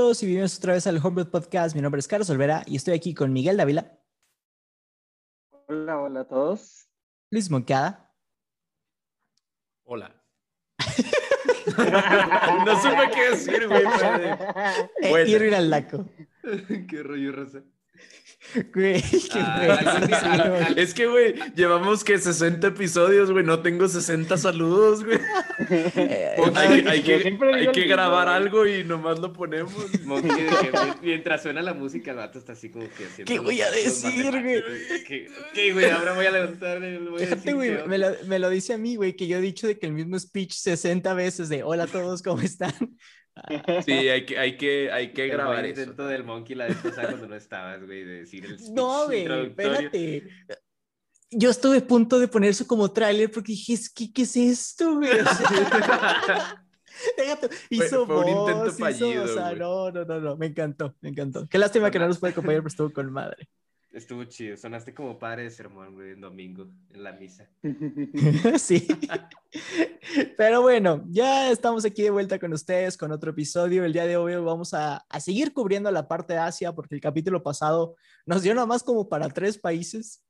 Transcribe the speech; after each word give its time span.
Hola 0.00 0.06
a 0.06 0.12
todos 0.12 0.22
y 0.22 0.26
bienvenidos 0.26 0.56
otra 0.56 0.72
vez 0.72 0.86
al 0.86 0.96
Homebrew 0.96 1.30
Podcast. 1.30 1.76
Mi 1.76 1.82
nombre 1.82 1.98
es 1.98 2.08
Carlos 2.08 2.30
Olvera 2.30 2.62
y 2.66 2.76
estoy 2.76 2.94
aquí 2.94 3.12
con 3.12 3.34
Miguel 3.34 3.58
Dávila. 3.58 4.00
Hola, 5.68 5.98
hola 5.98 6.20
a 6.20 6.24
todos. 6.26 6.88
Luis 7.30 7.50
Moncada. 7.50 8.10
Hola. 9.84 10.24
no 12.64 12.80
supe 12.80 13.10
qué 13.14 13.30
decir, 13.30 13.68
güey. 13.68 13.82
E 15.02 15.28
Irving 15.28 15.52
Aldaco. 15.52 16.08
qué 16.88 17.02
rollo, 17.02 17.32
Rosa. 17.32 17.62
Güey, 18.74 19.02
ah, 19.34 20.70
es 20.76 20.94
que, 20.94 21.06
güey, 21.06 21.34
llevamos 21.54 22.02
que 22.02 22.18
60 22.18 22.68
episodios, 22.68 23.30
güey. 23.30 23.44
No 23.44 23.60
tengo 23.60 23.86
60 23.86 24.36
saludos, 24.36 25.04
güey. 25.04 25.18
Eh, 25.70 26.36
hay, 26.56 27.02
que, 27.02 27.84
grabar 27.84 28.28
algo 28.28 28.66
y 28.66 28.82
nomás 28.82 29.18
lo 29.18 29.32
ponemos. 29.32 29.72
mientras 31.02 31.42
suena 31.42 31.62
la 31.62 31.74
música, 31.74 32.10
el 32.10 32.16
vato 32.16 32.38
está 32.38 32.52
así 32.52 32.70
como 32.70 32.88
que 32.88 33.04
haciendo. 33.04 33.30
¿Qué 33.30 33.38
voy 33.38 33.60
a 33.60 33.70
decir, 33.70 34.30
güey? 34.30 34.62
¿Qué, 35.54 35.72
güey? 35.72 35.90
Ahora 35.90 36.14
voy 36.14 36.26
a 36.26 36.30
levantar. 36.30 36.80
Fíjate, 37.18 37.52
güey, 37.52 37.86
me 37.86 37.98
lo, 37.98 38.08
me 38.26 38.38
lo 38.38 38.48
dice 38.48 38.72
a 38.72 38.78
mí, 38.78 38.96
güey, 38.96 39.14
que 39.14 39.28
yo 39.28 39.36
he 39.36 39.40
dicho 39.40 39.66
de 39.66 39.78
que 39.78 39.86
el 39.86 39.92
mismo 39.92 40.18
speech 40.18 40.54
60 40.54 41.12
veces 41.14 41.48
de 41.50 41.62
hola 41.62 41.84
a 41.84 41.86
todos, 41.86 42.22
¿cómo 42.22 42.40
están? 42.42 42.74
Sí, 43.84 43.92
hay 43.92 44.26
que, 44.26 44.38
hay 44.38 44.56
que, 44.56 44.90
hay 44.92 45.12
que 45.12 45.28
grabar 45.28 45.64
el 45.64 45.70
intento 45.70 46.06
del 46.06 46.24
monkey 46.24 46.56
la 46.56 46.66
vez 46.66 46.76
pasada 46.78 47.08
cuando 47.08 47.28
no 47.28 47.36
estabas, 47.36 47.84
güey, 47.84 48.04
de 48.04 48.20
decir 48.20 48.44
el 48.44 48.58
No, 48.74 49.06
güey, 49.06 49.26
espérate. 49.46 50.28
Yo 51.32 51.50
estuve 51.50 51.78
a 51.78 51.86
punto 51.86 52.18
de 52.18 52.26
poner 52.26 52.50
eso 52.50 52.66
como 52.66 52.90
tráiler 52.90 53.30
porque 53.30 53.52
dije, 53.52 53.78
¿qué, 53.94 54.12
¿qué 54.12 54.22
es 54.22 54.36
esto, 54.36 54.96
güey? 54.96 55.10
hizo 57.70 58.06
fue, 58.06 58.16
fue 58.16 58.24
un 58.24 58.28
intento 58.28 58.72
fallido, 58.72 59.24
o 59.24 59.28
sea, 59.28 59.52
no, 59.54 59.90
no, 59.90 60.04
no, 60.04 60.20
no, 60.20 60.36
me 60.36 60.46
encantó, 60.46 60.96
me 61.00 61.10
encantó. 61.10 61.48
Qué 61.48 61.58
lástima 61.58 61.90
que 61.90 61.98
no 61.98 62.08
nos 62.08 62.18
puede 62.18 62.32
acompañar, 62.32 62.60
pero 62.60 62.68
estuvo 62.68 62.92
con 62.92 63.12
madre. 63.12 63.48
Estuvo 63.92 64.22
chido, 64.24 64.56
sonaste 64.56 64.94
como 64.94 65.18
padre 65.18 65.44
de 65.44 65.50
sermón, 65.50 65.94
güey, 65.94 66.12
en 66.12 66.20
domingo, 66.20 66.68
en 66.90 67.02
la 67.02 67.12
misa. 67.12 67.50
sí. 68.58 68.86
Pero 70.36 70.62
bueno, 70.62 71.04
ya 71.08 71.50
estamos 71.50 71.84
aquí 71.84 72.02
de 72.02 72.10
vuelta 72.10 72.38
con 72.38 72.52
ustedes 72.52 72.96
con 72.96 73.10
otro 73.10 73.32
episodio. 73.32 73.84
El 73.84 73.92
día 73.92 74.06
de 74.06 74.16
hoy 74.16 74.36
vamos 74.36 74.74
a, 74.74 74.98
a 75.08 75.20
seguir 75.20 75.52
cubriendo 75.52 75.90
la 75.90 76.06
parte 76.06 76.34
de 76.34 76.38
Asia 76.38 76.72
porque 76.72 76.94
el 76.94 77.00
capítulo 77.00 77.42
pasado 77.42 77.96
nos 78.26 78.42
dio 78.42 78.54
nada 78.54 78.66
más 78.66 78.84
como 78.84 79.08
para 79.08 79.28
tres 79.28 79.58
países. 79.58 80.24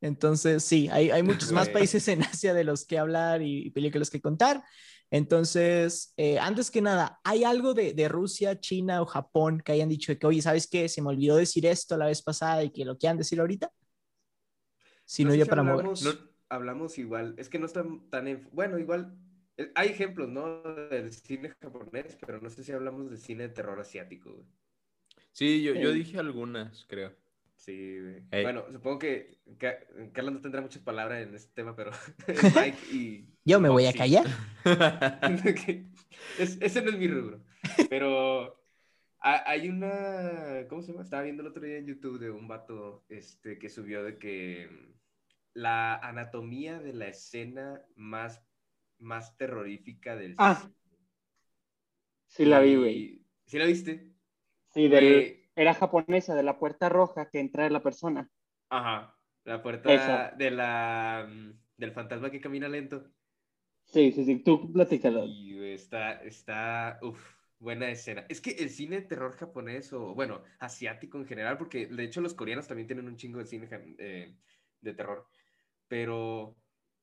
Entonces, 0.00 0.62
sí, 0.62 0.88
hay, 0.88 1.10
hay 1.10 1.24
muchos 1.24 1.50
más 1.50 1.68
países 1.68 2.06
en 2.06 2.22
Asia 2.22 2.54
de 2.54 2.62
los 2.62 2.86
que 2.86 2.96
hablar 2.96 3.42
y 3.42 3.70
películas 3.70 4.08
que 4.08 4.20
contar. 4.20 4.62
Entonces, 5.10 6.14
eh, 6.16 6.38
antes 6.38 6.70
que 6.70 6.80
nada, 6.80 7.20
¿hay 7.24 7.42
algo 7.42 7.74
de, 7.74 7.94
de, 7.94 8.08
Rusia, 8.08 8.60
China 8.60 9.02
o 9.02 9.06
Japón 9.06 9.60
que 9.64 9.72
hayan 9.72 9.88
dicho 9.88 10.16
que, 10.16 10.26
oye, 10.26 10.40
¿sabes 10.40 10.68
qué? 10.68 10.88
Se 10.88 11.02
me 11.02 11.08
olvidó 11.08 11.36
decir 11.36 11.66
esto 11.66 11.96
la 11.96 12.06
vez 12.06 12.22
pasada 12.22 12.62
y 12.62 12.70
que 12.70 12.84
lo 12.84 12.96
quieran 12.96 13.18
decir 13.18 13.40
ahorita. 13.40 13.72
Si 15.04 15.24
no, 15.24 15.34
ya 15.34 15.46
para 15.46 15.62
hablamos, 15.62 16.02
no, 16.02 16.12
hablamos 16.48 16.96
igual, 16.98 17.34
es 17.36 17.48
que 17.48 17.58
no 17.58 17.66
están 17.66 18.08
tan, 18.10 18.48
bueno, 18.52 18.78
igual, 18.78 19.18
eh, 19.56 19.72
hay 19.74 19.88
ejemplos, 19.88 20.28
¿no? 20.28 20.62
Del 20.62 21.12
cine 21.12 21.52
japonés, 21.60 22.16
pero 22.24 22.40
no 22.40 22.48
sé 22.48 22.62
si 22.62 22.70
hablamos 22.70 23.10
de 23.10 23.16
cine 23.16 23.48
de 23.48 23.54
terror 23.54 23.80
asiático. 23.80 24.46
Sí, 25.32 25.62
yo, 25.62 25.74
yo 25.74 25.92
dije 25.92 26.18
algunas, 26.18 26.84
creo. 26.86 27.12
Sí, 27.60 27.98
Bueno, 28.30 28.64
supongo 28.72 29.00
que, 29.00 29.38
Carlos 30.14 30.32
no 30.32 30.40
tendrá 30.40 30.62
muchas 30.62 30.82
palabras 30.82 31.22
en 31.22 31.34
este 31.34 31.52
tema, 31.52 31.76
pero 31.76 31.90
y... 32.90 33.26
Yo 33.44 33.60
me 33.60 33.68
voy 33.68 33.84
a 33.84 33.92
callar. 33.92 34.24
ese 36.38 36.82
no 36.82 36.90
es 36.90 36.98
mi 36.98 37.06
rubro. 37.06 37.44
Pero 37.90 38.64
hay 39.18 39.68
una... 39.68 40.66
¿Cómo 40.70 40.80
se 40.80 40.92
llama? 40.92 41.04
Estaba 41.04 41.22
viendo 41.22 41.42
el 41.42 41.48
otro 41.48 41.62
día 41.62 41.76
en 41.76 41.86
YouTube 41.86 42.18
de 42.18 42.30
un 42.30 42.48
vato 42.48 43.04
este, 43.10 43.58
que 43.58 43.68
subió 43.68 44.02
de 44.04 44.16
que 44.16 44.70
la 45.52 45.96
anatomía 45.96 46.80
de 46.80 46.94
la 46.94 47.08
escena 47.08 47.84
más, 47.94 48.42
más 48.98 49.36
terrorífica 49.36 50.16
del... 50.16 50.34
Ah. 50.38 50.66
Sí 52.26 52.46
la 52.46 52.60
vi, 52.60 52.76
güey. 52.76 53.22
¿Sí 53.44 53.58
la 53.58 53.66
viste? 53.66 54.08
Sí, 54.70 54.88
del 54.88 55.39
era 55.54 55.74
japonesa, 55.74 56.34
de 56.34 56.42
la 56.42 56.58
puerta 56.58 56.88
roja 56.88 57.28
que 57.30 57.40
entra 57.40 57.68
la 57.70 57.82
persona. 57.82 58.30
Ajá, 58.68 59.16
la 59.44 59.62
puerta 59.62 60.32
de 60.36 60.50
la, 60.50 61.26
mm, 61.28 61.52
del 61.76 61.92
fantasma 61.92 62.30
que 62.30 62.40
camina 62.40 62.68
lento. 62.68 63.10
Sí, 63.84 64.12
sí, 64.12 64.24
sí, 64.24 64.38
tú 64.38 64.72
platícalo. 64.72 65.24
Y 65.26 65.72
está, 65.72 66.22
está, 66.22 66.98
uff, 67.02 67.20
buena 67.58 67.90
escena. 67.90 68.24
Es 68.28 68.40
que 68.40 68.52
el 68.52 68.70
cine 68.70 69.00
de 69.00 69.06
terror 69.06 69.32
japonés, 69.32 69.92
o 69.92 70.14
bueno, 70.14 70.42
asiático 70.58 71.18
en 71.18 71.26
general, 71.26 71.58
porque 71.58 71.86
de 71.86 72.04
hecho 72.04 72.20
los 72.20 72.34
coreanos 72.34 72.66
también 72.66 72.86
tienen 72.86 73.06
un 73.06 73.16
chingo 73.16 73.38
de 73.38 73.46
cine 73.46 73.68
eh, 73.98 74.36
de 74.80 74.94
terror, 74.94 75.26
pero 75.86 76.56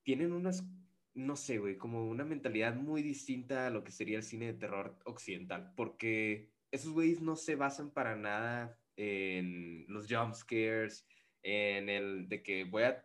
tienen 0.03 0.33
unas, 0.33 0.65
no 1.13 1.35
sé, 1.35 1.59
güey, 1.59 1.77
como 1.77 2.07
una 2.07 2.25
mentalidad 2.25 2.75
muy 2.75 3.03
distinta 3.03 3.67
a 3.67 3.69
lo 3.69 3.83
que 3.83 3.91
sería 3.91 4.17
el 4.17 4.23
cine 4.23 4.47
de 4.47 4.53
terror 4.53 4.97
occidental, 5.05 5.73
porque 5.75 6.49
esos 6.71 6.91
güeyes 6.91 7.21
no 7.21 7.35
se 7.35 7.55
basan 7.55 7.91
para 7.91 8.15
nada 8.15 8.77
en 8.95 9.85
los 9.87 10.07
jump 10.07 10.33
scares, 10.33 11.05
en 11.43 11.89
el 11.89 12.27
de 12.27 12.41
que 12.41 12.63
voy 12.65 12.83
a 12.83 13.03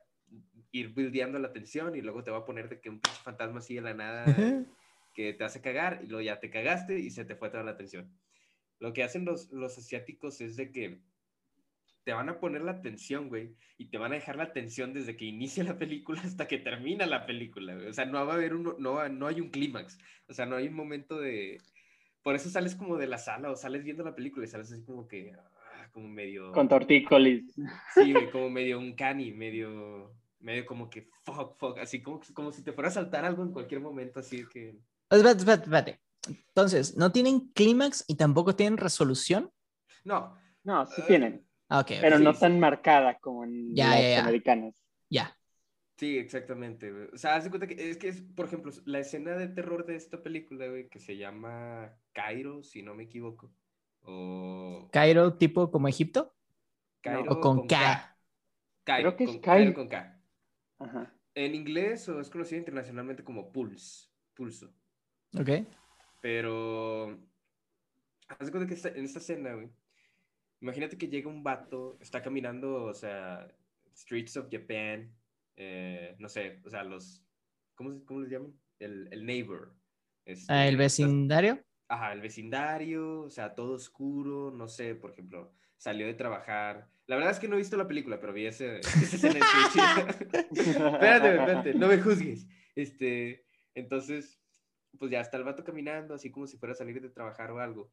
ir 0.72 0.88
buildeando 0.88 1.38
la 1.38 1.52
tensión 1.52 1.94
y 1.94 2.00
luego 2.00 2.24
te 2.24 2.30
va 2.30 2.38
a 2.38 2.44
poner 2.44 2.68
de 2.68 2.80
que 2.80 2.88
un 2.88 3.00
pinche 3.00 3.20
fantasma 3.22 3.58
así 3.58 3.74
de 3.74 3.82
la 3.82 3.94
nada 3.94 4.24
que 5.14 5.34
te 5.34 5.44
hace 5.44 5.60
cagar 5.60 6.00
y 6.02 6.06
luego 6.06 6.22
ya 6.22 6.40
te 6.40 6.50
cagaste 6.50 6.98
y 6.98 7.10
se 7.10 7.24
te 7.24 7.36
fue 7.36 7.50
toda 7.50 7.62
la 7.62 7.76
tensión. 7.76 8.10
Lo 8.78 8.92
que 8.92 9.02
hacen 9.02 9.24
los, 9.24 9.50
los 9.52 9.76
asiáticos 9.78 10.40
es 10.40 10.56
de 10.56 10.72
que 10.72 11.00
te 12.04 12.12
van 12.12 12.28
a 12.28 12.40
poner 12.40 12.62
la 12.62 12.82
tensión, 12.82 13.28
güey, 13.28 13.54
y 13.78 13.86
te 13.86 13.98
van 13.98 14.12
a 14.12 14.16
dejar 14.16 14.36
la 14.36 14.52
tensión 14.52 14.92
desde 14.92 15.16
que 15.16 15.24
inicia 15.24 15.62
la 15.62 15.78
película 15.78 16.20
hasta 16.22 16.48
que 16.48 16.58
termina 16.58 17.06
la 17.06 17.26
película, 17.26 17.76
O 17.88 17.92
sea, 17.92 18.06
no 18.06 18.26
va 18.26 18.32
a 18.32 18.36
haber 18.36 18.54
uno, 18.54 18.74
no, 18.78 19.08
no 19.08 19.26
hay 19.28 19.40
un 19.40 19.50
clímax, 19.50 19.98
o 20.26 20.32
sea, 20.32 20.46
no 20.46 20.56
hay 20.56 20.66
un 20.66 20.74
momento 20.74 21.20
de, 21.20 21.60
por 22.22 22.34
eso 22.34 22.48
sales 22.48 22.74
como 22.74 22.96
de 22.96 23.06
la 23.06 23.18
sala 23.18 23.50
o 23.50 23.56
sales 23.56 23.84
viendo 23.84 24.04
la 24.04 24.14
película 24.14 24.44
y 24.44 24.48
sales 24.48 24.72
así 24.72 24.82
como 24.84 25.06
que, 25.08 25.32
ah, 25.36 25.88
como 25.92 26.08
medio... 26.08 26.52
Con 26.52 26.68
tortícolis. 26.68 27.54
Sí, 27.94 28.14
como 28.32 28.50
medio 28.50 28.78
un 28.78 28.94
cani, 28.94 29.32
medio, 29.32 30.14
medio 30.40 30.64
como 30.66 30.88
que 30.88 31.08
fuck, 31.24 31.56
fuck, 31.58 31.78
así 31.78 32.02
como, 32.02 32.20
como 32.34 32.52
si 32.52 32.62
te 32.62 32.72
fuera 32.72 32.88
a 32.88 32.92
saltar 32.92 33.24
algo 33.24 33.42
en 33.42 33.52
cualquier 33.52 33.80
momento, 33.80 34.20
así 34.20 34.44
que... 34.52 34.76
Espérate, 35.10 35.38
espérate, 35.38 35.64
espérate. 35.64 36.00
Entonces, 36.28 36.96
¿no 36.96 37.10
tienen 37.10 37.50
clímax 37.52 38.04
y 38.06 38.16
tampoco 38.16 38.54
tienen 38.54 38.78
resolución? 38.78 39.50
No. 40.04 40.38
No, 40.64 40.86
sí 40.86 41.02
tienen. 41.06 41.44
Ah, 41.68 41.80
okay, 41.80 41.98
Pero 42.00 42.18
no 42.18 42.34
tan 42.34 42.60
marcada 42.60 43.18
como 43.18 43.44
en 43.44 43.74
ya, 43.74 43.98
las 43.98 44.22
americanas. 44.22 44.74
Ya. 45.10 45.36
Sí, 45.96 46.18
exactamente, 46.18 46.92
O 47.12 47.18
sea, 47.18 47.36
haz 47.36 47.44
de 47.44 47.50
cuenta 47.50 47.66
que 47.66 47.90
es 47.90 47.96
que 47.96 48.08
es, 48.08 48.22
por 48.22 48.46
ejemplo, 48.46 48.72
la 48.86 48.98
escena 48.98 49.36
de 49.36 49.48
terror 49.48 49.86
de 49.86 49.96
esta 49.96 50.22
película, 50.22 50.66
güey, 50.66 50.88
que 50.88 50.98
se 50.98 51.16
llama 51.16 51.96
Cairo, 52.12 52.62
si 52.62 52.82
no 52.82 52.94
me 52.94 53.04
equivoco. 53.04 53.52
O... 54.02 54.88
¿Cairo 54.92 55.34
tipo 55.34 55.70
como 55.70 55.88
Egipto? 55.88 56.34
Cairo 57.00 57.32
o 57.32 57.40
con, 57.40 57.66
K. 57.66 58.16
Cairo, 58.84 59.14
Creo 59.14 59.16
que 59.16 59.24
es 59.24 59.40
Cairo. 59.40 59.74
con 59.74 59.88
K. 59.88 60.20
Ajá. 60.78 61.14
En 61.34 61.54
inglés 61.54 62.08
o 62.08 62.20
es 62.20 62.28
conocido 62.28 62.58
internacionalmente 62.58 63.24
como 63.24 63.52
Pulse, 63.52 64.08
pulso. 64.34 64.72
Ok. 65.34 65.66
Pero, 66.20 67.18
haz 68.28 68.46
de 68.46 68.50
cuenta 68.52 68.72
que 68.72 68.88
en 68.88 69.04
esta 69.04 69.18
escena, 69.18 69.54
güey, 69.54 69.70
imagínate 70.60 70.98
que 70.98 71.08
llega 71.08 71.28
un 71.28 71.42
vato, 71.42 71.98
está 72.00 72.22
caminando, 72.22 72.84
o 72.84 72.94
sea, 72.94 73.48
streets 73.94 74.36
of 74.36 74.48
Japan, 74.50 75.10
eh, 75.56 76.14
no 76.18 76.28
sé, 76.28 76.60
o 76.64 76.70
sea, 76.70 76.84
los, 76.84 77.24
¿cómo, 77.74 78.04
cómo 78.04 78.20
les 78.20 78.30
llaman? 78.30 78.54
El, 78.78 79.08
el 79.10 79.24
neighbor. 79.24 79.74
Este, 80.24 80.52
ah, 80.52 80.68
¿El 80.68 80.76
vecindario? 80.76 81.64
Ajá, 81.92 82.14
el 82.14 82.22
vecindario, 82.22 83.20
o 83.20 83.28
sea, 83.28 83.54
todo 83.54 83.74
oscuro, 83.74 84.50
no 84.50 84.66
sé, 84.66 84.94
por 84.94 85.10
ejemplo, 85.10 85.52
salió 85.76 86.06
de 86.06 86.14
trabajar. 86.14 86.88
La 87.06 87.16
verdad 87.16 87.32
es 87.32 87.38
que 87.38 87.48
no 87.48 87.56
he 87.56 87.58
visto 87.58 87.76
la 87.76 87.86
película, 87.86 88.18
pero 88.18 88.32
vi 88.32 88.46
ese, 88.46 88.78
ese 88.78 89.28
en 89.28 89.36
el 89.36 89.42
espérate, 90.56 91.36
espérate, 91.36 91.74
no 91.74 91.88
me 91.88 92.00
juzgues. 92.00 92.46
Este, 92.74 93.44
entonces, 93.74 94.40
pues 94.98 95.10
ya 95.10 95.20
está 95.20 95.36
el 95.36 95.44
vato 95.44 95.64
caminando, 95.64 96.14
así 96.14 96.30
como 96.30 96.46
si 96.46 96.56
fuera 96.56 96.72
a 96.72 96.76
salir 96.76 96.98
de 96.98 97.10
trabajar 97.10 97.50
o 97.50 97.60
algo. 97.60 97.90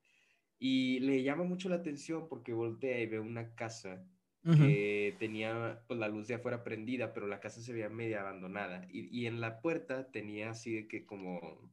Y 0.59 1.01
le 1.01 1.21
llama 1.21 1.43
mucho 1.43 1.67
la 1.67 1.75
atención 1.75 2.29
porque 2.29 2.53
voltea 2.53 3.01
y 3.01 3.05
ve 3.05 3.19
una 3.19 3.53
casa 3.53 4.01
que 4.45 5.13
tenía 5.19 5.83
pues, 5.87 5.99
la 5.99 6.07
luz 6.07 6.29
de 6.29 6.35
afuera 6.35 6.63
prendida, 6.63 7.11
pero 7.11 7.27
la 7.27 7.41
casa 7.41 7.59
se 7.59 7.73
veía 7.73 7.89
media 7.89 8.21
abandonada. 8.21 8.87
Y, 8.89 9.09
y, 9.11 9.27
en 9.27 9.41
la 9.41 9.59
puerta 9.59 10.09
tenía 10.09 10.51
así 10.51 10.73
de 10.73 10.87
que 10.87 11.05
como 11.05 11.69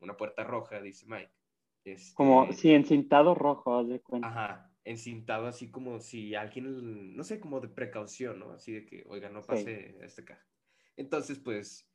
una 0.00 0.18
puerta 0.18 0.44
roja, 0.44 0.82
dice 0.82 1.06
Mike. 1.08 1.32
Este, 1.84 2.14
como, 2.14 2.50
sí, 2.52 2.72
encintado 2.72 3.34
rojo, 3.34 3.84
de 3.84 4.00
cuenta. 4.00 4.28
Ajá, 4.28 4.70
encintado 4.84 5.46
así 5.46 5.70
como 5.70 6.00
si 6.00 6.34
alguien, 6.34 7.14
no 7.14 7.24
sé, 7.24 7.40
como 7.40 7.60
de 7.60 7.68
precaución, 7.68 8.38
¿no? 8.38 8.52
Así 8.52 8.72
de 8.72 8.86
que, 8.86 9.04
oiga, 9.06 9.28
no 9.28 9.42
pase 9.42 9.96
a 10.00 10.06
esta 10.06 10.24
caja. 10.24 10.46
Entonces, 10.96 11.38
pues, 11.38 11.88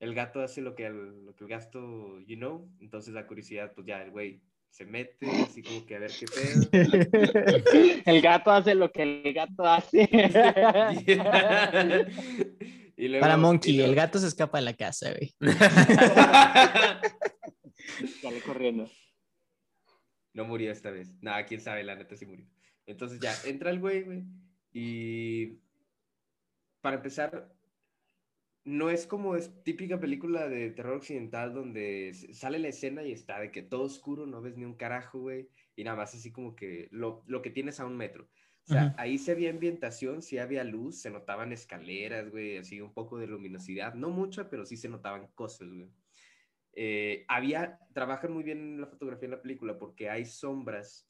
el 0.00 0.14
gato 0.14 0.40
hace 0.40 0.62
lo 0.62 0.74
que 0.74 0.86
el, 0.86 1.24
lo 1.24 1.34
que 1.34 1.44
el 1.44 1.50
gato, 1.50 2.20
you 2.20 2.36
know, 2.36 2.70
entonces 2.80 3.14
la 3.14 3.26
curiosidad, 3.26 3.72
pues 3.74 3.86
ya 3.86 4.02
el 4.02 4.10
güey 4.10 4.42
se 4.72 4.84
mete, 4.86 5.26
así 5.42 5.62
como 5.62 5.84
que 5.84 5.96
a 5.96 5.98
ver 5.98 6.10
qué 6.18 6.24
pedo. 6.26 6.66
El 8.06 8.22
gato 8.22 8.50
hace 8.50 8.74
lo 8.74 8.90
que 8.90 9.02
el 9.02 9.34
gato 9.34 9.66
hace. 9.66 10.08
Para 13.20 13.36
Monkey, 13.36 13.78
el 13.80 13.94
gato 13.94 14.18
se 14.18 14.28
escapa 14.28 14.56
de 14.58 14.64
la 14.64 14.72
casa, 14.74 15.12
güey. 15.12 15.34
Sale 18.22 18.40
corriendo. 18.46 18.88
No 20.34 20.44
murió 20.44 20.72
esta 20.72 20.90
vez. 20.90 21.12
Nada, 21.20 21.44
quién 21.46 21.60
sabe, 21.60 21.84
la 21.84 21.94
neta 21.94 22.16
sí 22.16 22.26
murió. 22.26 22.46
Entonces 22.86 23.20
ya, 23.20 23.34
entra 23.44 23.70
el 23.70 23.80
güey, 23.80 24.02
güey. 24.02 24.24
Y 24.72 25.58
para 26.80 26.96
empezar, 26.96 27.52
no 28.64 28.90
es 28.90 29.06
como 29.06 29.36
es 29.36 29.62
típica 29.64 29.98
película 29.98 30.48
de 30.48 30.70
terror 30.70 30.96
occidental 30.96 31.52
donde 31.52 32.12
sale 32.32 32.58
la 32.58 32.68
escena 32.68 33.02
y 33.02 33.12
está 33.12 33.40
de 33.40 33.50
que 33.50 33.62
todo 33.62 33.82
oscuro, 33.82 34.26
no 34.26 34.40
ves 34.40 34.56
ni 34.56 34.64
un 34.64 34.74
carajo, 34.74 35.20
güey, 35.20 35.48
y 35.76 35.84
nada 35.84 35.96
más 35.96 36.14
así 36.14 36.30
como 36.30 36.54
que 36.54 36.88
lo, 36.90 37.24
que 37.42 37.50
tienes 37.50 37.80
a 37.80 37.86
un 37.86 37.96
metro. 37.96 38.28
O 38.64 38.72
sea, 38.72 38.94
ahí 38.96 39.18
se 39.18 39.32
había 39.32 39.50
ambientación, 39.50 40.22
sí 40.22 40.38
había 40.38 40.62
luz, 40.62 41.00
se 41.00 41.10
notaban 41.10 41.52
escaleras, 41.52 42.30
güey, 42.30 42.58
así 42.58 42.80
un 42.80 42.94
poco 42.94 43.18
de 43.18 43.26
luminosidad, 43.26 43.94
no 43.94 44.10
mucha, 44.10 44.48
pero 44.48 44.64
sí 44.64 44.76
se 44.76 44.88
notaban 44.88 45.26
cosas, 45.34 45.68
güey. 45.68 45.90
Eh, 46.74 47.24
había, 47.28 47.78
trabajan 47.92 48.32
muy 48.32 48.42
bien 48.42 48.80
la 48.80 48.86
fotografía 48.86 49.26
en 49.26 49.32
la 49.32 49.42
película 49.42 49.78
porque 49.78 50.08
hay 50.08 50.24
sombras, 50.24 51.06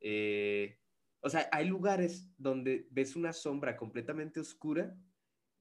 eh, 0.00 0.78
o 1.20 1.28
sea, 1.28 1.48
hay 1.52 1.66
lugares 1.66 2.30
donde 2.38 2.88
ves 2.90 3.14
una 3.14 3.32
sombra 3.32 3.76
completamente 3.76 4.40
oscura 4.40 4.96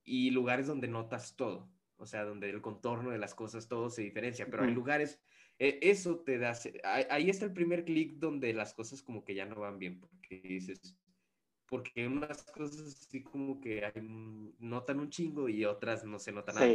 y 0.04 0.32
lugares 0.32 0.68
donde 0.68 0.88
notas 0.88 1.36
todo, 1.36 1.70
o 1.98 2.06
sea, 2.06 2.24
donde 2.24 2.50
el 2.50 2.62
contorno 2.62 3.12
de 3.12 3.18
las 3.18 3.36
cosas 3.36 3.68
todo 3.68 3.90
se 3.90 4.02
diferencia, 4.02 4.48
pero 4.50 4.64
hay 4.64 4.72
lugares, 4.72 5.22
e, 5.60 5.80
eso 5.82 6.22
te 6.22 6.40
da, 6.40 6.58
ahí 7.10 7.30
está 7.30 7.46
el 7.46 7.54
primer 7.54 7.84
clic 7.84 8.18
donde 8.18 8.54
las 8.54 8.74
cosas 8.74 9.04
como 9.04 9.24
que 9.26 9.36
ya 9.36 9.46
no 9.46 9.60
van 9.60 9.78
bien, 9.78 10.00
porque 10.00 10.42
dices, 10.42 10.98
porque 11.68 12.08
unas 12.08 12.44
cosas 12.52 12.88
así 12.88 13.22
como 13.22 13.60
que 13.60 13.86
hay, 13.86 14.02
notan 14.60 15.00
un 15.00 15.10
chingo 15.10 15.48
y 15.48 15.66
otras 15.66 16.06
no 16.06 16.20
se 16.20 16.32
notan 16.32 16.56
nada. 16.56 16.68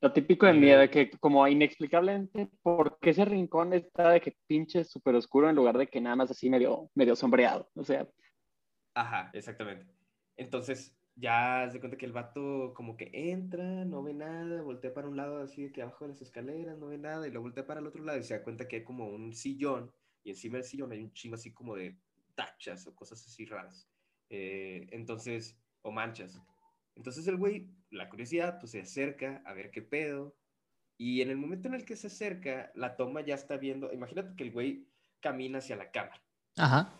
Lo 0.00 0.12
típico 0.12 0.46
de 0.46 0.52
miedo, 0.52 0.80
de 0.80 0.90
que 0.90 1.10
como 1.10 1.46
inexplicablemente, 1.48 2.50
¿por 2.62 2.98
qué 3.00 3.10
ese 3.10 3.24
rincón 3.24 3.72
está 3.72 4.10
de 4.10 4.20
que 4.20 4.36
pinche 4.46 4.84
súper 4.84 5.14
oscuro 5.14 5.48
en 5.48 5.56
lugar 5.56 5.78
de 5.78 5.86
que 5.86 6.00
nada 6.00 6.16
más 6.16 6.30
así 6.30 6.50
medio, 6.50 6.90
medio 6.94 7.16
sombreado? 7.16 7.70
O 7.74 7.82
sea. 7.82 8.06
Ajá, 8.94 9.30
exactamente. 9.32 9.86
Entonces, 10.36 10.94
ya 11.14 11.66
se 11.70 11.80
cuenta 11.80 11.96
que 11.96 12.04
el 12.04 12.12
vato 12.12 12.74
como 12.74 12.96
que 12.96 13.10
entra, 13.12 13.86
no 13.86 14.02
ve 14.02 14.12
nada, 14.12 14.60
voltea 14.60 14.92
para 14.92 15.08
un 15.08 15.16
lado 15.16 15.40
así 15.40 15.64
de 15.64 15.72
que 15.72 15.80
abajo 15.80 16.04
de 16.04 16.10
las 16.10 16.20
escaleras, 16.20 16.78
no 16.78 16.88
ve 16.88 16.98
nada, 16.98 17.26
y 17.26 17.30
lo 17.30 17.40
voltea 17.40 17.66
para 17.66 17.80
el 17.80 17.86
otro 17.86 18.04
lado 18.04 18.18
y 18.18 18.22
se 18.22 18.34
da 18.34 18.44
cuenta 18.44 18.68
que 18.68 18.76
hay 18.76 18.84
como 18.84 19.08
un 19.08 19.32
sillón, 19.32 19.90
y 20.22 20.30
encima 20.30 20.58
del 20.58 20.64
sillón 20.64 20.92
hay 20.92 21.00
un 21.00 21.12
chingo 21.12 21.36
así 21.36 21.54
como 21.54 21.74
de 21.74 21.96
tachas 22.34 22.86
o 22.86 22.94
cosas 22.94 23.24
así 23.26 23.46
raras. 23.46 23.88
Eh, 24.28 24.86
entonces, 24.90 25.58
o 25.80 25.90
manchas. 25.90 26.38
Entonces 26.96 27.26
el 27.28 27.36
güey, 27.36 27.68
la 27.90 28.08
curiosidad, 28.08 28.58
pues 28.58 28.72
se 28.72 28.80
acerca 28.80 29.42
a 29.44 29.52
ver 29.54 29.70
qué 29.70 29.82
pedo, 29.82 30.36
y 30.98 31.20
en 31.20 31.30
el 31.30 31.36
momento 31.36 31.68
en 31.68 31.74
el 31.74 31.84
que 31.84 31.94
se 31.94 32.08
acerca, 32.08 32.72
la 32.74 32.96
toma 32.96 33.20
ya 33.20 33.34
está 33.34 33.56
viendo, 33.58 33.92
imagínate 33.92 34.34
que 34.34 34.44
el 34.44 34.52
güey 34.52 34.88
camina 35.20 35.58
hacia 35.58 35.76
la 35.76 35.90
cámara. 35.90 36.22
Ajá 36.56 36.98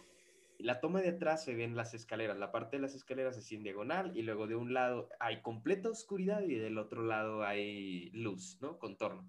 la 0.59 0.81
toma 0.81 1.03
de 1.03 1.11
atrás 1.11 1.45
se 1.45 1.55
ven 1.55 1.77
las 1.77 1.95
escaleras, 1.95 2.39
la 2.39 2.53
parte 2.53 2.77
de 2.77 2.83
las 2.83 2.95
escaleras 2.95 3.37
es 3.37 3.51
en 3.53 3.63
diagonal 3.63 4.17
y 4.17 4.23
luego 4.23 4.47
de 4.47 4.57
un 4.57 4.73
lado 4.73 5.09
hay 5.21 5.43
completa 5.43 5.91
oscuridad 5.91 6.43
y 6.43 6.55
del 6.55 6.79
otro 6.79 7.03
lado 7.03 7.45
hay 7.45 8.11
luz, 8.11 8.59
¿no? 8.61 8.79
Contorno. 8.79 9.29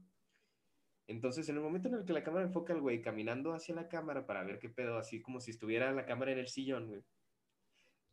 Entonces, 1.07 1.47
en 1.47 1.55
el 1.55 1.61
momento 1.61 1.87
en 1.87 1.95
el 1.95 2.05
que 2.05 2.13
la 2.13 2.23
cámara 2.23 2.45
enfoca 2.45 2.73
al 2.73 2.81
güey 2.81 3.01
caminando 3.01 3.53
hacia 3.53 3.75
la 3.75 3.87
cámara 3.87 4.25
para 4.25 4.43
ver 4.43 4.59
qué 4.59 4.69
pedo, 4.69 4.97
así 4.97 5.21
como 5.21 5.39
si 5.39 5.51
estuviera 5.51 5.91
la 5.93 6.05
cámara 6.05 6.33
en 6.33 6.39
el 6.39 6.47
sillón, 6.47 6.87
güey, 6.87 7.03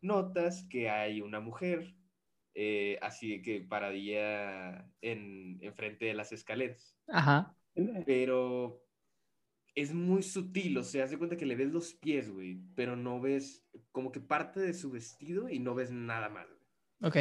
notas 0.00 0.66
que 0.70 0.90
hay 0.90 1.20
una 1.20 1.40
mujer 1.40 1.94
eh, 2.54 2.98
así 3.02 3.42
que 3.42 3.60
paradilla 3.60 4.88
en, 5.00 5.60
frente 5.74 6.06
de 6.06 6.14
las 6.14 6.32
escaleras. 6.32 6.96
Ajá. 7.08 7.56
Pero 8.06 8.84
es 9.74 9.92
muy 9.92 10.22
sutil, 10.22 10.78
o 10.78 10.84
sea, 10.84 11.04
hace 11.04 11.18
cuenta 11.18 11.36
que 11.36 11.46
le 11.46 11.56
ves 11.56 11.72
los 11.72 11.94
pies, 11.94 12.30
güey, 12.30 12.60
pero 12.76 12.94
no 12.94 13.20
ves 13.20 13.66
como 13.90 14.12
que 14.12 14.20
parte 14.20 14.60
de 14.60 14.72
su 14.72 14.90
vestido 14.90 15.48
y 15.48 15.58
no 15.58 15.74
ves 15.74 15.90
nada 15.90 16.28
más. 16.28 16.46
Ok. 17.02 17.16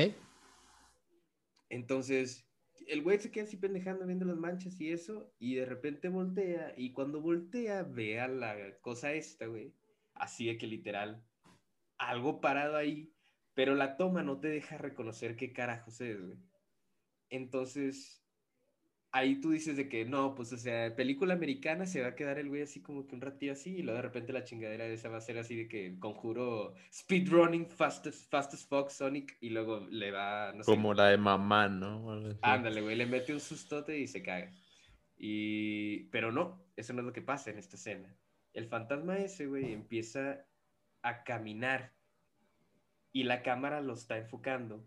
Entonces, 1.70 2.48
el 2.88 3.02
güey 3.02 3.20
se 3.20 3.32
queda 3.32 3.46
así 3.46 3.58
pendejando 3.58 4.06
viendo 4.06 4.26
las 4.26 4.38
manchas 4.38 4.80
y 4.80 4.92
eso, 4.92 5.34
y 5.40 5.56
de 5.56 5.66
repente 5.66 6.10
voltea, 6.10 6.74
y 6.78 6.94
cuando 6.94 7.22
voltea 7.22 7.82
ve 7.82 8.20
a 8.20 8.28
la 8.28 8.78
cosa 8.82 9.14
esta, 9.14 9.48
güey, 9.48 9.74
así 10.14 10.46
de 10.46 10.58
que 10.60 10.68
literal, 10.68 11.26
algo 11.98 12.40
parado 12.40 12.76
ahí, 12.76 13.12
pero 13.54 13.76
la 13.76 13.98
toma 13.98 14.24
no 14.24 14.40
te 14.40 14.48
deja 14.50 14.78
reconocer 14.78 15.36
qué 15.36 15.54
carajos 15.54 16.02
es, 16.02 16.20
güey. 16.22 16.38
Entonces, 17.30 18.24
ahí 19.12 19.40
tú 19.40 19.52
dices 19.52 19.78
de 19.78 19.88
que 19.88 20.06
no, 20.06 20.34
pues 20.36 20.52
o 20.54 20.58
sea, 20.58 20.96
película 20.96 21.36
americana 21.36 21.86
se 21.86 22.02
va 22.02 22.10
a 22.10 22.16
quedar 22.16 22.40
el 22.40 22.50
güey 22.50 22.64
así 22.64 22.82
como 22.82 23.06
que 23.06 23.16
un 23.16 23.22
ratillo 23.22 23.54
así 23.54 23.78
y 23.78 23.84
luego 23.84 23.98
de 23.98 24.02
repente 24.02 24.34
la 24.34 24.44
chingadera 24.44 24.86
esa 24.88 25.10
va 25.10 25.18
a 25.18 25.22
ser 25.22 25.38
así 25.38 25.56
de 25.56 25.68
que 25.68 25.98
conjuro 26.00 26.74
speedrunning 26.92 27.68
fastest, 27.70 28.30
fastest 28.30 28.68
Fox 28.68 28.94
Sonic 28.94 29.38
y 29.40 29.50
luego 29.50 29.82
le 29.90 30.12
va, 30.12 30.52
no 30.54 30.64
sé. 30.64 30.72
Como 30.72 30.94
la 30.96 31.10
de 31.10 31.18
mamá, 31.18 31.70
¿no? 31.70 32.36
Ándale, 32.42 32.82
güey, 32.82 32.96
le 32.96 33.06
mete 33.06 33.34
un 33.34 33.40
sustote 33.40 33.98
y 34.00 34.08
se 34.08 34.24
caga. 34.24 34.52
Y, 35.16 36.06
pero 36.06 36.32
no, 36.32 36.66
eso 36.76 36.92
no 36.94 37.02
es 37.02 37.06
lo 37.06 37.14
que 37.14 37.22
pasa 37.22 37.52
en 37.52 37.60
esta 37.60 37.76
escena. 37.76 38.18
El 38.52 38.68
fantasma 38.68 39.18
ese, 39.18 39.46
güey, 39.46 39.74
empieza 39.74 40.46
a 41.04 41.24
caminar 41.24 41.94
y 43.14 43.24
la 43.24 43.42
cámara 43.44 43.80
lo 43.80 43.94
está 43.94 44.18
enfocando, 44.18 44.84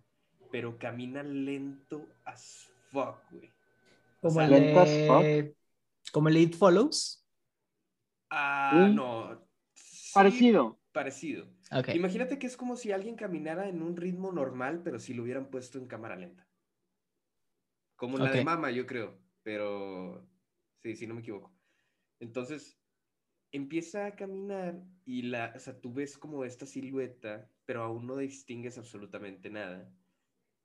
pero 0.52 0.78
camina 0.78 1.23
lento 1.23 2.06
as 2.25 2.68
fuck, 2.90 3.16
güey 3.30 3.56
como, 4.21 4.40
el 4.40 5.56
como 6.12 6.28
el 6.28 6.37
It 6.37 6.54
Follows. 6.54 7.25
Ah, 8.30 8.90
no. 8.92 9.47
parecido. 10.12 10.80
Parecido. 10.92 11.47
Imagínate 11.95 12.38
que 12.38 12.47
es 12.47 12.56
como 12.56 12.76
si 12.76 12.92
alguien 12.92 13.16
caminara 13.16 13.68
en 13.68 13.83
un 13.83 13.97
ritmo 13.97 14.33
normal, 14.33 14.83
pero 14.83 14.99
si 14.99 15.14
lo 15.14 15.25
hubieran 15.25 15.50
puesto 15.50 15.78
en 15.78 15.87
cámara 15.87 16.16
lenta. 16.16 16.49
Como 17.97 18.18
la 18.18 18.30
de 18.30 18.45
Mama, 18.45 18.71
yo 18.71 18.87
creo. 18.87 19.18
Pero 19.42 20.28
sí, 20.83 20.97
sí, 20.97 21.06
no 21.06 21.14
me 21.14 21.21
equivoco. 21.21 21.54
Entonces, 22.18 22.78
empieza 23.56 24.06
a 24.06 24.16
caminar 24.16 24.82
y 25.04 25.22
la, 25.22 25.52
o 25.54 25.58
sea, 25.58 25.80
tú 25.80 25.92
ves 25.92 26.16
como 26.16 26.44
esta 26.44 26.66
silueta, 26.66 27.50
pero 27.64 27.82
aún 27.82 28.06
no 28.06 28.16
distingues 28.16 28.78
absolutamente 28.78 29.50
nada. 29.50 29.92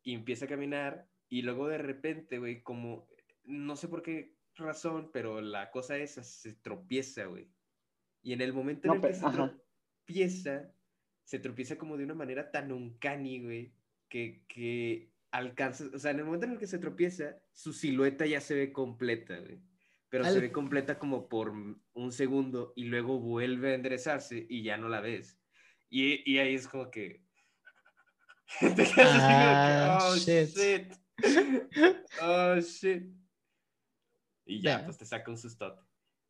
Y 0.04 0.14
empieza 0.14 0.46
a 0.46 0.50
caminar 0.50 1.08
y 1.30 1.42
luego 1.42 1.68
de 1.68 1.78
repente, 1.78 2.40
güey, 2.40 2.62
como 2.62 3.08
no 3.44 3.76
sé 3.76 3.88
por 3.88 4.04
qué 4.04 4.36
razón, 4.56 5.10
pero 5.12 5.42
la 5.42 5.72
cosa 5.72 5.98
esa 5.98 6.24
se 6.24 6.54
tropieza, 6.54 7.26
güey. 7.26 7.50
Y 8.22 8.34
en 8.34 8.42
el 8.42 8.54
momento 8.54 8.88
en 8.88 8.96
el 8.96 9.02
que 9.02 9.14
se 9.14 9.26
tropieza, 9.30 10.72
se 11.24 11.40
tropieza 11.40 11.78
como 11.78 11.98
de 11.98 12.04
una 12.04 12.14
manera 12.14 12.52
tan 12.52 12.72
uncanny, 12.72 13.42
güey, 13.42 13.74
que, 14.10 14.44
que 14.48 15.12
alcanza, 15.32 15.86
o 15.94 16.00
sea, 16.00 16.12
en 16.12 16.20
el 16.20 16.26
momento 16.26 16.46
en 16.46 16.54
el 16.54 16.60
que 16.60 16.68
se 16.68 16.78
tropieza, 16.78 17.42
su 17.52 17.74
silueta 17.74 18.26
ya 18.26 18.42
se 18.42 18.56
ve 18.56 18.72
completa, 18.72 19.40
güey. 19.40 19.60
Pero 20.12 20.26
se 20.26 20.42
ve 20.42 20.52
completa 20.52 21.00
como 21.00 21.30
por 21.30 21.54
un 21.94 22.12
segundo 22.12 22.74
y 22.76 22.84
luego 22.84 23.18
vuelve 23.20 23.72
a 23.72 23.76
enderezarse 23.76 24.46
y 24.50 24.62
ya 24.62 24.76
no 24.76 24.90
la 24.90 25.00
ves. 25.00 25.40
Y, 25.90 26.30
y 26.30 26.38
ahí 26.38 26.54
es 26.54 26.68
como 26.68 26.92
que... 26.92 27.24
Te 28.76 28.86
ah, 28.98 30.00
oh, 30.02 30.16
shit. 30.18 30.94
Oh, 32.22 32.60
shit. 32.60 33.04
Y 34.46 34.62
ya, 34.62 34.84
pues 34.84 34.98
te 34.98 35.06
saca 35.06 35.32
un 35.32 35.38
sustote. 35.38 35.82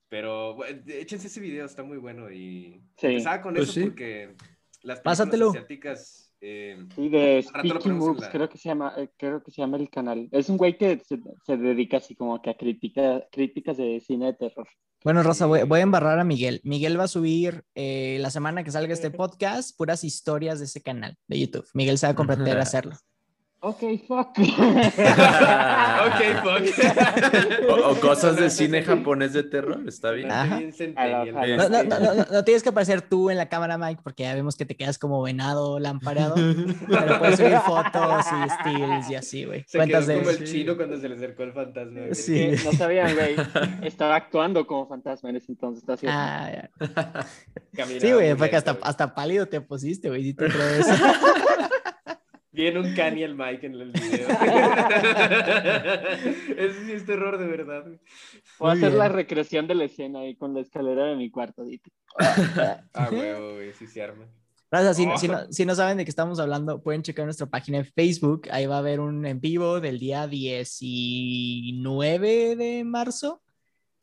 Pero 0.09 0.53
bueno, 0.53 0.83
échense 0.85 1.25
ese 1.27 1.39
video, 1.39 1.65
está 1.65 1.81
muy 1.81 1.97
bueno. 1.97 2.31
Y 2.31 2.83
sí. 2.97 3.07
empezaba 3.07 3.41
con 3.41 3.55
pues 3.55 3.69
eso 3.69 3.81
porque 3.81 4.35
las 4.83 4.99
películas 4.99 5.49
asiáticas. 5.49 6.30
Eh, 6.43 6.75
sí, 6.95 7.09
de 7.09 7.43
Speaking 7.43 7.93
Moves, 7.93 8.27
creo 8.29 8.49
que 8.49 8.57
se 8.57 8.69
llama, 8.69 8.93
eh, 8.97 9.09
creo 9.15 9.43
que 9.43 9.51
se 9.51 9.61
llama 9.61 9.77
el 9.77 9.89
canal. 9.91 10.27
Es 10.31 10.49
un 10.49 10.57
güey 10.57 10.75
que 10.75 10.99
se, 10.99 11.19
se 11.45 11.57
dedica 11.57 11.97
así 11.97 12.15
como 12.15 12.41
que 12.41 12.49
a 12.49 12.57
critica, 12.57 13.23
críticas 13.31 13.77
de 13.77 13.99
cine 13.99 14.25
de 14.27 14.33
terror. 14.33 14.67
Bueno, 15.03 15.21
Rosa, 15.21 15.45
voy, 15.45 15.63
voy, 15.63 15.79
a 15.79 15.83
embarrar 15.83 16.19
a 16.19 16.23
Miguel. 16.23 16.61
Miguel 16.63 16.99
va 16.99 17.03
a 17.03 17.07
subir 17.07 17.63
eh, 17.75 18.17
la 18.21 18.31
semana 18.31 18.63
que 18.63 18.71
salga 18.71 18.93
este 18.93 19.11
podcast 19.11 19.77
puras 19.77 20.03
historias 20.03 20.59
de 20.59 20.65
ese 20.65 20.81
canal 20.81 21.15
de 21.27 21.39
YouTube. 21.39 21.67
Miguel 21.73 21.99
se 21.99 22.07
va 22.07 22.13
a 22.13 22.15
comprometer 22.15 22.57
a 22.57 22.61
hacerlo. 22.63 22.95
Ok, 23.63 23.83
fuck. 24.07 24.39
ok, 24.39 24.39
fuck. 26.41 26.63
o, 27.69 27.93
cosas 27.99 28.35
de 28.37 28.49
cine 28.49 28.81
japonés 28.81 29.33
de 29.33 29.43
terror, 29.43 29.83
está 29.87 30.09
bien. 30.09 30.29
No, 30.29 30.45
no, 31.69 31.83
no, 31.83 32.25
no, 32.31 32.43
tienes 32.43 32.63
que 32.63 32.69
aparecer 32.69 33.03
tú 33.03 33.29
en 33.29 33.37
la 33.37 33.49
cámara, 33.49 33.77
Mike, 33.77 34.01
porque 34.03 34.23
ya 34.23 34.33
vemos 34.33 34.55
que 34.55 34.65
te 34.65 34.75
quedas 34.75 34.97
como 34.97 35.21
venado 35.21 35.77
lampareado. 35.77 36.33
pero 36.89 37.19
puedes 37.19 37.37
subir 37.37 37.55
fotos 37.65 38.25
y 38.25 38.49
stills 38.49 39.11
y 39.11 39.15
así, 39.15 39.45
güey. 39.45 39.63
Se 39.67 39.77
quedó 39.85 40.07
como 40.07 40.31
el 40.31 40.43
chino 40.43 40.75
cuando 40.75 40.99
se 40.99 41.07
le 41.07 41.17
acercó 41.17 41.43
el 41.43 41.53
fantasma. 41.53 42.01
Sí. 42.13 42.53
no 42.65 42.71
sabían, 42.71 43.13
güey. 43.13 43.35
Estaba 43.83 44.15
actuando 44.15 44.65
como 44.65 44.87
fantasma 44.87 45.29
en 45.29 45.35
ese 45.35 45.51
entonces. 45.51 45.87
Está 45.87 45.99
ah, 46.07 46.51
ya. 46.51 46.71
sí, 47.99 48.11
güey, 48.11 48.35
fue 48.35 48.49
que 48.49 48.55
hasta, 48.55 48.79
hasta 48.81 49.13
pálido 49.13 49.45
te 49.45 49.61
pusiste, 49.61 50.09
güey. 50.09 50.33
Te. 50.33 50.47
Viene 52.53 52.81
un 52.81 52.93
Kanye 52.93 53.23
el 53.23 53.35
Mike 53.35 53.65
en 53.65 53.75
el 53.75 53.91
video. 53.91 54.27
Ese 56.57 56.73
sí 56.85 56.91
es 56.91 57.05
terror 57.05 57.37
de 57.37 57.45
verdad. 57.45 57.85
Voy 58.59 58.69
a 58.69 58.73
hacer 58.73 58.91
la 58.93 59.07
recreación 59.07 59.67
de 59.67 59.75
la 59.75 59.85
escena 59.85 60.19
ahí 60.19 60.35
con 60.35 60.53
la 60.53 60.59
escalera 60.59 61.05
de 61.05 61.15
mi 61.15 61.31
cuarto, 61.31 61.63
Dito. 61.63 61.89
ah, 62.19 63.09
huevo, 63.09 63.53
güey, 63.53 63.71
sí 63.73 63.87
se 63.87 64.03
arma. 64.03 64.27
si, 64.93 65.05
si, 65.17 65.29
no, 65.29 65.49
si, 65.49 65.65
no, 65.65 65.75
saben 65.75 65.95
de 65.97 66.03
qué 66.03 66.09
estamos 66.09 66.41
hablando, 66.41 66.83
pueden 66.83 67.03
checar 67.03 67.23
nuestra 67.23 67.45
página 67.45 67.77
de 67.77 67.85
Facebook. 67.85 68.49
Ahí 68.51 68.65
va 68.65 68.75
a 68.75 68.79
haber 68.79 68.99
un 68.99 69.25
en 69.25 69.39
vivo 69.39 69.79
del 69.79 69.97
día 69.97 70.27
19 70.27 72.57
de 72.57 72.83
marzo, 72.83 73.41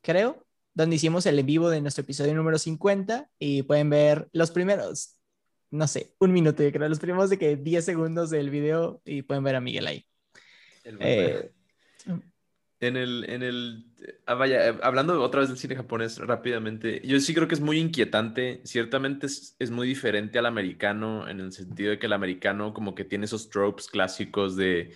creo, 0.01 0.47
donde 0.73 0.97
hicimos 0.97 1.27
el 1.27 1.39
en 1.39 1.45
vivo 1.45 1.69
de 1.69 1.83
nuestro 1.83 2.01
episodio 2.01 2.35
número 2.35 2.57
50 2.57 3.29
y 3.39 3.63
pueden 3.65 3.91
ver 3.91 4.27
los 4.33 4.51
primeros 4.53 5.18
no 5.71 5.87
sé, 5.87 6.15
un 6.19 6.33
minuto, 6.33 6.63
yo 6.63 6.73
creo, 6.73 6.89
los 6.89 6.99
primeros 6.99 7.31
de 7.31 7.39
que 7.39 7.57
10 7.57 7.85
segundos 7.85 8.31
del 8.31 8.51
video 8.51 9.03
y 9.05 9.23
pueden 9.23 9.45
ver 9.45 9.57
a 9.57 9.61
Miguel 9.61 9.87
ahí. 9.87 10.07
Eh, 10.85 11.51
en 12.81 12.97
el, 12.97 13.25
en 13.29 13.43
el, 13.43 13.85
ah, 14.27 14.35
vaya, 14.35 14.69
eh, 14.69 14.79
hablando 14.83 15.21
otra 15.21 15.41
vez 15.41 15.49
del 15.49 15.59
cine 15.59 15.77
japonés 15.77 16.19
rápidamente, 16.19 17.03
yo 17.05 17.19
sí 17.21 17.35
creo 17.35 17.49
que 17.49 17.55
es 17.55 17.61
muy 17.61 17.79
inquietante, 17.79 18.61
ciertamente 18.65 19.27
es, 19.27 19.57
es, 19.59 19.71
muy 19.71 19.89
diferente 19.89 20.39
al 20.39 20.47
americano 20.47 21.29
en 21.29 21.41
el 21.41 21.53
sentido 21.53 21.91
de 21.91 21.99
que 21.99 22.07
el 22.07 22.13
americano 22.13 22.73
como 22.73 22.95
que 22.95 23.05
tiene 23.05 23.27
esos 23.27 23.51
tropes 23.51 23.89
clásicos 23.89 24.57
de 24.57 24.95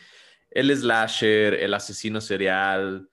el 0.50 0.74
slasher, 0.74 1.54
el 1.54 1.74
asesino 1.74 2.20
serial, 2.20 3.08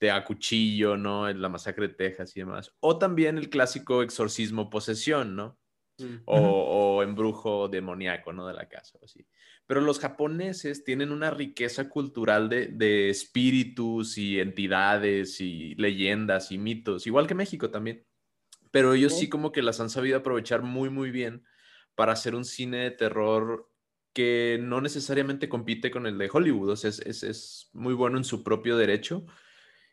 de 0.00 0.10
a 0.10 0.24
cuchillo, 0.24 0.96
¿no? 0.96 1.28
En 1.28 1.40
la 1.40 1.48
masacre 1.48 1.88
de 1.88 1.94
Texas 1.94 2.36
y 2.36 2.40
demás. 2.40 2.74
O 2.80 2.98
también 2.98 3.38
el 3.38 3.48
clásico 3.48 4.02
exorcismo 4.02 4.70
posesión, 4.70 5.34
¿no? 5.36 5.58
Mm. 5.98 6.22
o, 6.26 7.02
embrujo 7.02 7.68
demoníaco, 7.68 8.32
¿no? 8.32 8.46
De 8.46 8.54
la 8.54 8.68
casa, 8.68 8.98
así. 9.02 9.26
Pero 9.66 9.80
los 9.80 9.98
japoneses 9.98 10.84
tienen 10.84 11.10
una 11.10 11.30
riqueza 11.30 11.88
cultural 11.88 12.48
de, 12.48 13.10
espíritus 13.10 14.18
y 14.18 14.40
entidades 14.40 15.40
y 15.40 15.74
leyendas 15.76 16.52
y 16.52 16.58
mitos, 16.58 17.06
igual 17.06 17.26
que 17.26 17.34
México 17.34 17.70
también. 17.70 18.04
Pero 18.70 18.92
ellos 18.92 19.18
sí 19.18 19.28
como 19.28 19.52
que 19.52 19.62
las 19.62 19.80
han 19.80 19.90
sabido 19.90 20.18
aprovechar 20.18 20.62
muy, 20.62 20.90
muy 20.90 21.10
bien 21.10 21.44
para 21.94 22.12
hacer 22.12 22.34
un 22.34 22.44
cine 22.44 22.78
de 22.78 22.90
terror 22.90 23.70
que 24.12 24.58
no 24.60 24.80
necesariamente 24.80 25.48
compite 25.48 25.90
con 25.90 26.06
el 26.06 26.18
de 26.18 26.30
Hollywood, 26.32 26.70
o 26.70 26.76
sea, 26.76 26.90
es, 26.90 27.22
es 27.22 27.70
muy 27.72 27.94
bueno 27.94 28.18
en 28.18 28.24
su 28.24 28.42
propio 28.42 28.76
derecho 28.76 29.26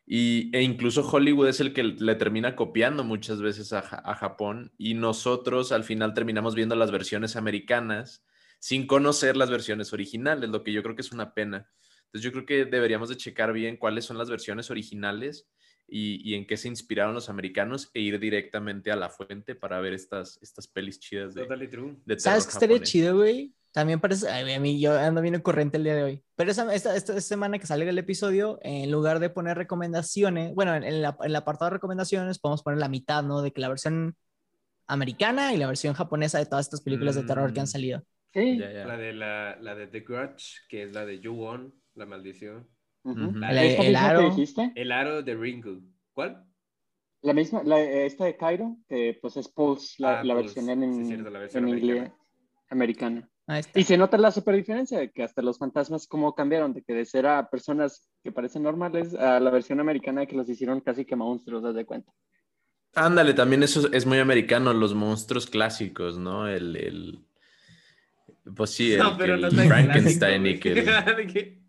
y, 0.05 0.55
e 0.55 0.61
incluso 0.61 1.07
Hollywood 1.07 1.47
es 1.47 1.59
el 1.59 1.73
que 1.73 1.83
le 1.83 2.15
termina 2.15 2.55
copiando 2.55 3.03
muchas 3.03 3.41
veces 3.41 3.71
a, 3.71 3.81
Japón 3.81 4.73
y 4.77 4.95
nosotros 4.95 5.71
al 5.71 5.83
final 5.83 6.13
terminamos 6.13 6.55
viendo 6.55 6.75
las 6.75 6.91
versiones 6.91 7.35
americanas 7.35 8.25
sin 8.59 8.85
conocer 8.85 9.37
las 9.37 9.49
versiones 9.49 9.93
originales, 9.93 10.49
lo 10.49 10.63
que 10.63 10.73
yo 10.73 10.83
creo 10.83 10.95
que 10.95 11.01
es 11.01 11.11
una 11.11 11.33
pena. 11.33 11.69
Entonces 12.05 12.21
yo 12.21 12.31
creo 12.31 12.45
que 12.45 12.65
deberíamos 12.65 13.09
de 13.09 13.17
checar 13.17 13.53
bien 13.53 13.77
cuáles 13.77 14.05
son 14.05 14.17
las 14.17 14.29
versiones 14.29 14.69
originales 14.69 15.49
y, 15.87 16.33
en 16.33 16.47
qué 16.47 16.57
se 16.57 16.69
inspiraron 16.69 17.13
los 17.13 17.29
americanos 17.29 17.89
e 17.93 17.99
ir 17.99 18.19
directamente 18.19 18.91
a 18.91 18.95
la 18.95 19.09
fuente 19.09 19.55
para 19.55 19.79
ver 19.79 19.93
estas, 19.93 20.39
estas 20.41 20.67
pelis 20.67 20.99
chidas 20.99 21.33
de, 21.33 21.45
de 22.05 22.19
¿Sabes 22.19 22.45
qué 22.45 22.51
estaría 22.51 22.81
chido, 22.81 23.17
güey? 23.17 23.53
También 23.73 23.99
parece, 23.99 24.29
a 24.29 24.59
mí 24.59 24.79
yo 24.79 24.97
ando 24.99 25.19
bien 25.19 25.41
corriente 25.41 25.77
el 25.77 25.83
día 25.83 25.95
de 25.95 26.03
hoy. 26.03 26.23
Pero 26.35 26.51
esta, 26.51 26.95
esta, 26.95 27.19
semana 27.21 27.57
que 27.57 27.65
salga 27.65 27.89
el 27.89 27.97
episodio, 27.97 28.59
en 28.61 28.91
lugar 28.91 29.19
de 29.19 29.31
poner 29.31 29.57
recomendaciones, 29.57 30.53
bueno, 30.53 30.75
en, 30.75 30.83
el 30.83 31.35
apartado 31.35 31.71
de 31.71 31.75
recomendaciones 31.77 32.37
podemos 32.37 32.61
poner 32.61 32.79
la 32.79 32.87
mitad, 32.87 33.23
¿no? 33.23 33.41
De 33.41 33.51
que 33.51 33.61
la 33.61 33.69
versión 33.69 34.15
americana 34.85 35.55
y 35.55 35.57
la 35.57 35.65
versión 35.65 35.95
japonesa 35.95 36.37
de 36.37 36.45
todas 36.45 36.67
estas 36.67 36.81
películas 36.81 37.15
de 37.15 37.23
terror 37.23 37.51
que 37.51 37.61
han 37.61 37.63
mm. 37.63 37.67
salido. 37.67 38.03
Sí. 38.31 38.57
La, 38.57 38.95
de 38.95 39.13
la, 39.13 39.57
la, 39.59 39.73
de 39.73 39.87
The 39.87 40.01
Grudge, 40.01 40.67
que 40.69 40.83
es 40.83 40.93
la 40.93 41.03
de 41.05 41.19
You 41.19 41.33
Won, 41.33 41.73
La 41.95 42.05
Maldición. 42.05 42.69
el, 43.03 43.95
aro. 43.95 44.35
El 44.75 44.91
aro 44.91 45.23
de 45.23 45.35
Ringo. 45.35 45.81
¿Cuál? 46.13 46.45
La 47.23 47.33
misma, 47.33 47.63
la, 47.63 47.81
esta 47.81 48.25
de 48.25 48.37
Cairo, 48.37 48.77
que 48.87 49.17
pues 49.19 49.35
es 49.37 49.47
Pulse, 49.47 49.95
la, 49.97 50.19
ah, 50.19 50.33
versión 50.35 50.69
en, 50.69 50.83
en 50.83 51.67
inglés 51.69 52.11
americana. 52.69 53.27
Y 53.75 53.83
se 53.83 53.97
nota 53.97 54.17
la 54.17 54.31
super 54.31 54.55
diferencia 54.55 54.99
de 54.99 55.11
que 55.11 55.23
hasta 55.23 55.41
los 55.41 55.57
fantasmas 55.57 56.07
como 56.07 56.33
cambiaron, 56.33 56.73
de 56.73 56.81
que 56.81 56.93
de 56.93 57.05
ser 57.05 57.27
a 57.27 57.49
personas 57.49 58.09
que 58.23 58.31
parecen 58.31 58.63
normales 58.63 59.13
a 59.15 59.39
la 59.39 59.51
versión 59.51 59.81
americana 59.81 60.25
que 60.25 60.35
los 60.35 60.47
hicieron 60.47 60.79
casi 60.79 61.03
que 61.03 61.17
monstruos, 61.17 61.61
¿das 61.61 61.75
de 61.75 61.85
cuenta? 61.85 62.11
Ándale, 62.95 63.33
también 63.33 63.63
eso 63.63 63.91
es 63.91 64.05
muy 64.05 64.19
americano, 64.19 64.73
los 64.73 64.93
monstruos 64.93 65.47
clásicos, 65.47 66.17
¿no? 66.17 66.47
El, 66.47 66.75
el... 66.77 67.25
pues 68.55 68.69
sí, 68.69 68.93
el, 68.93 68.99
no, 68.99 69.17
pero 69.17 69.35
no 69.35 69.49
Frankenstein 69.49 70.45
y 70.45 70.59
que... 70.59 71.63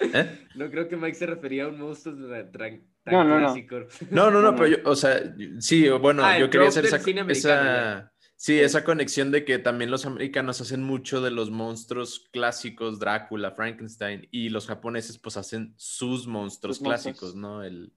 ¿Eh? 0.00 0.48
No 0.54 0.70
creo 0.70 0.88
que 0.88 0.96
Mike 0.96 1.14
se 1.14 1.26
refería 1.26 1.64
a 1.64 1.68
un 1.68 1.78
monstruo 1.78 2.16
tan, 2.50 2.82
no, 3.04 3.24
no, 3.24 3.38
clásico. 3.38 3.80
No. 4.10 4.30
no, 4.30 4.40
no, 4.40 4.56
pero 4.56 4.66
yo, 4.68 4.76
o 4.84 4.96
sea, 4.96 5.20
sí, 5.58 5.88
bueno, 5.90 6.24
ah, 6.24 6.38
yo 6.38 6.48
quería 6.48 6.68
hacer 6.68 6.86
esa, 6.86 6.96
esa, 7.28 8.09
Sí, 8.40 8.58
esa 8.58 8.84
conexión 8.84 9.30
de 9.30 9.44
que 9.44 9.58
también 9.58 9.90
los 9.90 10.06
americanos 10.06 10.62
hacen 10.62 10.82
mucho 10.82 11.20
de 11.20 11.30
los 11.30 11.50
monstruos 11.50 12.26
clásicos, 12.32 12.98
Drácula, 12.98 13.50
Frankenstein, 13.50 14.26
y 14.30 14.48
los 14.48 14.66
japoneses 14.66 15.18
pues 15.18 15.36
hacen 15.36 15.74
sus 15.76 16.26
monstruos 16.26 16.78
clásicos, 16.78 17.34
¿no? 17.34 17.62
El, 17.62 17.92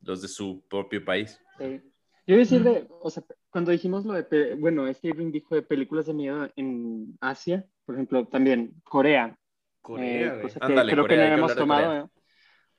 los 0.00 0.22
de 0.22 0.28
su 0.28 0.64
propio 0.70 1.04
país. 1.04 1.38
Sí. 1.58 1.82
Yo 2.26 2.38
decir 2.38 2.62
de, 2.62 2.86
o 3.02 3.10
sea, 3.10 3.24
cuando 3.50 3.72
dijimos 3.72 4.06
lo 4.06 4.14
de, 4.14 4.54
bueno, 4.54 4.90
Steven 4.94 5.30
dijo 5.30 5.54
de 5.54 5.60
películas 5.60 6.06
de 6.06 6.14
miedo 6.14 6.48
en 6.56 7.18
Asia, 7.20 7.66
por 7.84 7.96
ejemplo, 7.96 8.26
también 8.28 8.72
Corea. 8.84 9.38
Corea, 9.82 10.40
eh, 10.44 10.50
creo 10.60 11.04
que 11.04 11.16
no 11.16 11.22
hemos 11.24 11.54
tomado. 11.54 12.10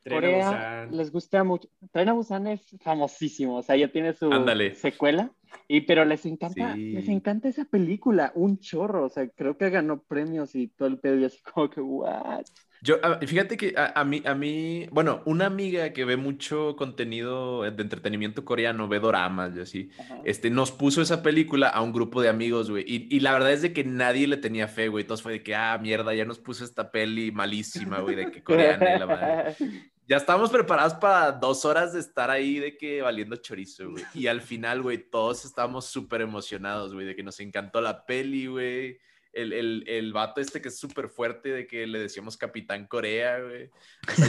Corea 0.10 0.88
les 0.92 1.12
gusta 1.12 1.44
mucho. 1.44 1.70
Tren 1.92 2.10
a 2.10 2.14
Busan 2.14 2.48
es 2.48 2.62
famosísimo, 2.82 3.58
o 3.58 3.62
sea, 3.62 3.76
ya 3.76 3.90
tiene 3.90 4.14
su 4.14 4.30
secuela, 4.76 5.32
y 5.68 5.82
pero 5.82 6.06
les 6.06 6.26
encanta, 6.26 6.76
les 6.76 7.08
encanta 7.08 7.48
esa 7.48 7.66
película, 7.66 8.32
un 8.36 8.60
chorro, 8.60 9.06
o 9.06 9.10
sea, 9.10 9.28
creo 9.28 9.58
que 9.58 9.70
ganó 9.70 10.02
premios 10.02 10.56
y 10.56 10.68
todo 10.68 10.88
el 10.88 11.00
pedo 11.00 11.18
y 11.18 11.26
así 11.26 11.40
como 11.42 11.70
que, 11.70 11.82
what? 11.82 12.46
Yo, 12.84 12.98
fíjate 13.26 13.56
que 13.56 13.74
a, 13.78 14.04
mí, 14.04 14.22
a 14.26 14.36
mí, 14.36 14.88
bueno, 14.92 15.22
una 15.26 15.46
amiga 15.46 15.94
que 15.94 16.04
ve 16.04 16.18
mucho 16.18 16.76
contenido 16.76 17.62
de 17.62 17.82
entretenimiento 17.82 18.44
coreano, 18.44 18.90
ve 18.90 19.00
doramas 19.00 19.56
y 19.56 19.62
así, 19.62 19.90
este, 20.26 20.50
nos 20.50 20.74
puso 20.74 21.02
esa 21.02 21.24
película 21.24 21.70
a 21.70 21.82
un 21.82 21.94
grupo 21.94 22.22
de 22.22 22.28
amigos, 22.28 22.70
güey, 22.70 22.84
y, 22.86 23.08
y, 23.16 23.22
la 23.22 23.32
verdad 23.32 23.54
es 23.54 23.62
de 23.62 23.72
que 23.72 23.86
nadie 23.86 24.28
le 24.28 24.36
tenía 24.36 24.68
fe, 24.68 24.90
güey, 24.90 25.06
todos 25.06 25.22
fue 25.22 25.32
de 25.32 25.44
que, 25.44 25.56
ah, 25.56 25.78
mierda, 25.82 26.14
ya 26.14 26.26
nos 26.26 26.40
puso 26.40 26.66
esta 26.66 26.92
peli 26.92 27.32
malísima, 27.32 28.02
güey, 28.02 28.18
de 28.18 28.32
que 28.32 28.44
coreana 28.44 28.96
y 28.96 29.00
la 29.00 29.06
madre. 29.06 29.56
ya 30.08 30.18
estábamos 30.18 30.52
preparados 30.52 30.94
para 30.96 31.32
dos 31.32 31.66
horas 31.66 31.94
de 31.94 32.00
estar 32.00 32.30
ahí 32.30 32.60
de 32.60 32.78
que 32.78 33.02
valiendo 33.02 33.36
chorizo, 33.38 33.92
güey. 33.92 34.04
Y 34.14 34.28
al 34.28 34.42
final, 34.42 34.82
güey, 34.82 34.98
todos 34.98 35.46
estábamos 35.46 35.86
súper 35.86 36.22
emocionados, 36.22 36.94
güey, 36.94 37.06
de 37.06 37.16
que 37.16 37.24
nos 37.24 37.40
encantó 37.40 37.82
la 37.82 38.06
peli, 38.06 38.48
güey. 38.48 39.00
El, 39.32 39.52
el, 39.52 39.84
el, 39.88 40.14
vato 40.14 40.42
este 40.42 40.62
que 40.62 40.68
es 40.68 40.78
súper 40.78 41.10
fuerte 41.10 41.50
de 41.50 41.66
que 41.66 41.88
le 41.88 41.98
decíamos 41.98 42.38
Capitán 42.38 42.86
Corea, 42.86 43.40
güey. 43.40 43.70
O 44.08 44.26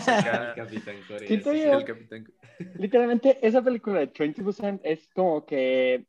sea, 0.00 0.52
Capitán 0.56 0.96
Corea. 1.06 1.28
Sí, 1.28 1.60
el 1.60 1.84
Capitán... 1.84 2.32
Literalmente, 2.74 3.38
esa 3.40 3.62
película 3.62 4.00
de 4.00 4.12
20% 4.12 4.80
es 4.82 5.08
como 5.14 5.46
que 5.46 6.06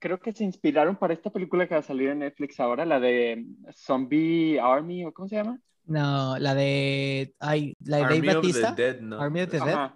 creo 0.00 0.18
que 0.18 0.32
se 0.32 0.44
inspiraron 0.44 0.96
para 0.96 1.14
esta 1.14 1.30
película 1.30 1.68
que 1.68 1.74
va 1.74 1.80
a 1.80 1.84
salir 1.84 2.08
en 2.08 2.20
Netflix 2.20 2.58
ahora, 2.58 2.84
la 2.84 2.98
de 2.98 3.46
Zombie 3.72 4.58
Army, 4.58 5.04
o 5.04 5.12
¿cómo 5.12 5.28
se 5.28 5.36
llama? 5.36 5.60
No, 5.86 6.38
la 6.38 6.54
de. 6.54 7.34
Ay, 7.38 7.74
la 7.80 7.98
de 7.98 8.04
Army 8.04 8.20
Dave 8.20 8.34
Batista. 8.34 8.70
Of 8.70 8.76
the 8.76 8.82
Dead, 8.82 9.00
¿no? 9.00 9.20
Army 9.20 9.42
of 9.42 9.50
the 9.50 9.60
Dead. 9.60 9.90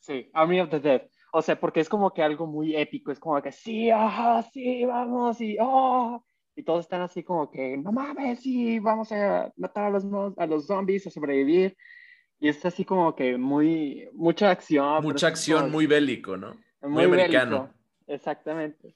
Sí, 0.00 0.30
Army 0.34 0.60
of 0.60 0.70
the 0.70 0.80
Dead. 0.80 1.02
O 1.32 1.42
sea, 1.42 1.58
porque 1.58 1.80
es 1.80 1.88
como 1.88 2.12
que 2.12 2.22
algo 2.22 2.46
muy 2.46 2.76
épico. 2.76 3.10
Es 3.10 3.18
como 3.18 3.40
que 3.42 3.50
sí, 3.50 3.90
ajá, 3.90 4.42
sí, 4.52 4.84
vamos, 4.84 5.40
y 5.40 5.56
oh. 5.60 6.24
Y 6.56 6.62
todos 6.62 6.84
están 6.84 7.00
así 7.00 7.24
como 7.24 7.50
que, 7.50 7.76
no 7.76 7.90
mames, 7.90 8.40
sí, 8.40 8.78
vamos 8.78 9.10
a 9.10 9.52
matar 9.56 9.86
a 9.86 9.90
los, 9.90 10.04
a 10.36 10.46
los 10.46 10.66
zombies, 10.66 11.04
a 11.06 11.10
sobrevivir. 11.10 11.76
Y 12.38 12.48
es 12.48 12.64
así 12.64 12.84
como 12.84 13.16
que 13.16 13.36
muy, 13.36 14.08
mucha 14.12 14.50
acción. 14.50 15.02
Mucha 15.02 15.26
acción, 15.26 15.72
muy 15.72 15.86
bélico, 15.86 16.36
¿no? 16.36 16.54
Muy, 16.82 17.04
americano. 17.04 17.74
Exactamente. 18.06 18.94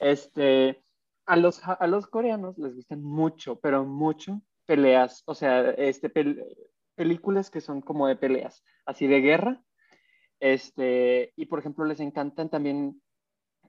Este, 0.00 0.82
a 1.26 1.36
los, 1.36 1.60
a 1.62 1.86
los 1.86 2.08
coreanos 2.08 2.58
les 2.58 2.74
gustan 2.74 3.02
mucho, 3.02 3.60
pero 3.60 3.84
mucho 3.84 4.40
peleas, 4.68 5.22
o 5.24 5.34
sea, 5.34 5.70
este, 5.70 6.12
películas 6.94 7.50
que 7.50 7.62
son 7.62 7.80
como 7.80 8.06
de 8.06 8.16
peleas, 8.16 8.62
así 8.84 9.06
de 9.06 9.22
guerra. 9.22 9.62
Este, 10.40 11.32
y 11.36 11.46
por 11.46 11.58
ejemplo, 11.58 11.86
les 11.86 12.00
encantan 12.00 12.50
también, 12.50 13.00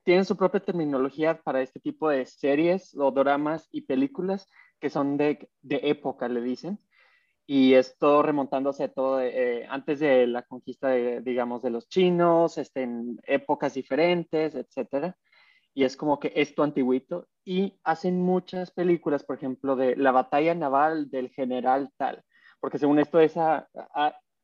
tienen 0.03 0.25
su 0.25 0.35
propia 0.35 0.59
terminología 0.59 1.41
para 1.41 1.61
este 1.61 1.79
tipo 1.79 2.09
de 2.09 2.25
series 2.25 2.93
o 2.97 3.11
dramas 3.11 3.69
y 3.71 3.83
películas 3.83 4.49
que 4.81 4.89
son 4.89 5.15
de, 5.15 5.49
de 5.61 5.79
época, 5.83 6.27
le 6.27 6.41
dicen. 6.41 6.79
Y 7.47 7.75
esto 7.75 8.21
remontándose 8.21 8.83
a 8.83 8.93
todo 8.93 9.21
eh, 9.21 9.65
antes 9.69 10.01
de 10.01 10.27
la 10.27 10.43
conquista, 10.43 10.89
de, 10.89 11.21
digamos, 11.21 11.61
de 11.61 11.69
los 11.69 11.87
chinos, 11.87 12.57
este, 12.57 12.83
en 12.83 13.19
épocas 13.25 13.73
diferentes, 13.73 14.53
etcétera 14.53 15.17
y 15.73 15.83
es 15.83 15.95
como 15.95 16.19
que 16.19 16.31
esto 16.35 16.63
antiguito 16.63 17.27
y 17.45 17.79
hacen 17.83 18.21
muchas 18.21 18.71
películas, 18.71 19.23
por 19.23 19.37
ejemplo, 19.37 19.75
de 19.75 19.95
la 19.95 20.11
batalla 20.11 20.53
naval 20.55 21.09
del 21.09 21.29
general 21.29 21.91
tal, 21.97 22.23
porque 22.59 22.79
según 22.79 22.99
esto 22.99 23.19
esa, 23.19 23.69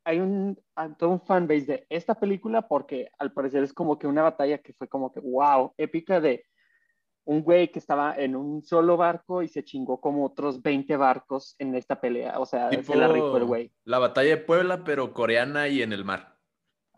hay 0.03 0.20
un, 0.20 0.58
todo 0.98 1.10
un 1.10 1.22
fanbase 1.22 1.65
de 1.65 1.88
esta 1.89 2.15
película 2.15 2.67
porque 2.67 3.10
al 3.17 3.34
parecer 3.34 3.63
es 3.63 3.74
como 3.74 3.98
que 3.98 4.08
una 4.08 4.22
batalla 4.22 4.60
que 4.60 4.74
fue 4.74 4.88
como 4.88 5.12
que, 5.12 5.20
wow, 5.20 5.74
épica 5.77 6.22
de 6.22 6.46
un 7.25 7.41
güey 7.41 7.72
que 7.72 7.79
estaba 7.79 8.15
en 8.15 8.36
un 8.36 8.63
solo 8.63 8.98
barco 8.98 9.41
y 9.41 9.48
se 9.48 9.63
chingó 9.63 10.00
como 10.00 10.25
otros 10.25 10.62
20 10.62 10.96
barcos 10.96 11.55
en 11.58 11.75
esta 11.75 12.00
pelea, 12.00 12.39
o 12.39 12.46
sea, 12.46 12.70
se 12.70 12.96
la 12.96 13.08
rico 13.08 13.36
el 13.38 13.46
güey. 13.46 13.72
La 13.84 13.98
batalla 13.98 14.29
de 14.29 14.38
Puebla, 14.38 14.84
pero 14.84 15.12
coreana 15.12 15.67
y 15.67 15.82
en 15.82 15.91
el 15.91 16.05
mar. 16.05 16.34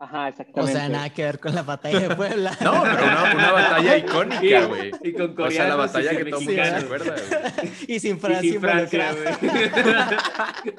Ajá, 0.00 0.28
exactamente. 0.28 0.60
O 0.60 0.74
sea, 0.74 0.88
nada 0.88 1.10
que 1.10 1.24
ver 1.24 1.40
con 1.40 1.54
la 1.54 1.62
batalla 1.62 2.08
de 2.08 2.14
Puebla. 2.14 2.50
no, 2.60 2.82
pero 2.82 3.02
una, 3.34 3.52
batalla 3.52 3.96
icónica, 3.98 4.66
güey. 4.66 4.92
Y, 5.02 5.12
con 5.12 5.40
O 5.40 5.50
sea, 5.50 5.68
la 5.68 5.76
batalla 5.76 6.10
que 6.16 6.24
todo 6.26 6.40
el 6.40 6.46
mundo 6.46 6.64
se 6.64 6.70
acuerda, 6.70 7.14
güey. 7.14 7.72
Y 7.88 8.00
sin 8.00 8.20
Francia, 8.20 8.48
y 8.48 8.52
sin 8.52 8.60
Francia 8.60 9.12
güey. 9.12 10.74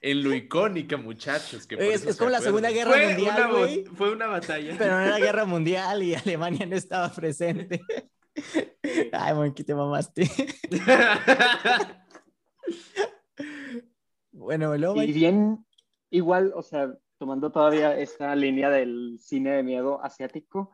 en 0.00 0.22
lo 0.22 0.34
icónica, 0.34 0.96
muchachos. 0.96 1.66
Que 1.66 1.92
es, 1.92 2.16
como 2.16 2.30
la 2.30 2.40
Segunda 2.40 2.70
Guerra 2.70 2.96
Mundial, 2.96 3.52
güey. 3.52 3.84
Fue 3.94 4.10
una 4.12 4.26
batalla. 4.26 4.74
Pero 4.78 4.98
no 4.98 5.04
era 5.04 5.18
guerra 5.18 5.44
mundial 5.44 6.02
y 6.02 6.14
Alemania 6.14 6.64
no 6.64 6.76
estaba 6.76 7.12
presente. 7.12 7.82
Ay, 9.12 9.34
Monqui, 9.34 9.64
te 9.64 9.74
mamaste. 9.74 10.30
bueno, 14.32 14.76
luego... 14.76 15.02
Y 15.02 15.12
bien, 15.12 15.64
igual, 16.10 16.52
o 16.54 16.62
sea, 16.62 16.94
tomando 17.18 17.50
todavía 17.50 17.96
esta 17.98 18.34
línea 18.34 18.70
del 18.70 19.18
cine 19.20 19.52
de 19.52 19.62
miedo 19.62 20.02
asiático, 20.02 20.72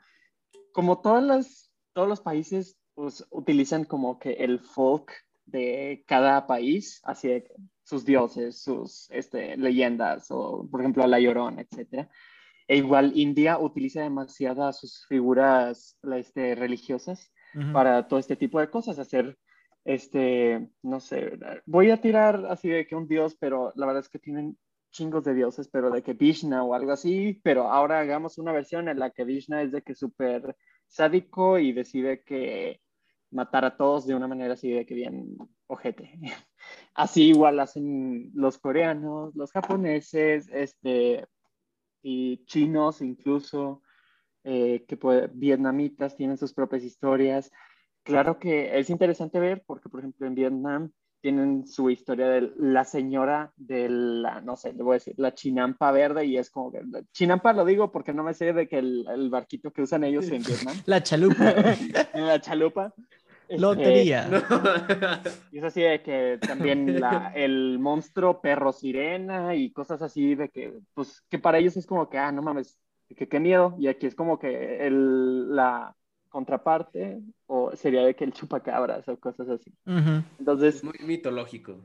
como 0.73 1.01
todas 1.01 1.23
las, 1.23 1.73
todos 1.93 2.09
los 2.09 2.21
países 2.21 2.79
pues, 2.95 3.27
utilizan 3.31 3.85
como 3.85 4.19
que 4.19 4.33
el 4.33 4.59
folk 4.59 5.13
de 5.45 6.05
cada 6.07 6.47
país, 6.47 7.01
así 7.05 7.45
sus 7.85 8.05
dioses, 8.05 8.63
sus 8.63 9.11
este, 9.11 9.57
leyendas, 9.57 10.31
o 10.31 10.67
por 10.71 10.81
ejemplo 10.81 11.07
La 11.07 11.21
Llorona, 11.21 11.63
etc. 11.63 12.09
E 12.69 12.77
igual 12.77 13.13
India 13.17 13.59
utiliza 13.59 14.03
demasiadas 14.03 14.79
sus 14.79 15.05
figuras 15.07 15.99
este, 16.17 16.55
religiosas 16.55 17.33
para 17.75 18.09
todo 18.09 18.19
este 18.19 18.35
tipo 18.35 18.61
de 18.61 18.71
cosas, 18.71 18.99
hacer 18.99 19.37
este, 19.85 20.71
no 20.83 21.01
sé, 21.01 21.39
voy 21.67 21.91
a 21.91 22.01
tirar 22.01 22.47
así 22.49 22.69
de 22.69 22.87
que 22.87 22.95
un 22.95 23.09
dios, 23.09 23.37
pero 23.39 23.73
la 23.75 23.85
verdad 23.85 24.01
es 24.01 24.09
que 24.09 24.19
tienen 24.19 24.57
chingos 24.93 25.25
de 25.25 25.35
dioses, 25.35 25.69
pero 25.69 25.91
de 25.91 26.03
que 26.03 26.13
Vishna 26.13 26.63
o 26.63 26.75
algo 26.75 26.93
así, 26.93 27.41
pero 27.43 27.69
ahora 27.69 27.99
hagamos 27.99 28.39
una 28.39 28.53
versión 28.53 28.89
en 28.89 28.99
la 28.99 29.11
que 29.11 29.25
Vishna 29.25 29.63
es 29.63 29.73
de 29.73 29.83
que 29.83 29.95
súper 29.95 30.57
sádico 30.87 31.59
y 31.59 31.73
decide 31.73 32.23
que 32.23 32.81
matar 33.33 33.65
a 33.65 33.77
todos 33.77 34.07
de 34.07 34.15
una 34.15 34.29
manera 34.29 34.55
así 34.55 34.71
de 34.71 34.87
que 34.87 34.95
bien 34.95 35.37
ojete. 35.67 36.21
Así 36.95 37.31
igual 37.31 37.59
hacen 37.59 38.31
los 38.35 38.59
coreanos, 38.59 39.35
los 39.35 39.51
japoneses, 39.51 40.49
este, 40.53 41.27
y 42.03 42.45
chinos 42.45 43.01
incluso, 43.01 43.83
eh, 44.45 44.85
que 44.87 44.99
vietnamitas 45.33 46.15
tienen 46.15 46.37
sus 46.37 46.53
propias 46.53 46.85
historias. 46.85 47.51
Claro 48.05 48.39
que 48.39 48.79
es 48.79 48.91
interesante 48.91 49.41
ver 49.41 49.65
porque, 49.67 49.89
por 49.89 50.01
ejemplo, 50.01 50.27
en 50.27 50.35
Vietnam 50.35 50.93
tienen 51.23 51.67
su 51.67 51.89
historia 51.89 52.27
de 52.29 52.53
la 52.59 52.85
señora 52.85 53.53
de 53.57 53.89
la, 53.89 54.41
no 54.41 54.57
sé, 54.57 54.73
le 54.73 54.83
voy 54.83 54.95
a 54.95 54.99
decir, 54.99 55.15
la 55.17 55.33
chinampa 55.33 55.93
verde 55.93 56.27
y 56.27 56.37
es 56.37 56.51
como 56.51 56.73
que, 56.73 56.83
chinampa 57.13 57.53
lo 57.53 57.65
digo 57.65 57.93
porque 57.93 58.13
no 58.13 58.25
me 58.25 58.35
sé 58.35 58.53
de 58.53 58.69
que 58.69 58.79
el, 58.79 59.31
barquito 59.31 59.71
que 59.71 59.83
usan 59.83 60.05
ellos 60.05 60.29
en 60.31 60.43
Vietnam. 60.43 60.77
La 60.87 61.03
chalupa. 61.03 61.55
la 62.15 62.41
chalupa. 62.41 62.93
Lotería. 63.49 64.29
y 65.53 65.59
es 65.59 65.65
así 65.65 65.83
de 65.83 66.03
que 66.03 66.39
también 66.41 67.01
la, 67.01 67.33
el 67.35 67.79
monstruo 67.79 68.41
perro 68.41 68.73
sirena 68.73 69.55
y 69.55 69.71
cosas 69.71 70.03
así 70.03 70.35
de 70.35 70.49
que, 70.49 70.81
pues, 70.95 71.23
que 71.29 71.39
para 71.39 71.59
ellos 71.59 71.77
es 71.77 71.87
como 71.87 72.09
que, 72.09 72.19
ah, 72.19 72.33
no 72.33 72.43
mames, 72.43 72.79
que 73.15 73.29
qué 73.29 73.41
miedo. 73.41 73.77
Y 73.79 73.89
aquí 73.89 74.07
es 74.07 74.15
como 74.15 74.39
que 74.39 74.87
el, 74.87 75.55
la, 75.55 75.95
contraparte 76.33 77.21
o 77.47 77.77
sería 77.77 78.03
de 78.05 78.17
que 78.17 78.25
el 78.25 78.33
chupacabras 78.33 79.07
o 79.09 79.21
cosas 79.21 79.49
así. 79.51 79.73
Entonces... 80.39 80.83
Muy 80.83 80.99
mitológico. 81.03 81.85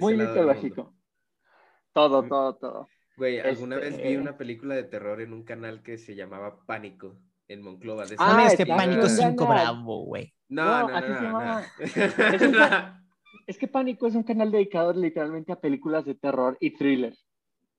muy 0.00 0.16
mitológico. 0.16 0.94
Todo, 1.92 2.22
todo, 2.22 2.54
todo. 2.54 2.88
Güey, 3.16 3.40
alguna 3.40 3.76
vez 3.76 3.96
vi 3.96 4.02
este, 4.02 4.18
una 4.18 4.38
película 4.38 4.74
de 4.74 4.84
terror 4.84 5.20
en 5.20 5.32
un 5.32 5.42
canal 5.42 5.82
que 5.82 5.98
se 5.98 6.14
llamaba 6.14 6.64
Pánico 6.64 7.18
en 7.48 7.62
Monclova. 7.62 8.04
ah, 8.18 8.46
es 8.46 8.56
que 8.56 8.64
Pánico 8.64 9.06
es 9.06 9.16
cinco 9.16 9.46
bravo, 9.46 10.04
güey. 10.04 10.32
No, 10.48 10.88
no, 10.88 11.00
no, 11.00 11.60
Es, 13.46 13.58
que 13.58 13.66
Pánico 13.66 14.06
es 14.06 14.14
un 14.14 14.22
canal 14.22 14.52
dedicado 14.52 14.92
literalmente 14.92 15.52
a 15.52 15.60
películas 15.60 16.04
de 16.04 16.14
terror 16.14 16.56
y 16.60 16.70
thriller. 16.70 17.14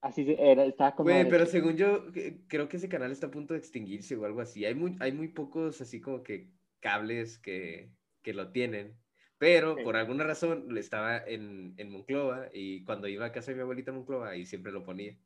Así 0.02 0.36
era, 0.38 0.66
estaba 0.66 0.96
como. 0.96 1.10
Güey, 1.10 1.30
pero 1.30 1.46
según 1.46 1.78
yo, 1.78 2.08
creo 2.48 2.68
que 2.68 2.78
ese 2.78 2.90
canal 2.90 3.12
está 3.12 3.28
a 3.28 3.32
punto 3.32 3.54
de 3.54 3.60
extinguirse 3.60 4.16
o 4.16 4.26
algo 4.26 4.42
así. 4.42 4.66
Hay 4.66 4.74
muy, 4.74 4.96
hay 5.00 5.12
muy 5.12 5.28
pocos, 5.28 5.80
así 5.80 6.02
como 6.02 6.24
que 6.24 6.50
cables 6.80 7.38
que, 7.38 7.92
que 8.24 8.34
lo 8.34 8.52
tienen. 8.52 8.98
Pero 9.38 9.76
por 9.84 9.96
alguna 9.96 10.24
razón 10.24 10.76
estaba 10.78 11.18
en, 11.18 11.74
en, 11.78 11.90
Monclova 11.90 12.50
y 12.54 12.84
cuando 12.84 13.08
iba 13.08 13.26
a 13.26 13.32
casa 13.32 13.50
de 13.50 13.56
mi 13.56 13.62
abuelita 13.62 13.90
en 13.90 13.98
Monclova, 13.98 14.30
ahí 14.30 14.46
siempre 14.46 14.72
lo 14.72 14.84
ponía. 14.84 15.18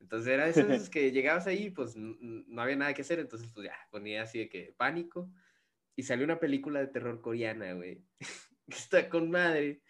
Entonces 0.00 0.32
era 0.32 0.48
esas 0.80 0.90
que 0.90 1.12
llegabas 1.12 1.46
ahí, 1.46 1.70
pues 1.70 1.94
no 1.96 2.62
había 2.62 2.76
nada 2.76 2.94
que 2.94 3.02
hacer, 3.02 3.20
entonces 3.20 3.48
pues 3.52 3.66
ya, 3.66 3.76
ponía 3.90 4.22
así 4.22 4.40
de 4.40 4.48
que 4.48 4.74
pánico. 4.76 5.30
Y 5.94 6.02
salió 6.02 6.24
una 6.24 6.40
película 6.40 6.80
de 6.80 6.88
terror 6.88 7.20
coreana, 7.20 7.74
güey, 7.74 8.02
está 8.66 9.08
con 9.08 9.30
madre, 9.30 9.82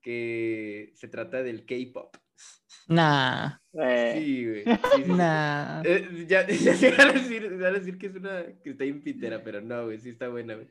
que 0.00 0.92
se 0.94 1.08
trata 1.08 1.42
del 1.42 1.66
K-pop. 1.66 2.16
Nah. 2.88 3.58
Eh. 3.72 4.14
Sí, 4.16 4.46
güey. 4.46 4.64
Nah. 5.08 5.82
Eh, 5.84 6.26
ya, 6.28 6.46
ya 6.48 6.74
se 6.74 6.90
van 6.92 7.08
a, 7.08 7.12
decir, 7.12 7.44
a 7.64 7.70
decir 7.72 7.98
que 7.98 8.06
es 8.06 8.14
una 8.14 8.44
que 8.62 8.70
está 8.70 8.84
en 8.84 9.02
pitera, 9.02 9.42
pero 9.42 9.60
no, 9.60 9.86
güey, 9.86 9.98
sí 9.98 10.10
está 10.10 10.28
buena, 10.28 10.54
güey. 10.54 10.68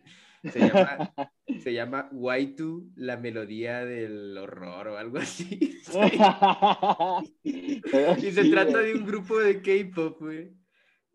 Se 0.51 0.60
llama, 0.60 1.13
se 1.63 1.73
llama 1.73 2.10
Waitu, 2.12 2.91
la 2.95 3.17
melodía 3.17 3.84
del 3.84 4.38
horror 4.38 4.89
o 4.89 4.97
algo 4.97 5.17
así. 5.17 5.82
y 7.43 8.32
se 8.32 8.49
trata 8.49 8.80
de 8.80 8.93
un 8.93 9.06
grupo 9.06 9.39
de 9.39 9.62
K-pop, 9.62 10.19
güey. 10.21 10.54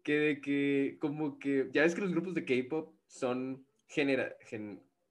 Que 0.02 0.18
de 0.18 0.40
que, 0.40 0.96
como 1.00 1.38
que, 1.38 1.68
ya 1.72 1.82
ves 1.82 1.94
que 1.94 2.00
los 2.00 2.10
grupos 2.10 2.34
de 2.34 2.44
K-pop 2.44 2.94
son 3.06 3.66
genera, 3.86 4.34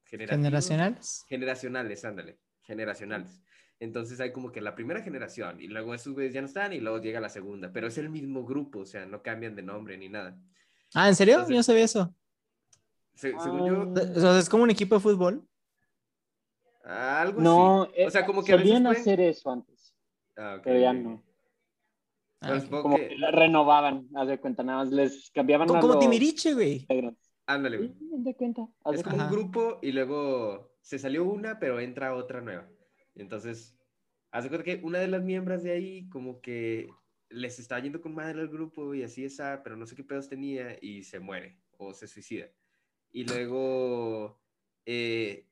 generacionales. 0.04 1.24
Generacionales, 1.28 2.04
ándale, 2.04 2.38
generacionales. 2.62 3.40
Entonces 3.80 4.20
hay 4.20 4.30
como 4.30 4.52
que 4.52 4.60
la 4.60 4.74
primera 4.74 5.02
generación 5.02 5.58
y 5.58 5.66
luego 5.66 5.94
esos 5.94 6.12
güeyes 6.12 6.34
ya 6.34 6.42
no 6.42 6.46
están 6.46 6.74
y 6.74 6.80
luego 6.80 7.00
llega 7.00 7.18
la 7.18 7.30
segunda, 7.30 7.72
pero 7.72 7.86
es 7.88 7.96
el 7.96 8.10
mismo 8.10 8.44
grupo, 8.44 8.80
o 8.80 8.86
sea, 8.86 9.06
no 9.06 9.22
cambian 9.22 9.56
de 9.56 9.62
nombre 9.62 9.96
ni 9.96 10.10
nada. 10.10 10.38
Ah, 10.94 11.08
¿en 11.08 11.14
serio? 11.14 11.46
yo 11.48 11.56
no 11.56 11.62
sabía 11.62 11.84
eso. 11.84 12.14
según 13.14 13.66
yo... 13.66 14.02
O 14.16 14.20
sea, 14.20 14.38
es 14.38 14.50
como 14.50 14.64
un 14.64 14.70
equipo 14.70 14.96
de 14.96 15.00
fútbol. 15.00 15.48
Algo 16.84 17.40
no, 17.40 17.82
así. 17.84 18.02
o 18.06 18.10
sea, 18.10 18.26
como 18.26 18.44
que 18.44 18.52
solían 18.52 18.86
hacer 18.86 19.18
eso 19.20 19.50
antes. 19.50 19.94
Ah, 20.36 20.60
Pero 20.62 20.78
ya 20.78 20.92
no. 20.92 21.22
Ah, 22.42 22.48
pues 22.48 22.64
como 22.66 22.96
que... 22.96 23.16
renovaban, 23.32 24.08
haz 24.14 24.28
de 24.28 24.38
cuenta, 24.38 24.62
nada 24.62 24.84
más 24.84 24.92
les 24.92 25.30
cambiaban 25.30 25.68
como, 25.68 25.80
como 25.80 25.98
Timiriche, 25.98 26.52
güey. 26.52 26.86
Ándale, 27.46 27.78
güey. 27.78 27.94
de 27.98 28.34
cuenta. 28.34 28.68
Es 28.92 29.02
como 29.02 29.16
un 29.16 29.30
grupo 29.30 29.78
y 29.80 29.92
luego 29.92 30.74
se 30.82 30.98
salió 30.98 31.24
una, 31.24 31.58
pero 31.58 31.80
entra 31.80 32.14
otra 32.14 32.42
nueva. 32.42 32.68
Entonces, 33.20 33.76
hace 34.30 34.48
cuenta 34.48 34.64
que 34.64 34.80
una 34.82 34.98
de 34.98 35.08
las 35.08 35.22
miembros 35.22 35.62
de 35.62 35.72
ahí 35.72 36.08
como 36.08 36.40
que 36.40 36.88
les 37.28 37.58
está 37.58 37.78
yendo 37.78 38.00
con 38.00 38.14
madre 38.14 38.40
al 38.40 38.48
grupo 38.48 38.94
y 38.94 39.02
así 39.02 39.24
esa, 39.24 39.62
pero 39.62 39.76
no 39.76 39.86
sé 39.86 39.94
qué 39.94 40.04
pedos 40.04 40.28
tenía 40.28 40.76
y 40.80 41.04
se 41.04 41.20
muere 41.20 41.58
o 41.78 41.94
se 41.94 42.08
suicida. 42.08 42.46
Y 43.12 43.24
luego 43.24 44.40
eh, 44.86 45.46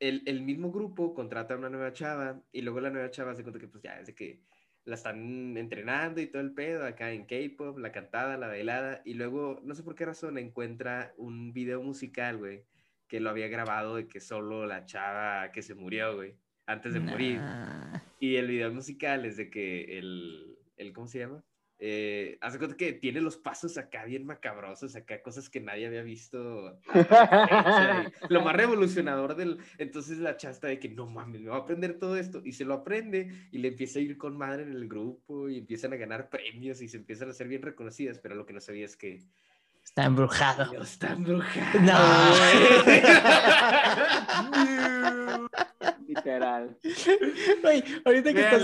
el, 0.00 0.22
el, 0.26 0.42
mismo 0.42 0.72
grupo 0.72 1.14
contrata 1.14 1.54
a 1.54 1.58
una 1.58 1.70
nueva 1.70 1.92
chava 1.92 2.42
y 2.52 2.62
luego 2.62 2.80
la 2.80 2.90
nueva 2.90 3.10
chava 3.10 3.34
se 3.34 3.42
cuenta 3.42 3.60
que 3.60 3.68
pues 3.68 3.82
ya 3.82 4.00
es 4.00 4.06
de 4.08 4.14
que 4.14 4.42
la 4.84 4.94
están 4.94 5.56
entrenando 5.56 6.20
y 6.20 6.26
todo 6.26 6.42
el 6.42 6.52
pedo 6.52 6.84
acá 6.84 7.12
en 7.12 7.26
K-pop, 7.26 7.78
la 7.78 7.92
cantada, 7.92 8.36
la 8.36 8.48
bailada 8.48 9.02
y 9.04 9.14
luego 9.14 9.60
no 9.62 9.74
sé 9.74 9.82
por 9.82 9.94
qué 9.94 10.06
razón 10.06 10.38
encuentra 10.38 11.14
un 11.16 11.52
video 11.52 11.82
musical, 11.82 12.38
güey, 12.38 12.64
que 13.06 13.20
lo 13.20 13.30
había 13.30 13.48
grabado 13.48 13.96
de 13.96 14.08
que 14.08 14.20
solo 14.20 14.66
la 14.66 14.86
chava 14.86 15.52
que 15.52 15.62
se 15.62 15.74
murió, 15.74 16.16
güey 16.16 16.36
antes 16.70 16.94
de 16.94 17.00
morir. 17.00 17.40
Y 18.18 18.36
el 18.36 18.46
video 18.46 18.72
musical 18.72 19.24
es 19.24 19.36
de 19.36 19.50
que 19.50 19.98
el, 19.98 20.58
el 20.76 20.92
¿cómo 20.92 21.06
se 21.06 21.20
llama? 21.20 21.42
Eh, 21.82 22.36
hace 22.42 22.58
cuenta 22.58 22.76
que 22.76 22.92
tiene 22.92 23.22
los 23.22 23.38
pasos 23.38 23.78
acá 23.78 24.04
bien 24.04 24.26
macabrosos, 24.26 24.94
acá 24.96 25.22
cosas 25.22 25.48
que 25.48 25.60
nadie 25.60 25.86
había 25.86 26.02
visto. 26.02 26.78
lo 28.28 28.42
más 28.42 28.54
revolucionador 28.54 29.34
del. 29.34 29.56
Entonces 29.78 30.18
la 30.18 30.36
chasta 30.36 30.68
de 30.68 30.78
que 30.78 30.90
no 30.90 31.06
mames, 31.06 31.40
me 31.40 31.48
va 31.48 31.56
a 31.56 31.60
aprender 31.60 31.98
todo 31.98 32.18
esto. 32.18 32.42
Y 32.44 32.52
se 32.52 32.66
lo 32.66 32.74
aprende 32.74 33.48
y 33.50 33.58
le 33.58 33.68
empieza 33.68 33.98
a 33.98 34.02
ir 34.02 34.18
con 34.18 34.36
madre 34.36 34.64
en 34.64 34.72
el 34.72 34.86
grupo 34.88 35.48
y 35.48 35.56
empiezan 35.56 35.94
a 35.94 35.96
ganar 35.96 36.28
premios 36.28 36.82
y 36.82 36.88
se 36.88 36.98
empiezan 36.98 37.30
a 37.30 37.32
ser 37.32 37.48
bien 37.48 37.62
reconocidas. 37.62 38.18
Pero 38.18 38.34
lo 38.34 38.44
que 38.44 38.52
no 38.52 38.60
sabía 38.60 38.84
es 38.84 38.96
que. 38.98 39.22
Está 39.82 40.04
embrujado. 40.04 40.82
está 40.82 41.14
embrujado. 41.14 41.80
No. 41.80 41.96
Literal. 46.14 46.76
ahorita 48.04 48.34
que 48.34 48.40
estás. 48.40 48.62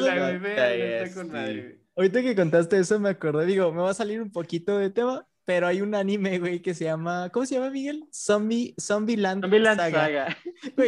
Ahorita 1.97 2.23
que 2.23 2.35
contaste 2.35 2.79
eso 2.79 3.01
me 3.01 3.09
acordé, 3.11 3.47
digo, 3.47 3.73
me 3.73 3.81
va 3.81 3.91
a 3.91 3.95
salir 3.95 4.21
un 4.21 4.31
poquito 4.31 4.77
de 4.79 4.91
tema, 4.91 5.27
pero 5.45 5.67
hay 5.67 5.81
un 5.81 5.95
anime, 5.95 6.39
güey, 6.39 6.61
que 6.61 6.75
se 6.75 6.85
llama, 6.85 7.31
¿cómo 7.31 7.47
se 7.47 7.55
llama, 7.55 7.71
Miguel? 7.71 8.05
Zombie, 8.13 8.75
Zombie 8.79 9.17
Land, 9.17 9.45
Saga. 9.77 10.37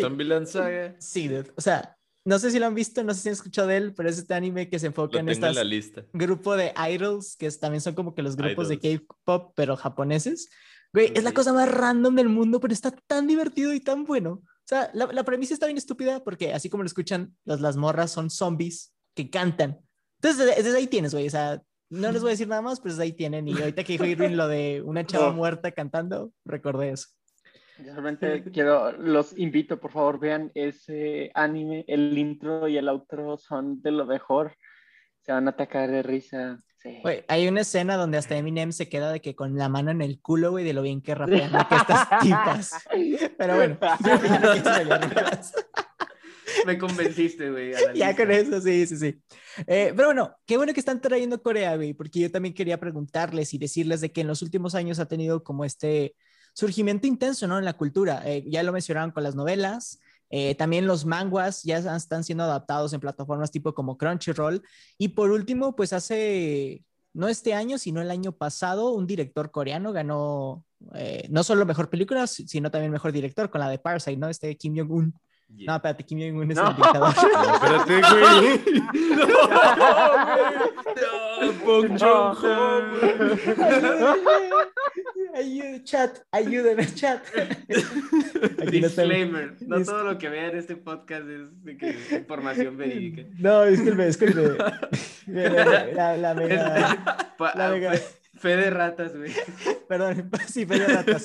Zombie 0.01 0.25
Land 0.25 0.47
Saga. 0.47 0.97
Sí, 0.99 1.31
o 1.57 1.61
sea, 1.61 1.97
no 2.25 2.39
sé 2.39 2.51
si 2.51 2.59
lo 2.59 2.67
han 2.67 2.75
visto, 2.75 3.03
no 3.05 3.15
sé 3.15 3.21
si 3.21 3.29
han 3.29 3.33
escuchado 3.35 3.69
de 3.69 3.79
él, 3.79 3.95
pero 3.95 4.11
es 4.11 4.19
este 4.19 4.35
anime 4.35 4.69
que 4.69 4.79
se 4.79 4.89
enfoca 4.89 5.19
en 5.19 5.31
este 5.31 5.47
grupo 6.13 6.57
de 6.57 6.75
idols, 6.91 7.37
que 7.37 7.51
también 7.53 7.81
son 7.81 7.95
como 7.95 8.15
que 8.15 8.23
los 8.23 8.37
grupos 8.37 8.69
de 8.69 8.79
K-pop, 8.79 9.53
pero 9.57 9.77
japoneses. 9.77 10.51
Güey, 10.93 11.13
es 11.15 11.25
la 11.25 11.33
cosa 11.33 11.53
más 11.55 11.71
random 11.71 12.15
del 12.17 12.29
mundo, 12.29 12.61
pero 12.61 12.75
está 12.75 12.91
tan 12.91 13.27
divertido 13.27 13.73
y 13.73 13.81
tan 13.81 14.05
bueno. 14.05 14.43
O 14.69 14.75
sea, 14.77 14.91
la, 14.93 15.07
la 15.07 15.25
premisa 15.25 15.55
está 15.55 15.65
bien 15.65 15.79
estúpida 15.79 16.23
porque 16.23 16.53
así 16.53 16.69
como 16.69 16.83
lo 16.83 16.89
escuchan, 16.89 17.35
las, 17.47 17.63
las 17.63 17.79
morras 17.79 18.11
son 18.11 18.29
zombies 18.29 18.93
que 19.15 19.31
cantan. 19.31 19.79
Entonces, 20.21 20.57
desde, 20.63 20.77
ahí 20.77 20.87
tienes, 20.87 21.15
güey. 21.15 21.27
O 21.27 21.31
sea, 21.31 21.63
no 21.89 22.13
les 22.13 22.21
voy 22.21 22.29
a 22.29 22.33
decir 22.33 22.49
nada 22.49 22.61
más, 22.61 22.79
pero 22.79 22.93
desde 22.93 23.05
ahí 23.05 23.13
tienen. 23.13 23.49
Y 23.49 23.53
ahorita 23.53 23.83
que 23.83 23.95
dijo 23.95 24.05
Irwin 24.05 24.37
lo 24.37 24.47
de 24.47 24.83
una 24.85 25.07
chava 25.07 25.33
muerta 25.33 25.73
cantando, 25.73 26.35
recordé 26.45 26.91
eso. 26.91 27.07
Realmente 27.79 28.43
quiero, 28.53 28.93
los 28.93 29.39
invito, 29.39 29.81
por 29.81 29.91
favor, 29.91 30.21
vean 30.21 30.51
ese 30.55 31.31
anime. 31.33 31.87
El 31.89 32.19
intro 32.19 32.69
y 32.69 32.77
el 32.77 32.91
outro 32.91 33.39
son 33.39 33.81
de 33.81 33.93
lo 33.93 34.05
mejor. 34.05 34.55
Se 35.23 35.33
van 35.33 35.47
a 35.47 35.53
atacar 35.53 35.91
de 35.91 36.03
risa. 36.03 36.61
Sí. 36.81 37.01
hay 37.27 37.49
una 37.49 37.63
escena 37.63 37.97
donde 37.97 38.19
hasta 38.19 38.37
Eminem 38.37 38.71
se 38.71 38.89
queda 38.89 39.11
de 39.11 39.21
que 39.21 39.35
con 39.35 39.57
la 39.57 39.69
mano 39.69 39.91
en 39.91 40.01
el 40.01 40.21
culo, 40.21 40.53
güey, 40.53 40.65
de 40.65 40.73
lo 40.73 40.83
bien 40.83 41.03
que 41.03 41.15
rapean 41.15 41.51
que 41.69 41.75
estas 41.75 42.09
tipas. 42.23 42.73
Pero 43.37 43.57
bueno, 43.57 43.79
Me 46.67 46.79
convenciste, 46.79 47.51
güey. 47.51 47.73
Ya 47.95 48.17
con 48.17 48.31
eso, 48.31 48.61
sí, 48.61 48.87
sí, 48.87 48.97
sí. 48.97 49.21
Eh, 49.67 49.93
pero 49.95 50.09
bueno, 50.09 50.37
qué 50.47 50.57
bueno 50.57 50.73
que 50.73 50.81
están 50.81 51.01
trayendo 51.01 51.43
Corea, 51.43 51.77
güey, 51.77 51.95
porque 51.95 52.21
yo 52.21 52.31
también 52.31 52.55
quería 52.55 52.79
preguntarles 52.81 53.55
y 53.55 53.59
decirles 53.59 54.01
de 54.01 54.13
que 54.13 54.23
en 54.23 54.27
los 54.27 54.43
últimos 54.43 54.75
años 54.75 54.99
ha 54.99 55.07
tenido 55.07 55.43
como 55.43 55.65
este 55.65 56.15
surgimiento 56.55 57.07
intenso, 57.07 57.47
¿no? 57.47 57.59
En 57.59 57.65
la 57.65 57.75
cultura. 57.75 58.23
Eh, 58.25 58.45
ya 58.47 58.63
lo 58.63 58.73
mencionaron 58.73 59.11
con 59.11 59.23
las 59.23 59.35
novelas. 59.35 60.01
Eh, 60.31 60.55
también 60.55 60.87
los 60.87 61.07
manguas 61.07 61.63
ya 61.63 61.79
están 61.79 62.25
siendo 62.25 62.45
adaptados 62.45 62.93
en 62.93 63.01
plataformas 63.01 63.51
tipo 63.51 63.75
como 63.75 63.97
Crunchyroll. 63.97 64.63
Y 64.99 65.09
por 65.09 65.31
último, 65.31 65.75
pues 65.77 65.93
hace, 65.93 66.85
no 67.13 67.29
este 67.29 67.55
año, 67.55 67.79
sino 67.79 68.01
el 68.01 68.11
año 68.11 68.33
pasado, 68.33 68.93
un 68.93 69.07
director 69.07 69.51
coreano 69.51 69.93
ganó 69.93 70.65
no 71.31 71.43
solo 71.43 71.67
mejor 71.67 71.91
película, 71.91 72.27
sino 72.27 72.71
también 72.71 72.93
mejor 72.93 73.11
director 73.13 73.51
con 73.51 73.61
la 73.61 73.69
de 73.69 73.79
Parasite, 73.79 74.17
¿no? 74.17 74.29
Este 74.29 74.57
Kim 74.57 74.77
Jong-un. 74.77 75.15
No, 75.49 75.77
espérate, 75.77 76.05
Kim 76.05 76.19
Jong-un 76.21 76.51
es 76.53 76.59
el 76.59 76.77
dictador. 76.77 77.15
No, 77.33 77.55
espérate, 77.55 78.01
güey. 78.11 78.61
No, 81.99 82.35
güey. 82.35 82.53
No, 84.01 84.15
Ayúdame, 85.35 85.85
chat, 85.85 86.19
ayúdame, 86.33 86.87
chat. 86.95 87.23
Disclaimer, 88.71 89.55
no 89.61 89.85
todo 89.85 90.05
lo 90.05 90.19
que 90.19 90.29
vean 90.29 90.51
en 90.51 90.59
este 90.59 90.77
podcast 90.77 91.29
es 91.29 91.65
de 91.65 91.77
que 91.77 92.17
información 92.17 92.77
verídica. 92.77 93.23
No, 93.39 93.65
disculpe, 93.65 94.07
disculpe. 94.07 94.59
La, 95.27 96.17
la, 96.17 96.35
mega... 96.35 97.35
La 97.55 97.69
mega... 97.71 97.93
Fe 98.39 98.57
de 98.57 98.71
ratas, 98.71 99.17
güey. 99.17 99.33
Perdón, 99.89 100.31
sí, 100.49 100.65
fe 100.65 100.79
de 100.79 100.87
ratas. 100.87 101.25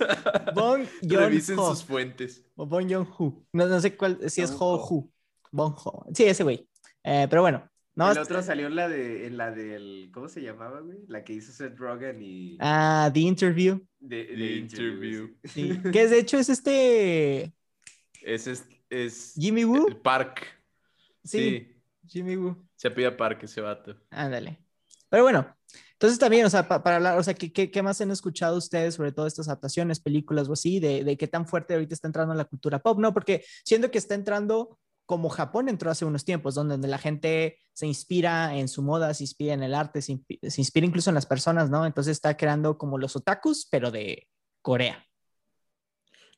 Bong 0.55 0.85
Joon 1.01 1.23
Revisen 1.23 1.55
sus 1.55 1.83
fuentes. 1.83 2.45
O 2.55 2.65
Bong 2.65 2.91
Joon 2.91 3.07
Ho. 3.17 3.45
No, 3.53 3.67
no 3.67 3.79
sé 3.79 3.95
cuál, 3.95 4.17
si 4.29 4.41
es 4.41 4.51
Ho 4.51 4.75
Ho. 4.75 5.09
Bong 5.51 5.75
Ho. 5.83 6.05
Sí, 6.13 6.23
ese 6.23 6.43
güey. 6.43 6.67
Eh, 7.03 7.27
pero 7.29 7.41
bueno. 7.41 7.69
No, 7.95 8.11
el 8.11 8.17
otro 8.17 8.41
salió 8.41 8.65
en 8.65 8.75
la 8.75 8.89
de, 8.89 9.27
en 9.27 9.37
la 9.37 9.51
del, 9.51 10.09
¿cómo 10.11 10.27
se 10.27 10.41
llamaba, 10.41 10.79
güey? 10.79 10.97
La 11.07 11.23
que 11.23 11.33
hizo 11.33 11.51
Seth 11.51 11.77
Rogen 11.77 12.23
y... 12.23 12.57
Ah, 12.59 13.11
The 13.13 13.19
Interview. 13.19 13.85
The, 14.07 14.57
Interview. 14.57 15.35
Sí. 15.43 15.79
que 15.91 16.07
de 16.07 16.17
hecho 16.17 16.39
es 16.39 16.49
este... 16.49 17.53
Es, 18.23 18.47
es, 18.47 18.67
es... 18.89 19.35
Jimmy 19.37 19.63
Woo. 19.63 19.87
El 19.87 19.97
Park. 19.97 20.47
Sí, 21.23 21.71
Jimmy 22.07 22.35
Woo. 22.35 22.67
Se 22.75 22.89
pide 22.89 23.11
Park 23.11 23.43
ese 23.43 23.61
vato. 23.61 23.95
Ándale. 24.09 24.57
Pero 25.09 25.21
bueno, 25.21 25.55
entonces 25.93 26.19
también, 26.19 26.45
o 26.45 26.49
sea, 26.49 26.67
para 26.67 26.97
hablar, 26.97 27.17
o 27.17 27.23
sea, 27.23 27.33
¿qué, 27.33 27.51
¿qué, 27.51 27.81
más 27.81 28.01
han 28.01 28.11
escuchado 28.11 28.57
ustedes 28.57 28.95
sobre 28.95 29.11
todas 29.11 29.33
estas 29.33 29.47
adaptaciones, 29.47 29.99
películas 29.99 30.49
o 30.49 30.53
así, 30.53 30.79
de, 30.79 31.03
de, 31.03 31.17
qué 31.17 31.27
tan 31.27 31.47
fuerte 31.47 31.73
ahorita 31.73 31.93
está 31.93 32.07
entrando 32.07 32.33
en 32.33 32.37
la 32.37 32.45
cultura 32.45 32.79
pop, 32.79 32.99
¿no? 32.99 33.13
Porque 33.13 33.45
siento 33.63 33.89
que 33.89 33.97
está 33.97 34.15
entrando 34.15 34.79
como 35.05 35.29
Japón 35.29 35.69
entró 35.69 35.91
hace 35.91 36.05
unos 36.05 36.25
tiempos, 36.25 36.55
donde, 36.55 36.87
la 36.87 36.97
gente 36.97 37.59
se 37.73 37.87
inspira 37.87 38.55
en 38.55 38.67
su 38.67 38.81
moda, 38.81 39.13
se 39.13 39.23
inspira 39.23 39.53
en 39.53 39.63
el 39.63 39.75
arte, 39.75 40.01
se, 40.01 40.13
inspira 40.57 40.85
incluso 40.85 41.09
en 41.09 41.15
las 41.15 41.25
personas, 41.25 41.69
¿no? 41.69 41.85
Entonces 41.85 42.11
está 42.11 42.37
creando 42.37 42.77
como 42.77 42.97
los 42.97 43.15
otakus, 43.15 43.67
pero 43.69 43.91
de 43.91 44.27
Corea. 44.61 45.05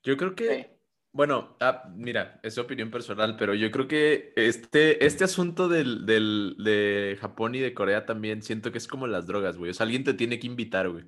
Yo 0.04 0.18
creo 0.18 0.36
que 0.36 0.75
bueno, 1.16 1.56
ah, 1.62 1.90
mira, 1.96 2.42
es 2.44 2.58
opinión 2.58 2.92
personal, 2.92 3.38
pero 3.38 3.54
yo 3.54 3.72
creo 3.72 3.88
que 3.88 4.34
este, 4.36 5.06
este 5.06 5.24
asunto 5.24 5.70
del, 5.70 6.06
del, 6.06 6.58
de 6.60 7.18
Japón 7.22 7.56
y 7.56 7.60
de 7.60 7.74
Corea 7.74 8.06
también 8.06 8.44
siento 8.44 8.70
que 8.70 8.80
es 8.80 8.86
como 8.86 9.08
las 9.08 9.26
drogas, 9.26 9.56
güey. 9.56 9.72
O 9.72 9.74
sea, 9.74 9.86
alguien 9.86 10.04
te 10.04 10.14
tiene 10.14 10.40
que 10.40 10.48
invitar, 10.48 10.90
güey. 10.90 11.06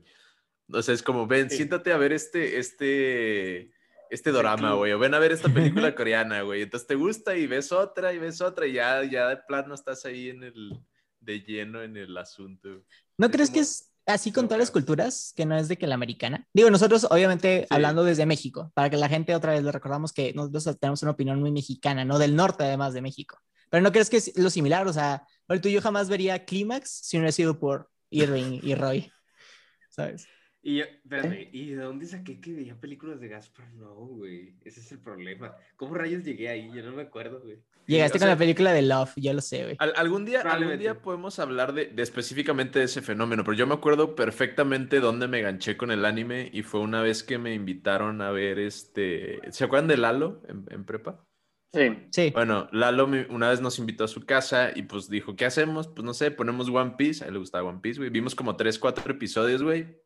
O 0.72 0.82
sea, 0.82 0.94
es 0.94 1.04
como, 1.04 1.28
ven, 1.28 1.50
siéntate 1.50 1.92
a 1.92 1.98
ver 1.98 2.14
este, 2.14 2.58
este, 2.58 3.74
este 4.10 4.32
drama, 4.32 4.76
güey. 4.76 4.94
O 4.94 5.00
ven 5.00 5.14
a 5.14 5.20
ver 5.20 5.34
esta 5.34 5.54
película 5.54 5.94
coreana, 5.96 6.42
güey. 6.42 6.62
Entonces 6.62 6.88
te 6.88 6.96
gusta 6.96 7.36
y 7.36 7.46
ves 7.46 7.74
otra 7.74 8.14
y 8.14 8.18
ves 8.18 8.40
otra 8.40 8.66
y 8.66 8.74
ya, 8.74 9.04
ya 9.04 9.28
de 9.28 9.38
plano 9.46 9.76
estás 9.76 10.06
ahí 10.06 10.30
en 10.30 10.42
el, 10.42 10.80
de 11.20 11.42
lleno 11.42 11.84
en 11.84 11.98
el 11.98 12.16
asunto. 12.16 12.82
¿No 13.18 13.30
crees 13.30 13.52
que 13.52 13.60
es 13.60 13.92
así 14.08 14.32
con 14.32 14.48
todas 14.48 14.60
las 14.60 14.72
culturas, 14.72 15.34
que 15.36 15.46
no 15.46 15.58
es 15.58 15.68
de 15.68 15.78
que 15.78 15.86
la 15.86 15.96
americana. 15.96 16.48
Digo, 16.54 16.72
nosotros 16.72 17.06
obviamente 17.10 17.68
hablando 17.70 18.04
desde 18.04 18.26
México, 18.26 18.72
para 18.74 18.90
que 18.90 18.98
la 18.98 19.10
gente 19.10 19.36
otra 19.36 19.52
vez 19.52 19.64
le 19.64 19.72
recordamos 19.72 20.14
que 20.14 20.34
nosotros 20.34 20.80
tenemos 20.80 21.04
una 21.04 21.12
opinión 21.12 21.40
muy 21.40 21.52
mexicana, 21.52 22.06
¿no? 22.06 22.18
Del 22.18 22.36
norte 22.36 22.64
además 22.64 22.94
de 22.94 23.02
México. 23.02 23.38
Pero 23.70 23.84
¿no 23.84 23.92
crees 23.92 24.10
que 24.10 24.18
es 24.18 24.38
lo 24.38 24.50
similar? 24.50 24.88
O 24.88 24.94
sea, 24.94 25.28
tú 25.62 25.68
y 25.68 25.74
yo 25.74 25.82
jamás 25.82 26.10
vería 26.10 26.46
Clímax 26.46 26.90
si 26.90 27.18
no 27.18 27.22
hubiera 27.22 27.34
sido 27.34 27.60
por 27.60 27.90
Irving 28.10 28.60
y 28.64 28.76
Roy, 28.76 29.12
¿sabes? 29.90 30.28
Y 30.62 30.82
espérate, 30.82 31.50
¿y 31.54 31.72
de 31.72 31.84
dónde 31.84 32.06
saqué 32.06 32.42
que 32.42 32.52
veía 32.52 32.80
películas 32.80 33.20
de 33.20 33.30
Gaspar? 33.30 33.72
No, 33.74 33.94
güey, 33.94 34.56
ese 34.66 34.82
es 34.82 34.92
el 34.92 35.00
problema. 35.00 35.56
¿Cómo 35.78 35.96
rayos 35.96 36.24
llegué 36.24 36.50
ahí? 36.50 36.70
Yo 36.74 36.84
no 36.84 36.92
me 36.92 37.04
acuerdo, 37.04 37.42
güey. 37.42 37.64
Llegaste 37.88 38.20
con 38.20 38.28
la 38.28 38.38
película 38.38 38.74
de 38.74 38.82
Love, 38.82 39.14
yo 39.16 39.34
lo 39.34 39.42
sé, 39.42 39.64
güey. 39.64 39.78
algún 39.80 40.26
día, 40.26 40.42
algún 40.42 40.78
día 40.78 41.02
podemos 41.02 41.40
hablar 41.40 41.74
de, 41.74 41.94
específicamente 41.98 42.80
de 42.80 42.86
ese 42.86 43.02
fenómeno, 43.02 43.46
pero 43.46 43.56
yo 43.56 43.66
me 43.66 43.76
acuerdo 43.76 44.14
perfectamente 44.14 45.00
dónde 45.00 45.30
me 45.30 45.42
ganché 45.42 45.78
con 45.78 45.92
el 45.92 46.04
anime 46.04 46.50
y 46.54 46.64
fue 46.64 46.82
una 46.82 47.02
vez 47.02 47.24
que 47.24 47.38
me 47.38 47.54
invitaron 47.54 48.22
a 48.22 48.32
ver 48.32 48.60
este. 48.60 49.40
¿Se 49.52 49.64
acuerdan 49.64 49.88
de 49.88 49.98
Lalo 49.98 50.42
en, 50.50 50.84
prepa? 50.84 51.26
Sí. 51.74 52.08
sí. 52.12 52.32
Bueno, 52.34 52.68
Lalo 52.74 53.08
una 53.30 53.50
vez 53.50 53.62
nos 53.62 53.80
invitó 53.80 54.04
a 54.04 54.10
su 54.10 54.26
casa 54.26 54.72
y 54.76 54.82
pues 54.82 55.10
dijo, 55.10 55.38
¿qué 55.38 55.46
hacemos? 55.46 55.88
Pues 55.88 56.04
no 56.04 56.14
sé, 56.14 56.32
ponemos 56.32 56.68
One 56.68 56.96
Piece. 56.98 57.24
A 57.24 57.28
él 57.28 57.34
le 57.34 57.40
gustaba 57.40 57.70
One 57.70 57.80
Piece, 57.82 58.00
güey. 58.00 58.10
Vimos 58.10 58.36
como 58.36 58.58
tres, 58.58 58.78
cuatro 58.78 59.10
episodios, 59.14 59.64
güey. 59.64 59.98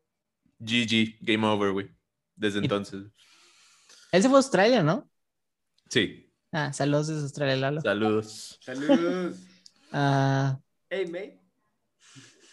GG, 0.60 1.18
game 1.20 1.44
over, 1.44 1.72
güey. 1.72 1.90
Desde 2.36 2.60
entonces. 2.60 3.02
Él 4.12 4.22
se 4.22 4.28
fue 4.28 4.36
a 4.36 4.40
Australia, 4.40 4.82
¿no? 4.84 5.10
Sí. 5.88 6.31
Ah, 6.52 6.72
saludos 6.72 7.08
desde 7.08 7.22
Australia, 7.22 7.56
Lalo. 7.56 7.80
Saludos. 7.80 8.58
Saludos. 8.62 9.36
Ah. 9.94 10.58
hey, 10.88 11.04
mate. 11.04 11.38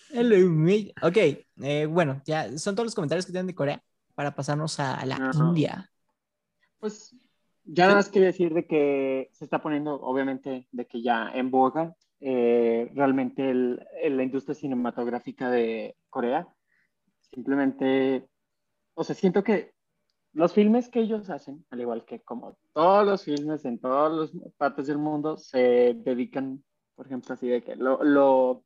Hello, 0.09 0.49
mate. 0.49 0.93
Ok, 1.01 1.17
eh, 1.61 1.85
bueno, 1.85 2.21
ya 2.25 2.57
son 2.57 2.75
todos 2.75 2.87
los 2.87 2.95
comentarios 2.95 3.25
que 3.25 3.31
tienen 3.31 3.47
de 3.47 3.55
Corea 3.55 3.81
para 4.13 4.35
pasarnos 4.35 4.77
a 4.81 5.05
la 5.05 5.31
India. 5.33 5.89
Pues 6.79 7.15
ya 7.63 7.85
nada 7.85 7.95
más 7.95 8.09
quería 8.09 8.27
decir 8.27 8.53
de 8.53 8.67
que 8.67 9.29
se 9.31 9.45
está 9.45 9.61
poniendo, 9.61 10.01
obviamente, 10.01 10.67
de 10.69 10.85
que 10.85 11.01
ya 11.01 11.31
en 11.33 11.49
boga 11.49 11.95
eh, 12.19 12.91
realmente 12.93 13.49
el, 13.49 13.81
la 14.03 14.23
industria 14.23 14.53
cinematográfica 14.53 15.49
de 15.49 15.95
Corea 16.09 16.45
Simplemente, 17.33 18.27
o 18.95 19.03
sea, 19.03 19.15
siento 19.15 19.43
que 19.43 19.73
los 20.33 20.53
filmes 20.53 20.89
que 20.89 20.99
ellos 20.99 21.29
hacen, 21.29 21.65
al 21.69 21.81
igual 21.81 22.05
que 22.05 22.21
como 22.21 22.57
todos 22.73 23.05
los 23.05 23.23
filmes 23.23 23.65
en 23.65 23.79
todas 23.79 24.31
las 24.33 24.53
partes 24.53 24.87
del 24.87 24.97
mundo, 24.97 25.37
se 25.37 25.93
dedican 25.95 26.63
por 26.99 27.07
ejemplo, 27.07 27.33
así 27.33 27.47
de 27.47 27.63
que 27.63 27.77
lo, 27.77 28.03
lo, 28.03 28.65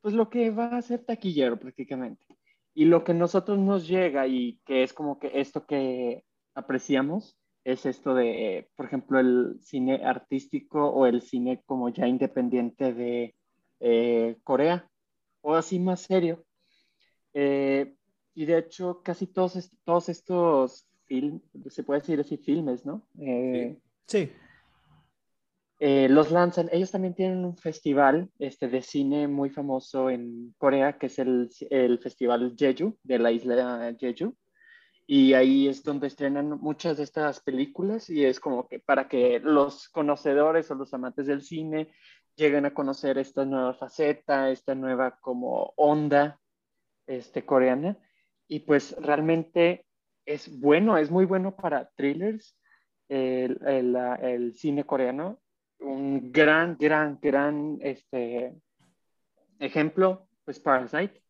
pues 0.00 0.12
lo 0.12 0.28
que 0.28 0.50
va 0.50 0.76
a 0.76 0.82
ser 0.82 1.04
taquillero 1.04 1.56
prácticamente. 1.56 2.26
Y 2.74 2.86
lo 2.86 3.04
que 3.04 3.14
nosotros 3.14 3.60
nos 3.60 3.86
llega 3.86 4.26
y 4.26 4.58
que 4.64 4.82
es 4.82 4.92
como 4.92 5.20
que 5.20 5.30
esto 5.38 5.64
que 5.64 6.24
apreciamos 6.56 7.38
es 7.62 7.86
esto 7.86 8.16
de, 8.16 8.68
por 8.74 8.86
ejemplo, 8.86 9.20
el 9.20 9.54
cine 9.60 10.04
artístico 10.04 10.88
o 10.88 11.06
el 11.06 11.22
cine 11.22 11.62
como 11.64 11.90
ya 11.90 12.08
independiente 12.08 12.92
de 12.92 13.36
eh, 13.78 14.36
Corea 14.42 14.90
o 15.40 15.54
así 15.54 15.78
más 15.78 16.00
serio. 16.00 16.44
Eh, 17.34 17.94
y 18.38 18.46
de 18.46 18.58
hecho, 18.58 19.02
casi 19.02 19.26
todos, 19.26 19.68
todos 19.82 20.08
estos 20.08 20.86
filmes, 21.06 21.42
se 21.70 21.82
puede 21.82 21.98
decir 21.98 22.20
así, 22.20 22.36
filmes, 22.36 22.86
¿no? 22.86 23.02
Eh, 23.20 23.76
sí. 24.06 24.30
los 25.80 26.30
lanzan, 26.30 26.68
ellos 26.70 26.92
también 26.92 27.14
tienen 27.14 27.44
un 27.44 27.56
festival 27.56 28.30
este, 28.38 28.68
de 28.68 28.80
cine 28.80 29.26
muy 29.26 29.50
famoso 29.50 30.08
en 30.08 30.54
Corea, 30.56 30.98
que 30.98 31.06
es 31.06 31.18
el, 31.18 31.50
el 31.68 31.98
festival 31.98 32.54
Jeju, 32.56 32.96
de 33.02 33.18
la 33.18 33.32
isla 33.32 33.92
Jeju 33.98 34.36
y 35.04 35.34
ahí 35.34 35.66
es 35.66 35.82
donde 35.82 36.06
estrenan 36.06 36.60
muchas 36.60 36.98
de 36.98 37.02
estas 37.02 37.40
películas 37.40 38.08
y 38.08 38.24
es 38.24 38.38
como 38.38 38.68
que 38.68 38.78
para 38.78 39.08
que 39.08 39.40
los 39.40 39.88
conocedores 39.88 40.70
o 40.70 40.76
los 40.76 40.94
amantes 40.94 41.26
del 41.26 41.42
cine 41.42 41.90
lleguen 42.36 42.66
a 42.66 42.74
conocer 42.74 43.18
esta 43.18 43.44
nueva 43.44 43.74
faceta, 43.74 44.50
esta 44.50 44.76
nueva 44.76 45.18
como 45.18 45.72
onda 45.76 46.38
este, 47.08 47.44
coreana 47.44 47.96
y 48.48 48.60
pues 48.60 48.96
realmente 48.98 49.86
es 50.24 50.58
bueno, 50.58 50.98
es 50.98 51.10
muy 51.10 51.26
bueno 51.26 51.54
para 51.54 51.90
thrillers 51.90 52.56
el, 53.08 53.58
el, 53.66 53.96
el 54.22 54.54
cine 54.54 54.84
coreano, 54.84 55.40
un 55.80 56.32
gran, 56.32 56.76
gran, 56.78 57.18
gran 57.20 57.78
este, 57.80 58.54
ejemplo, 59.58 60.28
pues 60.44 60.58
Parasite, 60.58 61.22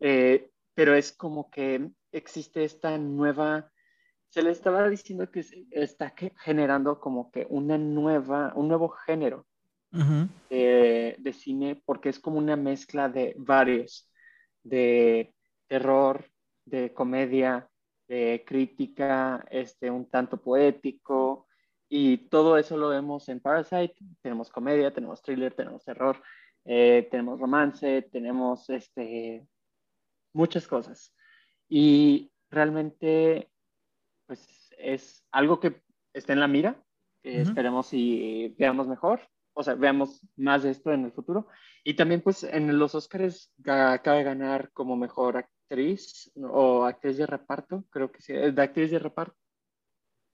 eh, 0.00 0.50
pero 0.74 0.94
es 0.94 1.12
como 1.12 1.50
que 1.50 1.90
existe 2.12 2.64
esta 2.64 2.96
nueva, 2.98 3.70
se 4.28 4.42
le 4.42 4.50
estaba 4.50 4.88
diciendo 4.88 5.30
que 5.30 5.44
está 5.70 6.14
generando 6.38 7.00
como 7.00 7.30
que 7.30 7.46
una 7.50 7.76
nueva, 7.78 8.52
un 8.54 8.68
nuevo 8.68 8.88
género 8.88 9.46
de, 10.48 11.34
cine, 11.34 11.82
porque 11.84 12.08
es 12.08 12.18
como 12.18 12.38
una 12.38 12.56
mezcla 12.56 13.08
de 13.08 13.34
varios, 13.36 14.08
de 14.62 15.34
terror, 15.70 16.28
de 16.64 16.92
comedia, 16.92 17.70
de 18.08 18.44
crítica, 18.44 19.46
este, 19.50 19.88
un 19.88 20.10
tanto 20.10 20.42
poético, 20.42 21.46
y 21.88 22.28
todo 22.28 22.56
eso 22.58 22.76
lo 22.76 22.88
vemos 22.88 23.28
en 23.28 23.40
Parasite. 23.40 23.94
Tenemos 24.20 24.50
comedia, 24.50 24.92
tenemos 24.92 25.22
thriller, 25.22 25.54
tenemos 25.54 25.84
terror, 25.84 26.20
eh, 26.64 27.08
tenemos 27.10 27.38
romance, 27.38 28.02
tenemos 28.10 28.68
este, 28.68 29.46
muchas 30.32 30.66
cosas. 30.66 31.14
Y 31.68 32.32
realmente, 32.50 33.50
pues 34.26 34.72
es 34.76 35.24
algo 35.30 35.60
que 35.60 35.82
está 36.12 36.32
en 36.32 36.40
la 36.40 36.48
mira. 36.48 36.82
Esperemos 37.22 37.92
y 37.92 38.54
veamos 38.58 38.88
mejor, 38.88 39.20
o 39.52 39.62
sea, 39.62 39.74
veamos 39.74 40.22
más 40.36 40.62
de 40.62 40.70
esto 40.70 40.90
en 40.92 41.04
el 41.04 41.12
futuro. 41.12 41.48
Y 41.84 41.94
también, 41.94 42.22
pues, 42.22 42.44
en 42.44 42.78
los 42.78 42.94
Oscars 42.94 43.52
acaba 43.64 44.16
de 44.16 44.24
ganar 44.24 44.70
como 44.72 44.96
mejor 44.96 45.46
actriz 45.70 46.30
o 46.36 46.84
actriz 46.84 47.16
de 47.16 47.26
reparto, 47.26 47.84
creo 47.90 48.10
que 48.10 48.20
sí, 48.20 48.32
de 48.32 48.62
actriz 48.62 48.90
de 48.90 48.98
reparto. 48.98 49.36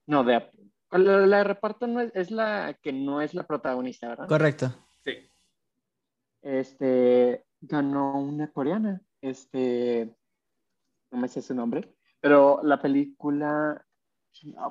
No, 0.06 0.24
de 0.24 0.42
la, 0.90 1.38
de 1.38 1.44
reparto 1.44 1.86
no 1.86 2.00
es, 2.00 2.10
es, 2.14 2.30
la 2.30 2.78
que 2.80 2.92
no 2.92 3.20
es 3.20 3.34
la 3.34 3.46
protagonista, 3.46 4.08
¿verdad? 4.08 4.28
Correcto. 4.28 4.74
Sí. 5.04 5.30
Este 6.42 7.44
ganó 7.60 8.18
una 8.18 8.50
coreana, 8.50 9.02
este 9.20 10.16
no 11.10 11.18
me 11.18 11.28
sé 11.28 11.42
su 11.42 11.54
nombre, 11.54 11.94
pero 12.20 12.60
la 12.62 12.80
película, 12.80 13.84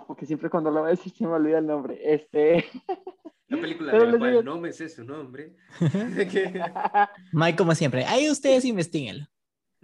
porque 0.08 0.25
siempre 0.25 0.49
cuando 0.49 0.71
lo 0.71 0.84
veo 0.84 0.95
se 0.95 1.28
me 1.28 1.34
olvida 1.34 1.60
el 1.60 1.67
nombre, 1.67 1.99
este... 2.01 2.65
La 3.47 3.62
película 3.62 3.93
de 3.93 4.06
la 4.08 4.17
cual 4.17 4.43
no 4.43 4.60
me 4.60 4.73
sé 4.73 4.89
su 4.89 5.04
nombre. 5.04 5.56
Mike, 7.32 7.56
como 7.56 7.75
siempre, 7.75 8.04
ahí 8.06 8.28
ustedes 8.28 8.65
investiguenlo. 8.65 9.28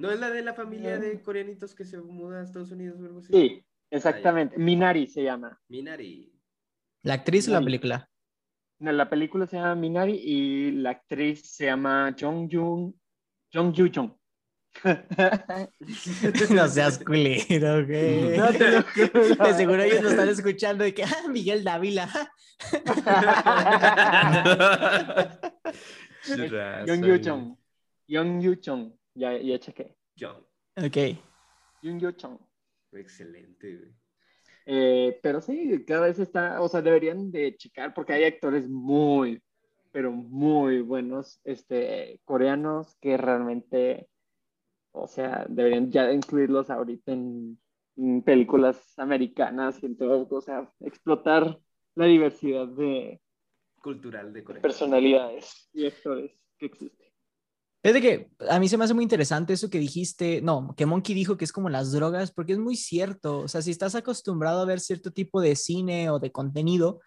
¿No 0.02 0.10
es 0.10 0.20
la 0.20 0.32
de 0.32 0.42
la 0.42 0.56
familia 0.56 0.98
de 0.98 1.22
coreanitos 1.22 1.76
que 1.76 1.86
se 1.86 2.00
muda 2.00 2.40
a 2.40 2.44
Estados 2.44 2.72
Unidos 2.72 3.00
o 3.00 3.06
algo 3.06 3.20
así? 3.20 3.32
Sí, 3.32 3.64
exactamente. 3.92 4.58
Minari 4.58 5.06
se 5.06 5.22
llama. 5.22 5.62
Minari. 5.68 6.34
¿La 7.04 7.14
actriz 7.14 7.48
o 7.48 7.52
la 7.52 7.62
película? 7.62 8.10
No, 8.80 8.92
la 8.92 9.08
película 9.08 9.46
se 9.46 9.58
llama 9.58 9.76
Minari 9.76 10.14
y 10.14 10.72
la 10.72 10.90
actriz 10.90 11.52
se 11.52 11.66
llama 11.66 12.16
Jong 12.20 12.50
Jung 12.52 12.94
Jong 13.54 13.74
Yu 13.74 13.92
Jung. 13.94 14.12
no 16.50 16.68
seas 16.68 16.98
culero, 16.98 17.86
güey. 17.86 18.38
No 18.40 18.52
te 18.54 18.72
lo 18.72 18.82
juro. 18.82 19.46
De 19.46 19.54
seguro 19.54 19.84
ellos 19.84 20.02
nos 20.02 20.14
están 20.14 20.30
escuchando 20.30 20.84
y 20.88 20.94
que, 20.94 21.04
ah, 21.04 21.28
Miguel 21.30 21.64
Dávila. 21.64 22.10
Young 26.88 27.06
Yu 27.06 27.18
Chong. 27.20 27.56
Young 28.08 28.42
Yu 28.42 28.56
Chong. 28.56 29.01
Ya, 29.22 29.38
ya 29.38 29.60
chequé. 29.60 29.96
Young. 30.16 30.38
Ok. 30.78 30.98
Young 31.84 32.00
Yu 32.00 32.12
Chong. 32.14 32.40
Excelente, 32.92 33.78
güey. 33.78 33.94
Eh, 34.66 35.20
pero 35.22 35.42
sí, 35.42 35.86
cada 35.86 36.08
vez 36.08 36.18
está, 36.18 36.60
o 36.60 36.68
sea, 36.68 36.82
deberían 36.82 37.32
de 37.32 37.56
checar 37.56 37.94
porque 37.94 38.14
hay 38.14 38.24
actores 38.24 38.68
muy, 38.68 39.40
pero 39.92 40.12
muy 40.12 40.82
buenos, 40.82 41.40
este, 41.44 42.20
coreanos 42.26 42.96
que 43.00 43.16
realmente 43.16 44.10
o 44.92 45.08
sea, 45.08 45.46
deberían 45.48 45.92
ya 45.92 46.12
incluirlos 46.12 46.70
ahorita 46.70 47.12
en, 47.12 47.60
películas 48.26 48.98
americanas 48.98 49.84
y 49.84 49.86
en 49.86 49.96
todo, 49.96 50.28
o 50.28 50.42
sea, 50.42 50.68
explotar 50.80 51.60
la 51.94 52.06
diversidad 52.06 52.68
de 52.68 53.22
cultural 53.80 54.34
de 54.34 54.44
Corea. 54.44 54.62
Personalidades 54.62 55.70
y 55.74 55.86
actores 55.86 56.32
que 56.58 56.66
existen. 56.66 57.11
Es 57.84 57.94
de 57.94 58.02
que 58.02 58.30
a 58.50 58.60
mí 58.60 58.70
se 58.70 58.78
me 58.78 58.84
hace 58.84 58.94
muy 58.94 59.04
interesante 59.04 59.54
eso 59.54 59.70
que 59.70 59.80
dijiste, 59.80 60.42
no, 60.42 60.74
que 60.78 60.86
Monkey 60.86 61.16
dijo 61.16 61.38
que 61.38 61.46
es 61.46 61.52
como 61.52 61.70
las 61.70 61.92
drogas, 61.92 62.32
porque 62.32 62.54
es 62.54 62.60
muy 62.60 62.76
cierto, 62.76 63.40
o 63.40 63.48
sea, 63.48 63.62
si 63.62 63.72
estás 63.72 63.96
acostumbrado 63.96 64.62
a 64.62 64.66
ver 64.66 64.80
cierto 64.80 65.12
tipo 65.12 65.42
de 65.42 65.56
cine 65.56 66.12
o 66.12 66.20
de 66.20 66.32
contenido, 66.32 67.00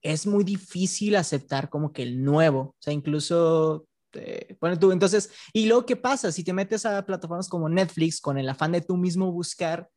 es 0.00 0.26
muy 0.26 0.42
difícil 0.42 1.16
aceptar 1.16 1.68
como 1.68 1.92
que 1.92 2.02
el 2.02 2.24
nuevo, 2.24 2.60
o 2.60 2.76
sea, 2.80 2.94
incluso 2.94 3.86
este, 4.12 4.58
bueno, 4.60 4.78
tú, 4.78 4.92
entonces, 4.92 5.30
y 5.52 5.66
luego, 5.66 5.86
¿qué 5.86 5.96
pasa? 5.96 6.32
Si 6.32 6.44
te 6.44 6.52
metes 6.52 6.84
a 6.84 7.04
plataformas 7.04 7.48
como 7.48 7.68
Netflix 7.68 8.20
con 8.20 8.38
el 8.38 8.48
afán 8.48 8.72
de 8.72 8.82
tú 8.82 8.96
mismo 8.96 9.32
buscar, 9.32 9.88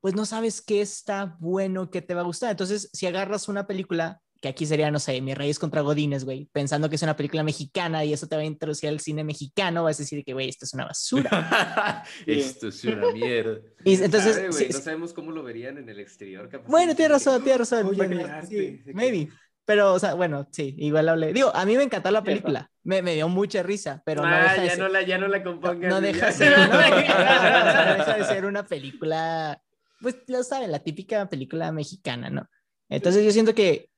pues 0.00 0.14
no 0.14 0.26
sabes 0.26 0.60
qué 0.60 0.80
está 0.80 1.36
bueno, 1.40 1.90
qué 1.90 2.02
te 2.02 2.14
va 2.14 2.20
a 2.20 2.24
gustar. 2.24 2.50
Entonces, 2.50 2.90
si 2.92 3.06
agarras 3.06 3.48
una 3.48 3.66
película, 3.66 4.20
que 4.40 4.48
aquí 4.48 4.66
sería, 4.66 4.90
no 4.90 5.00
sé, 5.00 5.20
Mi 5.20 5.34
Reyes 5.34 5.58
contra 5.58 5.80
Godines, 5.80 6.24
güey, 6.24 6.48
pensando 6.52 6.88
que 6.88 6.94
es 6.94 7.02
una 7.02 7.16
película 7.16 7.42
mexicana 7.42 8.04
y 8.04 8.12
eso 8.12 8.28
te 8.28 8.36
va 8.36 8.42
a 8.42 8.44
introducir 8.44 8.88
al 8.88 9.00
cine 9.00 9.24
mexicano, 9.24 9.82
vas 9.84 9.98
a 9.98 10.02
decir 10.02 10.24
que, 10.24 10.32
güey, 10.32 10.48
esto 10.48 10.64
es 10.64 10.74
una 10.74 10.84
basura. 10.84 12.04
esto 12.26 12.68
es 12.68 12.84
una 12.84 13.12
mierda. 13.12 13.58
Y 13.84 14.00
entonces, 14.02 14.40
no 14.72 14.80
sabemos 14.80 15.12
cómo 15.12 15.32
lo 15.32 15.42
verían 15.42 15.78
en 15.78 15.88
el 15.88 15.98
exterior. 15.98 16.48
Bueno, 16.68 16.94
tienes 16.94 17.12
razón, 17.12 17.42
tienes 17.42 17.68
razón. 17.68 17.96
maybe. 18.94 19.28
Pero, 19.64 19.92
o 19.92 19.98
sea, 19.98 20.14
bueno, 20.14 20.48
sí, 20.50 20.74
igual 20.78 21.10
hablé. 21.10 21.32
Digo, 21.34 21.54
a 21.54 21.66
mí 21.66 21.76
me 21.76 21.82
encantó 21.82 22.10
la 22.10 22.22
película. 22.22 22.70
Me, 22.84 23.02
me 23.02 23.14
dio 23.14 23.28
mucha 23.28 23.62
risa, 23.62 24.02
pero 24.06 24.22
no 24.22 24.28
ah, 24.28 24.54
deja 24.54 24.64
ya, 24.64 24.76
no 24.76 24.88
la, 24.88 25.02
ya 25.02 25.18
no 25.18 25.28
la 25.28 25.42
compongas. 25.42 25.90
No, 25.92 26.00
deja, 26.00 26.28
de 26.28 26.32
ser 28.24 28.46
una 28.46 28.64
película, 28.64 29.60
pues 30.00 30.16
lo 30.26 30.42
saben, 30.42 30.72
la 30.72 30.78
típica 30.78 31.28
película 31.28 31.70
mexicana, 31.70 32.30
¿no? 32.30 32.48
Entonces 32.88 33.22
yo 33.22 33.30
siento 33.30 33.54
que 33.54 33.90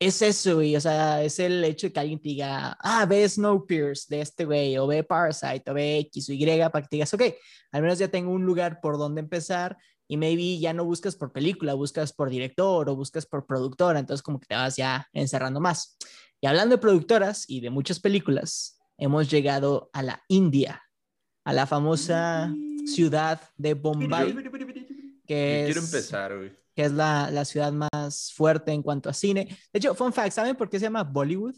es 0.00 0.22
eso, 0.22 0.62
y 0.62 0.74
o 0.76 0.80
sea, 0.80 1.22
es 1.22 1.38
el 1.38 1.62
hecho 1.62 1.86
de 1.86 1.92
que 1.92 2.00
alguien 2.00 2.18
te 2.18 2.30
diga, 2.30 2.74
ah, 2.80 3.04
ve 3.04 3.28
Snowpiercer 3.28 4.08
de 4.08 4.22
este 4.22 4.46
güey, 4.46 4.78
o 4.78 4.86
ve 4.86 5.04
Parasite, 5.04 5.70
o 5.70 5.74
ve 5.74 5.98
X 5.98 6.30
o 6.30 6.32
Y, 6.32 6.46
para 6.46 6.80
que 6.80 6.88
te 6.88 6.96
digas, 6.96 7.12
ok, 7.12 7.22
al 7.70 7.82
menos 7.82 7.98
ya 7.98 8.08
tengo 8.08 8.32
un 8.32 8.46
lugar 8.46 8.80
por 8.80 8.96
donde 8.96 9.20
empezar 9.20 9.76
y 10.08 10.16
maybe 10.16 10.58
ya 10.58 10.72
no 10.72 10.86
buscas 10.86 11.16
por 11.16 11.32
película, 11.32 11.74
buscas 11.74 12.14
por 12.14 12.30
director 12.30 12.88
o 12.88 12.96
buscas 12.96 13.26
por 13.26 13.46
productora, 13.46 13.98
entonces 13.98 14.22
como 14.22 14.40
que 14.40 14.46
te 14.46 14.54
vas 14.54 14.74
ya 14.76 15.06
encerrando 15.12 15.60
más. 15.60 15.98
Y 16.40 16.46
hablando 16.46 16.76
de 16.76 16.80
productoras 16.80 17.44
y 17.46 17.60
de 17.60 17.68
muchas 17.68 18.00
películas, 18.00 18.78
hemos 18.96 19.30
llegado 19.30 19.90
a 19.92 20.02
la 20.02 20.24
India, 20.28 20.82
a 21.44 21.52
la 21.52 21.66
famosa 21.66 22.52
ciudad 22.86 23.38
de 23.58 23.74
Bombay, 23.74 24.34
que 25.26 25.68
es, 25.68 25.76
empezar, 25.76 26.32
que 26.74 26.84
es 26.84 26.92
la, 26.92 27.30
la, 27.30 27.44
ciudad 27.44 27.72
más 27.72 28.32
fuerte 28.32 28.72
en 28.72 28.82
cuanto 28.82 29.08
a 29.08 29.14
cine. 29.14 29.44
De 29.72 29.78
hecho, 29.78 29.94
fun 29.94 30.12
fact, 30.12 30.32
¿saben 30.32 30.56
por 30.56 30.68
qué 30.68 30.78
se 30.78 30.84
llama 30.84 31.02
Bollywood? 31.02 31.54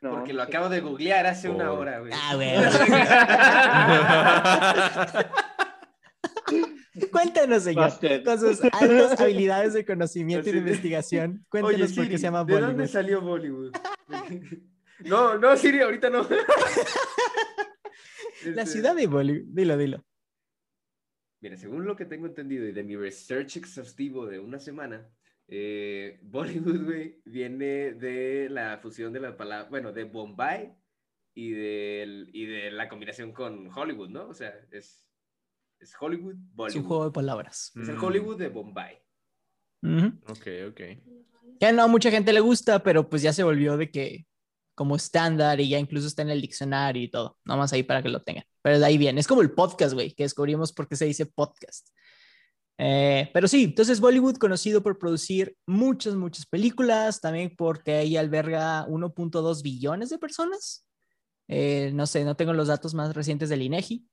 Porque 0.00 0.32
lo 0.32 0.42
acabo 0.42 0.68
de 0.70 0.80
googlear 0.80 1.26
hace 1.26 1.50
una 1.50 1.72
hora, 1.72 2.00
güey. 2.00 2.12
Ah, 2.14 2.34
güey. 2.34 2.50
Cuéntanos, 7.12 7.62
señor, 7.62 7.92
con 8.24 8.40
sus 8.40 8.64
altas 8.64 9.20
habilidades 9.20 9.74
de 9.74 9.84
conocimiento 9.84 10.48
y 10.48 10.52
de 10.52 10.58
investigación. 10.58 11.44
Cuéntanos 11.50 11.92
por 11.92 12.08
qué 12.08 12.16
se 12.16 12.24
llama 12.24 12.42
Bollywood. 12.42 12.60
¿De 12.60 12.66
dónde 12.66 12.88
salió 12.88 13.20
Bollywood? 13.20 13.72
No, 15.02 15.38
no, 15.38 15.56
Siri, 15.56 15.80
ahorita 15.80 16.10
no. 16.10 16.28
La 18.44 18.66
ciudad 18.66 18.94
de 18.94 19.06
Bollywood, 19.06 19.46
dilo, 19.46 19.78
dilo. 19.78 20.04
Mira, 21.40 21.56
según 21.56 21.86
lo 21.86 21.96
que 21.96 22.04
tengo 22.04 22.26
entendido 22.26 22.66
y 22.66 22.72
de 22.72 22.82
mi 22.82 22.96
research 22.96 23.56
exhaustivo 23.56 24.26
de 24.26 24.38
una 24.38 24.58
semana, 24.58 25.08
eh, 25.48 26.18
Bollywood, 26.22 26.84
güey, 26.84 27.20
viene 27.24 27.94
de 27.94 28.48
la 28.50 28.78
fusión 28.78 29.12
de 29.12 29.20
la 29.20 29.36
palabra, 29.36 29.68
bueno, 29.68 29.92
de 29.92 30.04
Bombay 30.04 30.74
y 31.34 31.50
de, 31.52 32.26
y 32.32 32.46
de 32.46 32.70
la 32.70 32.88
combinación 32.88 33.32
con 33.32 33.70
Hollywood, 33.74 34.10
¿no? 34.10 34.28
O 34.28 34.34
sea, 34.34 34.52
es, 34.70 35.06
es 35.78 35.94
Hollywood, 35.98 36.36
Bollywood. 36.36 36.68
Es 36.68 36.76
un 36.76 36.84
juego 36.84 37.04
de 37.06 37.12
palabras. 37.12 37.72
Es 37.80 37.88
el 37.88 37.96
mm. 37.96 38.04
Hollywood 38.04 38.38
de 38.38 38.48
Bombay. 38.48 38.98
Ok, 40.28 40.46
ok. 40.68 40.80
Ya 41.58 41.72
no 41.72 41.82
a 41.82 41.86
mucha 41.86 42.10
gente 42.10 42.32
le 42.32 42.40
gusta, 42.40 42.82
pero 42.82 43.08
pues 43.08 43.22
ya 43.22 43.32
se 43.32 43.42
volvió 43.42 43.76
de 43.76 43.90
que 43.90 44.26
como 44.74 44.96
estándar 44.96 45.60
y 45.60 45.68
ya 45.68 45.78
incluso 45.78 46.06
está 46.06 46.22
en 46.22 46.30
el 46.30 46.40
diccionario 46.40 47.02
y 47.02 47.08
todo. 47.08 47.38
Nomás 47.44 47.72
ahí 47.72 47.82
para 47.82 48.02
que 48.02 48.08
lo 48.08 48.22
tengan. 48.22 48.44
Pero 48.62 48.78
de 48.78 48.86
ahí 48.86 48.98
viene. 48.98 49.20
Es 49.20 49.26
como 49.26 49.42
el 49.42 49.52
podcast, 49.52 49.94
güey, 49.94 50.12
que 50.12 50.24
descubrimos 50.24 50.72
por 50.72 50.88
qué 50.88 50.96
se 50.96 51.04
dice 51.04 51.26
podcast. 51.26 51.88
Eh, 52.78 53.30
pero 53.34 53.46
sí, 53.46 53.64
entonces 53.64 54.00
Bollywood 54.00 54.36
conocido 54.36 54.82
por 54.82 54.98
producir 54.98 55.54
muchas, 55.66 56.14
muchas 56.14 56.46
películas, 56.46 57.20
también 57.20 57.54
porque 57.54 57.92
ahí 57.92 58.16
alberga 58.16 58.86
1.2 58.86 59.62
billones 59.62 60.08
de 60.08 60.18
personas. 60.18 60.86
Eh, 61.46 61.90
no 61.92 62.06
sé, 62.06 62.24
no 62.24 62.36
tengo 62.36 62.54
los 62.54 62.68
datos 62.68 62.94
más 62.94 63.14
recientes 63.14 63.50
del 63.50 63.62
INEGI. 63.62 64.06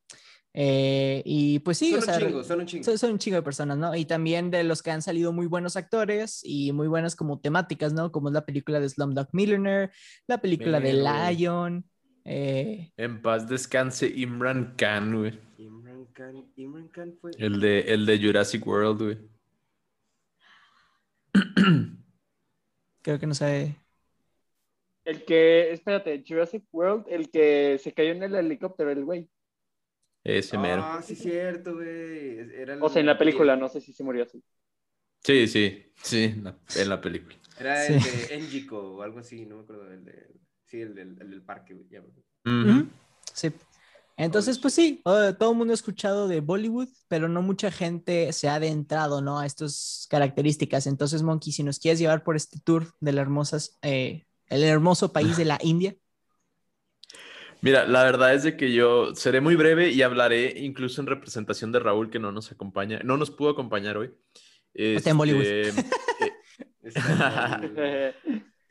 Eh, 0.59 1.21
y 1.23 1.59
pues 1.59 1.77
sí, 1.77 1.91
son, 1.91 2.09
un 2.09 2.19
chingo, 2.19 2.43
son, 2.43 2.59
un 2.61 2.65
chingo. 2.65 2.97
Son, 2.97 3.11
un 3.11 3.19
chingo 3.19 3.35
de 3.35 3.43
personas, 3.43 3.77
¿no? 3.77 3.95
Y 3.95 4.05
también 4.05 4.49
de 4.49 4.63
los 4.63 4.81
que 4.81 4.89
han 4.89 5.03
salido 5.03 5.31
muy 5.31 5.45
buenos 5.45 5.75
actores 5.75 6.41
y 6.43 6.71
muy 6.71 6.87
buenas 6.87 7.15
como 7.15 7.39
temáticas, 7.39 7.93
¿no? 7.93 8.11
Como 8.11 8.29
es 8.29 8.33
la 8.33 8.43
película 8.43 8.79
de 8.79 8.89
Slumdog 8.89 9.27
Millionaire, 9.33 9.91
la 10.25 10.41
película 10.41 10.79
de 10.79 10.93
Lion. 10.93 11.85
Eh... 12.25 12.91
En 12.97 13.21
paz 13.21 13.47
descanse 13.47 14.07
Imran 14.07 14.73
Khan, 14.75 15.15
güey. 15.15 15.39
Imran 15.59 16.07
Khan, 16.13 16.51
Imran 16.55 16.87
Khan 16.87 17.13
fue... 17.21 17.29
El 17.37 17.59
de, 17.59 17.81
el 17.81 18.07
de 18.07 18.17
Jurassic 18.17 18.65
World, 18.65 19.03
güey. 19.03 19.17
Creo 23.03 23.19
que 23.19 23.27
no 23.27 23.35
sabe. 23.35 23.75
El 25.05 25.23
que, 25.23 25.71
espérate, 25.71 26.23
Jurassic 26.27 26.63
World, 26.71 27.05
el 27.09 27.29
que 27.29 27.77
se 27.77 27.93
cayó 27.93 28.13
en 28.13 28.23
el 28.23 28.33
helicóptero, 28.33 28.89
el 28.89 29.05
güey. 29.05 29.29
Ese 30.27 30.57
mero. 30.57 30.83
Ah, 30.83 31.01
sí, 31.01 31.15
cierto, 31.15 31.75
güey. 31.75 32.39
O 32.81 32.89
sea, 32.89 32.99
en 32.99 33.05
la 33.05 33.17
película, 33.17 33.55
no 33.55 33.69
sé 33.69 33.79
si 33.79 33.93
se 33.93 34.03
murió 34.03 34.23
así. 34.23 34.43
Sí, 35.23 35.47
sí, 35.47 35.91
sí, 36.03 36.35
en 36.75 36.89
la 36.89 37.01
película. 37.01 37.35
Era 37.59 37.85
el 37.87 38.01
de 38.01 38.35
Enjico 38.35 38.77
o 38.77 39.01
algo 39.01 39.19
así, 39.19 39.45
no 39.45 39.57
me 39.57 39.63
acuerdo. 39.63 39.91
El 39.91 40.05
de, 40.05 40.27
sí, 40.65 40.81
el 40.81 40.93
del, 40.93 41.17
el 41.21 41.29
del 41.31 41.41
parque, 41.41 41.73
güey. 41.73 41.87
Sí. 43.33 43.51
Entonces, 44.17 44.57
pues 44.59 44.73
sí, 44.73 45.01
todo 45.03 45.51
el 45.51 45.57
mundo 45.57 45.71
ha 45.71 45.75
escuchado 45.75 46.27
de 46.27 46.41
Bollywood, 46.41 46.89
pero 47.07 47.29
no 47.29 47.41
mucha 47.41 47.71
gente 47.71 48.33
se 48.33 48.49
ha 48.49 48.55
adentrado, 48.55 49.21
¿no? 49.21 49.39
A 49.39 49.45
estas 49.45 50.07
características. 50.09 50.87
Entonces, 50.87 51.23
Monkey, 51.23 51.53
si 51.53 51.63
nos 51.63 51.79
quieres 51.79 51.99
llevar 51.99 52.23
por 52.23 52.35
este 52.35 52.59
tour 52.59 52.93
de 52.99 53.11
la 53.11 53.21
hermosas, 53.21 53.77
eh, 53.81 54.25
el 54.47 54.63
hermoso 54.63 55.13
país 55.13 55.37
de 55.37 55.45
la 55.45 55.59
India. 55.61 55.95
Mira, 57.61 57.85
la 57.87 58.03
verdad 58.03 58.33
es 58.33 58.43
de 58.43 58.55
que 58.55 58.71
yo 58.71 59.15
seré 59.15 59.41
muy 59.41 59.55
breve 59.55 59.89
y 59.89 60.01
hablaré 60.01 60.53
incluso 60.57 61.01
en 61.01 61.07
representación 61.07 61.71
de 61.71 61.79
Raúl, 61.79 62.09
que 62.09 62.19
no 62.19 62.31
nos 62.31 62.51
acompaña, 62.51 62.99
no 63.03 63.17
nos 63.17 63.31
pudo 63.31 63.49
acompañar 63.49 63.97
hoy. 63.97 64.11
Está 64.73 65.09
en 65.09 65.17
Bollywood. 65.17 65.43
Este, 66.87 68.13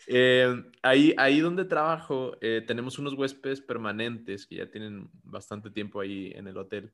eh, 0.07 0.65
ahí, 0.83 1.15
ahí 1.19 1.41
donde 1.41 1.65
trabajo, 1.65 2.37
eh, 2.41 2.63
tenemos 2.67 2.99
unos 2.99 3.15
huéspedes 3.15 3.61
permanentes 3.61 4.47
que 4.47 4.57
ya 4.57 4.71
tienen 4.71 5.11
bastante 5.23 5.71
tiempo 5.71 6.01
ahí 6.01 6.33
en 6.35 6.47
el 6.47 6.57
hotel. 6.57 6.93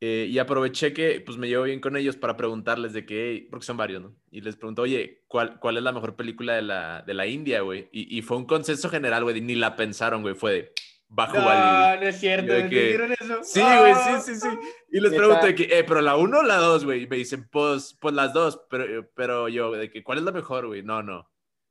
Eh, 0.00 0.26
y 0.28 0.38
aproveché 0.38 0.92
que 0.92 1.20
pues 1.20 1.38
me 1.38 1.46
llevo 1.46 1.62
bien 1.62 1.80
con 1.80 1.96
ellos 1.96 2.16
para 2.16 2.36
preguntarles 2.36 2.92
de 2.92 3.06
qué, 3.06 3.46
porque 3.48 3.64
son 3.64 3.76
varios, 3.76 4.02
¿no? 4.02 4.16
Y 4.32 4.40
les 4.40 4.56
pregunto, 4.56 4.82
oye, 4.82 5.22
¿cuál, 5.28 5.60
cuál 5.60 5.76
es 5.76 5.84
la 5.84 5.92
mejor 5.92 6.16
película 6.16 6.54
de 6.54 6.62
la, 6.62 7.02
de 7.06 7.14
la 7.14 7.28
India, 7.28 7.60
güey? 7.60 7.88
Y, 7.92 8.18
y, 8.18 8.22
fue 8.22 8.36
un 8.36 8.44
consenso 8.44 8.90
general, 8.90 9.22
güey, 9.22 9.40
ni 9.40 9.54
la 9.54 9.76
pensaron, 9.76 10.22
güey, 10.22 10.34
fue 10.34 10.52
de, 10.52 10.72
bajo 11.12 11.36
no, 11.36 11.96
No, 11.96 12.02
es 12.02 12.18
cierto, 12.18 12.52
¿me 12.52 12.68
que... 12.68 12.94
eso? 12.94 13.40
Sí, 13.42 13.60
güey, 13.60 13.94
sí, 13.94 14.34
sí, 14.34 14.40
sí. 14.40 14.48
Y 14.90 15.00
les 15.00 15.12
pregunto 15.12 15.46
de 15.46 15.54
que, 15.54 15.64
eh, 15.64 15.84
pero 15.84 16.00
la 16.00 16.16
uno 16.16 16.40
o 16.40 16.42
la 16.42 16.56
dos, 16.56 16.84
güey. 16.84 17.02
Y 17.02 17.06
me 17.06 17.16
dicen, 17.16 17.48
pues, 17.50 17.96
pues 18.00 18.14
las 18.14 18.32
dos, 18.32 18.60
pero, 18.70 19.08
pero 19.14 19.48
yo, 19.48 19.72
de 19.72 19.90
que, 19.90 20.02
¿cuál 20.02 20.18
es 20.18 20.24
la 20.24 20.32
mejor, 20.32 20.66
güey? 20.66 20.82
No, 20.82 21.02
no, 21.02 21.30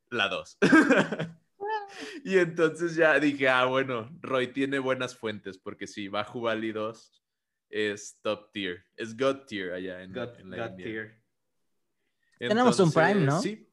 la 0.10 0.30
dos. 0.30 0.58
y 2.24 2.38
entonces 2.38 2.96
ya 2.96 3.20
dije, 3.20 3.50
ah, 3.50 3.66
bueno, 3.66 4.10
Roy 4.22 4.48
tiene 4.48 4.80
buenas 4.80 5.16
fuentes, 5.16 5.58
porque 5.58 5.88
sí, 5.88 6.08
Bajo 6.08 6.42
Bali 6.42 6.72
2 6.72 7.24
es 7.70 8.20
top 8.22 8.52
tier, 8.52 8.86
es 8.96 9.18
God 9.18 9.46
tier 9.48 9.74
allá 9.74 10.04
en, 10.04 10.14
God, 10.14 10.40
en 10.40 10.52
la 10.52 10.68
God 10.68 10.76
tier. 10.76 11.22
Tenemos 12.38 12.80
un 12.80 12.92
Prime, 12.92 13.26
¿no? 13.26 13.42
Sí. 13.42 13.68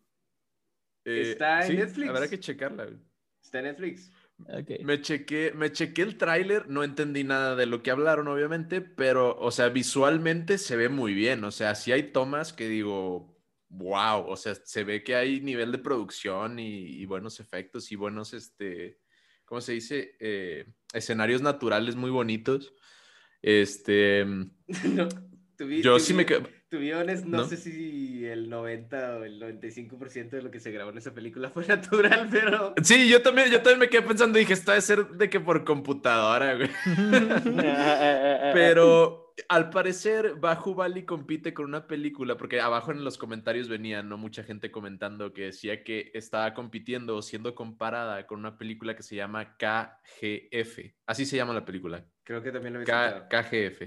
Eh, 1.05 1.33
Está 1.33 1.67
en 1.67 1.77
Netflix. 1.77 2.09
Habrá 2.09 2.29
que 2.29 2.39
checarla. 2.39 2.85
Güey. 2.85 2.99
Está 3.43 3.59
en 3.61 3.65
Netflix. 3.65 4.13
Me, 4.39 5.01
chequé, 5.03 5.53
me 5.55 5.73
chequé 5.73 6.03
el 6.03 6.17
tráiler, 6.17 6.69
no 6.69 6.85
entendí 6.85 7.25
nada 7.25 7.57
de 7.57 7.67
lo 7.67 7.83
que 7.83 7.91
hablaron, 7.91 8.29
obviamente, 8.29 8.81
pero, 8.81 9.37
o 9.37 9.51
sea, 9.51 9.69
visualmente 9.69 10.59
se 10.59 10.77
ve 10.77 10.89
muy 10.89 11.13
bien. 11.13 11.43
O 11.45 11.51
sea, 11.51 11.75
sí 11.75 11.91
hay 11.91 12.13
tomas 12.13 12.53
que 12.53 12.69
digo, 12.69 13.37
wow, 13.69 14.25
o 14.27 14.37
sea, 14.37 14.55
se 14.55 14.85
ve 14.85 15.03
que 15.03 15.17
hay 15.17 15.41
nivel 15.41 15.73
de 15.73 15.79
producción 15.79 16.59
y, 16.59 17.05
buenos 17.07 17.41
efectos 17.41 17.91
y 17.91 17.97
buenos, 17.97 18.33
este, 18.33 19.01
¿cómo 19.45 19.61
se 19.61 19.73
dice? 19.73 20.17
Eh, 20.21 20.67
escenarios 20.93 21.43
naturales 21.43 21.97
muy 21.97 22.11
bonitos. 22.11 22.73
Este, 23.43 24.25
yo 25.83 25.99
sí 25.99 26.15
me 26.15 26.25
To 26.25 26.79
no, 27.25 27.45
sé 27.45 27.57
si 27.57 28.27
el 28.27 28.51
90 28.51 29.17
o 29.17 29.25
el 29.25 29.41
95% 29.41 30.31
de 30.31 30.43
lo 30.43 30.51
que 30.51 30.61
se 30.61 30.71
grabó 30.71 30.91
en 30.91 30.99
esa 30.99 31.15
película 31.15 31.49
fue 31.49 31.67
natural, 31.69 32.29
pero... 32.31 32.75
Sí, 32.83 33.09
yo 33.09 33.23
también, 33.23 33.51
yo 33.51 33.63
también 33.63 33.79
me 33.79 33.89
quedé 33.89 34.03
pensando, 34.03 34.39
dije, 34.39 34.53
esto 34.53 34.73
debe 34.73 34.83
ser 34.83 35.09
de 35.09 35.31
que 35.31 35.41
por 35.41 35.65
computadora, 35.65 36.57
güey. 36.57 36.69
pero 38.53 39.29
al 39.49 39.71
parecer, 39.71 40.35
Bajo 40.35 40.75
Bali 40.75 41.05
compite 41.05 41.55
con 41.55 41.65
una 41.67 41.87
película, 41.87 42.37
porque 42.37 42.61
abajo 42.61 42.93
en 42.93 43.03
los 43.03 43.17
comentarios 43.17 43.69
venía, 43.69 44.03
¿no? 44.03 44.19
Mucha 44.19 44.43
gente 44.43 44.71
comentando 44.71 45.33
que 45.33 45.45
decía 45.45 45.85
que 45.85 46.11
estaba 46.15 46.55
compitiendo 46.55 47.17
o 47.17 47.23
siendo 47.23 47.55
comparada 47.55 48.27
con 48.27 48.41
una 48.41 48.59
película 48.59 48.95
que 48.95 49.03
se 49.03 49.17
llama 49.17 49.57
KGF. 49.57 50.81
Así 51.07 51.25
se 51.25 51.37
llama 51.37 51.55
la 51.55 51.65
película. 51.65 52.05
Creo 52.25 52.43
que 52.43 52.53
también 52.53 52.75
lo 52.75 52.83
he 52.83 52.85
KGF. 52.85 53.83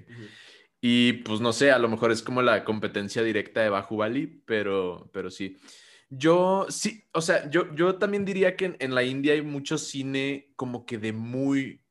Y 0.81 1.13
pues 1.13 1.39
no 1.39 1.53
sé, 1.53 1.71
a 1.71 1.77
lo 1.77 1.87
mejor 1.87 2.11
es 2.11 2.23
como 2.23 2.41
la 2.41 2.63
competencia 2.65 3.21
directa 3.21 3.61
de 3.61 3.69
Bali, 3.69 4.25
pero, 4.45 5.09
pero 5.13 5.29
sí. 5.29 5.57
Yo 6.09 6.65
sí, 6.69 7.05
o 7.13 7.21
sea, 7.21 7.49
yo, 7.49 7.73
yo 7.75 7.97
también 7.97 8.25
diría 8.25 8.57
que 8.57 8.75
en, 8.79 8.95
la 8.95 9.03
India 9.03 9.33
hay 9.33 9.43
mucho 9.43 9.77
cine 9.77 10.51
como 10.55 10.85
que 10.85 10.97
de 10.97 11.13
muy 11.13 11.81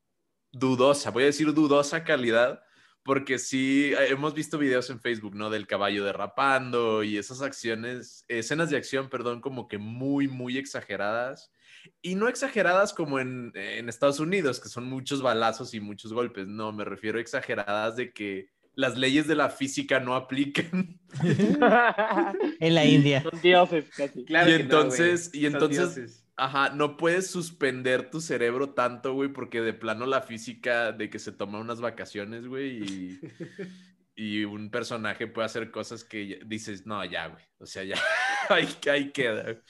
dudosa, 0.51 1.09
voy 1.09 1.23
a 1.23 1.27
decir 1.27 1.53
dudosa 1.53 2.03
calidad, 2.03 2.61
porque 3.03 3.39
sí, 3.39 3.93
eh, 3.97 4.09
hemos 4.09 4.33
visto 4.33 4.57
videos 4.57 4.89
en 4.89 4.99
Facebook, 4.99 5.35
¿no? 5.35 5.49
Del 5.49 5.67
caballo 5.67 6.03
derrapando 6.05 7.03
y 7.03 7.17
esas 7.17 7.41
acciones, 7.41 8.25
escenas 8.27 8.69
de 8.69 8.77
acción, 8.77 9.09
perdón, 9.09 9.41
como 9.41 9.67
que 9.67 9.77
muy, 9.77 10.27
muy 10.27 10.57
exageradas. 10.57 11.51
Y 12.01 12.15
no 12.15 12.27
exageradas 12.27 12.93
como 12.93 13.19
en, 13.19 13.51
en 13.55 13.89
Estados 13.89 14.19
Unidos, 14.19 14.59
que 14.59 14.69
son 14.69 14.85
muchos 14.85 15.21
balazos 15.21 15.73
y 15.73 15.79
muchos 15.79 16.13
golpes, 16.13 16.47
no, 16.47 16.71
me 16.73 16.85
refiero 16.85 17.17
a 17.17 17.21
exageradas 17.21 17.95
de 17.95 18.13
que 18.13 18.49
las 18.73 18.97
leyes 18.97 19.27
de 19.27 19.35
la 19.35 19.49
física 19.49 19.99
no 19.99 20.15
aplican. 20.15 20.99
en 22.59 22.75
la 22.75 22.85
India. 22.85 23.21
Son 23.23 23.41
dioses 23.41 23.89
casi. 23.95 24.25
Claro 24.25 24.49
y 24.49 24.53
entonces, 24.53 25.33
y 25.33 25.45
entonces, 25.45 26.25
ajá, 26.35 26.69
no 26.69 26.97
puedes 26.97 27.27
suspender 27.27 28.09
tu 28.09 28.21
cerebro 28.21 28.73
tanto, 28.73 29.13
güey, 29.13 29.29
porque 29.29 29.61
de 29.61 29.73
plano 29.73 30.05
la 30.05 30.21
física 30.21 30.91
de 30.91 31.09
que 31.09 31.19
se 31.19 31.31
toma 31.31 31.59
unas 31.59 31.81
vacaciones, 31.81 32.47
güey, 32.47 32.83
y, 32.83 33.19
y 34.15 34.45
un 34.45 34.71
personaje 34.71 35.27
puede 35.27 35.45
hacer 35.45 35.71
cosas 35.71 36.03
que 36.03 36.39
dices, 36.45 36.85
no, 36.85 37.03
ya, 37.05 37.27
güey, 37.27 37.43
o 37.59 37.65
sea, 37.65 37.83
ya, 37.83 37.95
ahí, 38.49 38.67
ahí 38.89 39.11
queda. 39.11 39.61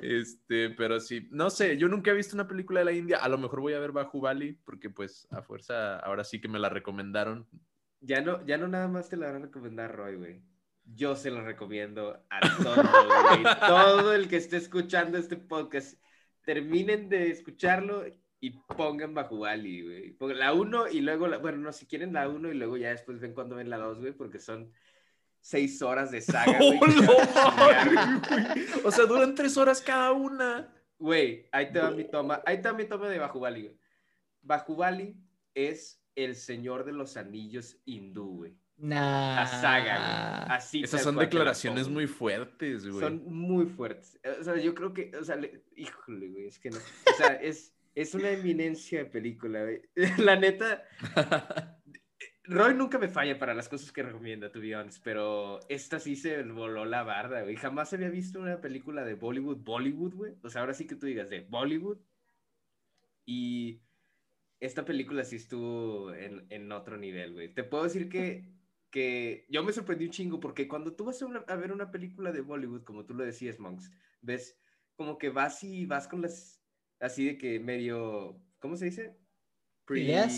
Este, 0.00 0.70
pero 0.70 1.00
sí, 1.00 1.28
no 1.30 1.50
sé, 1.50 1.76
yo 1.76 1.88
nunca 1.88 2.10
he 2.12 2.14
visto 2.14 2.36
una 2.36 2.46
película 2.46 2.80
de 2.80 2.84
la 2.86 2.92
India, 2.92 3.18
a 3.18 3.28
lo 3.28 3.38
mejor 3.38 3.60
voy 3.60 3.74
a 3.74 3.80
ver 3.80 3.92
Bajo 3.92 4.20
Bali, 4.20 4.52
porque 4.64 4.88
pues 4.88 5.26
a 5.30 5.42
fuerza 5.42 5.98
ahora 5.98 6.24
sí 6.24 6.40
que 6.40 6.48
me 6.48 6.58
la 6.58 6.68
recomendaron, 6.68 7.48
ya 8.00 8.20
no, 8.20 8.44
ya 8.46 8.58
no 8.58 8.68
nada 8.68 8.88
más 8.88 9.08
te 9.08 9.16
la 9.16 9.26
van 9.26 9.36
a 9.36 9.46
recomendar, 9.46 9.94
Roy, 9.94 10.16
güey. 10.16 10.42
Yo 10.84 11.14
se 11.14 11.30
lo 11.30 11.42
recomiendo 11.42 12.24
a 12.28 12.40
todo, 12.62 12.82
güey. 13.28 13.44
todo 13.66 14.12
el 14.14 14.28
que 14.28 14.36
esté 14.36 14.56
escuchando 14.56 15.18
este 15.18 15.36
podcast. 15.36 16.00
Terminen 16.42 17.08
de 17.08 17.30
escucharlo 17.30 18.04
y 18.40 18.50
pongan 18.50 19.14
Bajubali, 19.14 19.82
güey. 19.82 20.10
Pongan 20.12 20.38
la 20.38 20.52
1 20.54 20.88
y 20.88 21.00
luego, 21.00 21.28
la, 21.28 21.38
bueno, 21.38 21.58
no, 21.58 21.72
si 21.72 21.86
quieren 21.86 22.12
la 22.12 22.28
1 22.28 22.50
y 22.50 22.54
luego 22.54 22.76
ya 22.76 22.90
después 22.90 23.20
ven 23.20 23.34
cuando 23.34 23.56
ven 23.56 23.70
la 23.70 23.76
2, 23.76 24.00
güey, 24.00 24.12
porque 24.12 24.38
son 24.38 24.72
seis 25.40 25.80
horas 25.82 26.10
de 26.10 26.20
saga, 26.20 26.58
güey. 26.58 26.78
o 28.84 28.90
sea, 28.90 29.06
duran 29.06 29.34
tres 29.34 29.56
horas 29.56 29.80
cada 29.80 30.12
una. 30.12 30.72
Güey, 30.98 31.48
ahí 31.50 31.72
te 31.72 31.78
va 31.78 31.90
mi 31.90 32.04
toma, 32.04 32.42
ahí 32.44 32.60
te 32.60 32.70
va 32.70 32.76
mi 32.76 32.84
toma 32.84 33.08
de 33.08 33.18
Bajubali, 33.18 33.62
güey. 33.62 33.76
Bajubali 34.42 35.16
es 35.54 35.99
el 36.24 36.36
señor 36.36 36.84
de 36.84 36.92
los 36.92 37.16
anillos 37.16 37.78
hindú, 37.84 38.36
güey. 38.38 38.56
Nah. 38.76 39.36
La 39.36 39.46
saga, 39.46 39.96
güey. 39.96 40.56
Así 40.56 40.82
Esas 40.82 41.02
son 41.02 41.16
declaraciones 41.16 41.88
muy 41.88 42.06
fuertes, 42.06 42.86
güey. 42.86 43.00
Son 43.00 43.22
muy 43.26 43.66
fuertes. 43.66 44.18
O 44.40 44.44
sea, 44.44 44.56
yo 44.56 44.74
creo 44.74 44.94
que, 44.94 45.12
o 45.16 45.24
sea, 45.24 45.38
híjole, 45.76 46.28
güey, 46.28 46.46
es 46.46 46.58
que 46.58 46.70
no. 46.70 46.78
O 46.78 47.16
sea, 47.16 47.34
es, 47.34 47.74
es 47.94 48.14
una 48.14 48.30
eminencia 48.30 49.00
de 49.00 49.06
película, 49.06 49.62
güey. 49.62 49.82
La 50.18 50.36
neta. 50.36 50.86
Roy 52.44 52.74
nunca 52.74 52.98
me 52.98 53.08
falla 53.08 53.38
para 53.38 53.54
las 53.54 53.68
cosas 53.68 53.92
que 53.92 54.02
recomienda, 54.02 54.50
to 54.50 54.60
be 54.60 54.74
honest, 54.74 55.04
pero 55.04 55.60
esta 55.68 56.00
sí 56.00 56.16
se 56.16 56.42
voló 56.42 56.84
la 56.84 57.02
barda, 57.02 57.42
güey. 57.42 57.56
Jamás 57.56 57.92
había 57.92 58.08
visto 58.08 58.40
una 58.40 58.60
película 58.60 59.04
de 59.04 59.14
Bollywood, 59.14 59.58
Bollywood, 59.58 60.14
güey. 60.14 60.34
O 60.42 60.48
sea, 60.48 60.62
ahora 60.62 60.74
sí 60.74 60.86
que 60.86 60.96
tú 60.96 61.06
digas 61.06 61.28
de 61.28 61.42
Bollywood. 61.42 61.98
Y 63.26 63.82
esta 64.60 64.84
película 64.84 65.24
sí 65.24 65.36
estuvo 65.36 66.12
en, 66.14 66.46
en 66.50 66.70
otro 66.70 66.96
nivel, 66.96 67.32
güey. 67.32 67.52
Te 67.52 67.64
puedo 67.64 67.84
decir 67.84 68.08
que, 68.08 68.44
que 68.90 69.46
yo 69.48 69.64
me 69.64 69.72
sorprendí 69.72 70.04
un 70.04 70.10
chingo 70.10 70.38
porque 70.38 70.68
cuando 70.68 70.92
tú 70.92 71.06
vas 71.06 71.22
a, 71.46 71.56
ver 71.56 71.72
una 71.72 71.90
película 71.90 72.30
de 72.30 72.42
Bollywood, 72.42 72.84
como 72.84 73.06
tú 73.06 73.14
lo 73.14 73.24
decías, 73.24 73.58
Monks, 73.58 73.90
ves 74.20 74.58
como 74.96 75.16
que 75.16 75.30
vas 75.30 75.64
y 75.64 75.86
vas 75.86 76.06
con 76.06 76.20
las, 76.20 76.62
así 77.00 77.24
de 77.24 77.38
que 77.38 77.58
medio, 77.58 78.38
¿cómo 78.58 78.76
se 78.76 78.84
dice? 78.86 79.16
Pre 79.86 80.28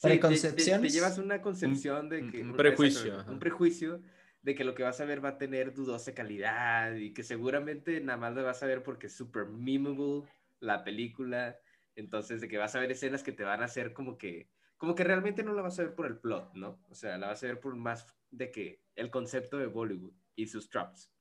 Preconcepciones. 0.00 0.92
Te, 0.92 0.96
llevas 0.96 1.18
una 1.18 1.42
concepción 1.42 2.08
de 2.08 2.30
que... 2.30 2.42
Un 2.42 2.54
prejuicio. 2.54 3.24
un 3.28 3.40
prejuicio 3.40 4.00
de 4.42 4.54
que 4.54 4.64
lo 4.64 4.74
que 4.74 4.84
vas 4.84 5.00
a 5.00 5.04
ver 5.04 5.22
va 5.22 5.30
a 5.30 5.38
tener 5.38 5.74
dudosa 5.74 6.14
calidad 6.14 6.94
y 6.94 7.12
que 7.12 7.24
seguramente 7.24 8.00
nada 8.00 8.16
más 8.16 8.34
lo 8.34 8.44
vas 8.44 8.62
a 8.62 8.66
ver 8.66 8.84
porque 8.84 9.08
es 9.08 9.12
super 9.12 9.46
memeable 9.46 10.22
la 10.60 10.84
película 10.84 11.58
entonces, 11.98 12.40
de 12.40 12.46
que 12.46 12.58
vas 12.58 12.76
a 12.76 12.80
ver 12.80 12.92
escenas 12.92 13.24
que 13.24 13.32
te 13.32 13.42
van 13.42 13.60
a 13.60 13.64
hacer 13.64 13.92
como 13.92 14.16
que, 14.16 14.48
como 14.76 14.94
que 14.94 15.02
realmente 15.02 15.42
no 15.42 15.52
la 15.52 15.62
vas 15.62 15.78
a 15.80 15.82
ver 15.82 15.96
por 15.96 16.06
el 16.06 16.18
plot, 16.18 16.54
¿no? 16.54 16.80
O 16.88 16.94
sea, 16.94 17.18
la 17.18 17.26
vas 17.26 17.42
a 17.42 17.48
ver 17.48 17.58
por 17.58 17.74
más 17.74 18.06
de 18.30 18.52
que 18.52 18.84
el 18.94 19.10
concepto 19.10 19.58
de 19.58 19.66
Bollywood 19.66 20.14
y 20.36 20.46
sus 20.46 20.70
traps. 20.70 21.12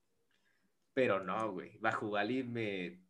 Pero 0.93 1.23
no, 1.23 1.51
güey. 1.51 1.80
Bajubali 1.80 2.43
me 2.43 3.01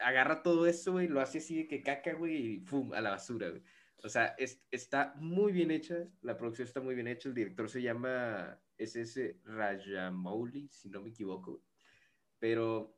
agarra 0.00 0.42
todo 0.42 0.66
eso, 0.66 0.92
güey, 0.92 1.06
lo 1.06 1.20
hace 1.20 1.38
así 1.38 1.58
de 1.58 1.68
que 1.68 1.84
caca, 1.84 2.14
güey, 2.14 2.54
y 2.54 2.58
¡pum! 2.60 2.92
a 2.92 3.00
la 3.00 3.10
basura, 3.10 3.48
güey. 3.50 3.62
O 4.02 4.08
sea, 4.08 4.34
es, 4.36 4.64
está 4.72 5.14
muy 5.16 5.52
bien 5.52 5.70
hecha, 5.70 6.08
la 6.22 6.36
producción 6.36 6.66
está 6.66 6.80
muy 6.80 6.96
bien 6.96 7.06
hecha, 7.06 7.28
el 7.28 7.34
director 7.34 7.68
se 7.68 7.80
llama 7.80 8.60
SS 8.76 9.40
Rajamouli, 9.44 10.68
si 10.68 10.90
no 10.90 11.00
me 11.00 11.10
equivoco. 11.10 11.62
Pero 12.40 12.97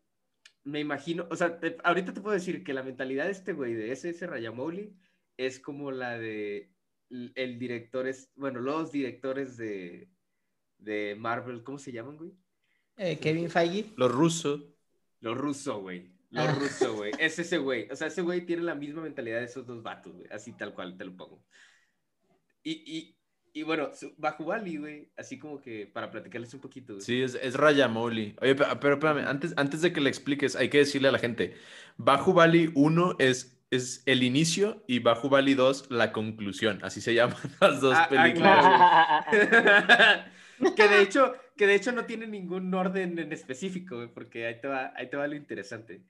me 0.65 0.81
imagino, 0.81 1.27
o 1.31 1.37
sea, 1.37 1.59
ahorita 1.85 2.13
te 2.13 2.21
puedo 2.21 2.35
decir 2.35 2.63
que 2.63 2.75
la 2.75 2.83
mentalidad 2.83 3.27
de 3.27 3.33
este 3.33 3.53
güey, 3.53 3.75
de 3.75 3.93
ese, 3.93 4.11
ese 4.11 4.27
Rayamouli, 4.27 4.97
es 5.37 5.59
como 5.59 5.91
la 5.91 6.19
de 6.19 6.73
el 7.11 7.59
director, 7.59 8.07
es, 8.07 8.31
bueno, 8.37 8.61
los 8.61 8.93
directores 8.93 9.57
de, 9.57 10.09
de 10.79 11.17
Marvel, 11.19 11.65
¿cómo 11.65 11.79
se 11.79 11.93
llaman, 11.93 12.17
güey? 12.17 12.33
Eh, 12.97 13.19
Kevin 13.19 13.51
Feige. 13.51 13.93
Los 13.97 14.13
rusos. 14.13 14.63
Los 15.21 15.37
rusos, 15.37 15.81
güey. 15.81 16.13
Los 16.31 16.47
ah. 16.47 16.55
rusos, 16.55 16.93
güey. 16.97 17.13
Es 17.19 17.39
ese 17.39 17.59
güey. 17.59 17.91
O 17.91 17.97
sea, 17.97 18.07
ese 18.07 18.23
güey 18.23 18.47
tiene 18.47 18.63
la 18.63 18.75
misma 18.75 19.03
mentalidad 19.03 19.39
de 19.39 19.47
esos 19.47 19.67
dos 19.67 19.83
vatos, 19.83 20.15
güey. 20.15 20.29
Así 20.31 20.53
tal 20.53 20.73
cual 20.75 20.97
te 20.97 21.05
lo 21.05 21.17
pongo. 21.17 21.45
Y, 22.63 22.73
y, 22.73 23.19
y 23.53 23.65
bueno, 23.65 23.91
Bajubali, 24.17 24.77
güey, 24.77 25.09
así 25.17 25.39
como 25.39 25.61
que 25.61 25.87
para 25.87 26.11
platicarles 26.11 26.55
un 26.55 26.61
poquito. 26.61 26.95
Güey. 26.95 27.05
Sí, 27.05 27.21
es, 27.21 27.35
es 27.35 27.55
Rayamoli. 27.55 28.37
Oye, 28.41 28.55
pero, 28.55 28.95
espérame, 28.95 29.27
antes, 29.27 29.53
antes 29.57 29.83
de 29.83 29.93
que 29.93 30.01
le 30.01 30.09
expliques, 30.09 30.55
hay 30.55 30.69
que 30.69 30.79
decirle 30.79 31.09
a 31.09 31.13
la 31.13 31.19
gente, 31.19 31.57
Bajubali 31.97 32.71
1 32.75 33.17
es, 33.19 33.61
es 33.71 34.05
el 34.07 34.23
inicio 34.23 34.85
y 34.87 35.01
Bajubali 35.01 35.55
2 35.55 35.91
la 35.91 36.13
conclusión. 36.13 36.79
Así 36.83 37.01
se 37.01 37.15
llaman 37.15 37.39
las 37.61 37.81
dos 37.81 37.97
ah, 37.97 38.05
ah, 38.05 38.09
películas. 38.09 38.65
que, 40.77 40.89
de 40.89 41.03
hecho, 41.03 41.35
que 41.57 41.67
de 41.67 41.75
hecho 41.75 41.91
no 41.91 42.05
tiene 42.05 42.29
ningún 42.29 42.73
orden 42.73 43.19
en 43.19 43.33
específico, 43.33 43.97
güey, 43.97 44.09
porque 44.09 44.47
ahí 44.47 44.61
te 44.61 44.69
va, 44.69 44.93
ahí 44.95 45.11
te 45.11 45.17
va 45.17 45.27
lo 45.27 45.35
interesante. 45.35 46.05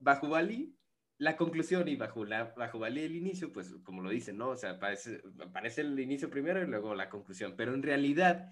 Bajubali 0.00 0.74
la 1.22 1.36
conclusión 1.36 1.86
y 1.86 1.94
bajo, 1.94 2.24
la, 2.24 2.52
bajo 2.56 2.84
el 2.84 3.14
inicio, 3.14 3.52
pues 3.52 3.76
como 3.84 4.02
lo 4.02 4.10
dicen, 4.10 4.36
¿no? 4.36 4.48
O 4.48 4.56
sea, 4.56 4.70
aparece, 4.70 5.22
aparece 5.38 5.82
el 5.82 5.98
inicio 6.00 6.28
primero 6.28 6.60
y 6.60 6.66
luego 6.66 6.96
la 6.96 7.08
conclusión, 7.08 7.54
pero 7.56 7.74
en 7.74 7.82
realidad 7.84 8.50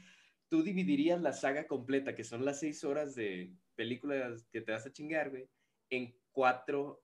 tú 0.48 0.62
dividirías 0.62 1.20
la 1.20 1.32
saga 1.32 1.66
completa, 1.66 2.14
que 2.14 2.22
son 2.22 2.44
las 2.44 2.60
seis 2.60 2.84
horas 2.84 3.16
de 3.16 3.52
películas 3.74 4.46
que 4.52 4.60
te 4.60 4.70
vas 4.70 4.86
a 4.86 4.92
chingar, 4.92 5.30
güey, 5.30 5.48
en 5.90 6.14
cuatro 6.30 7.02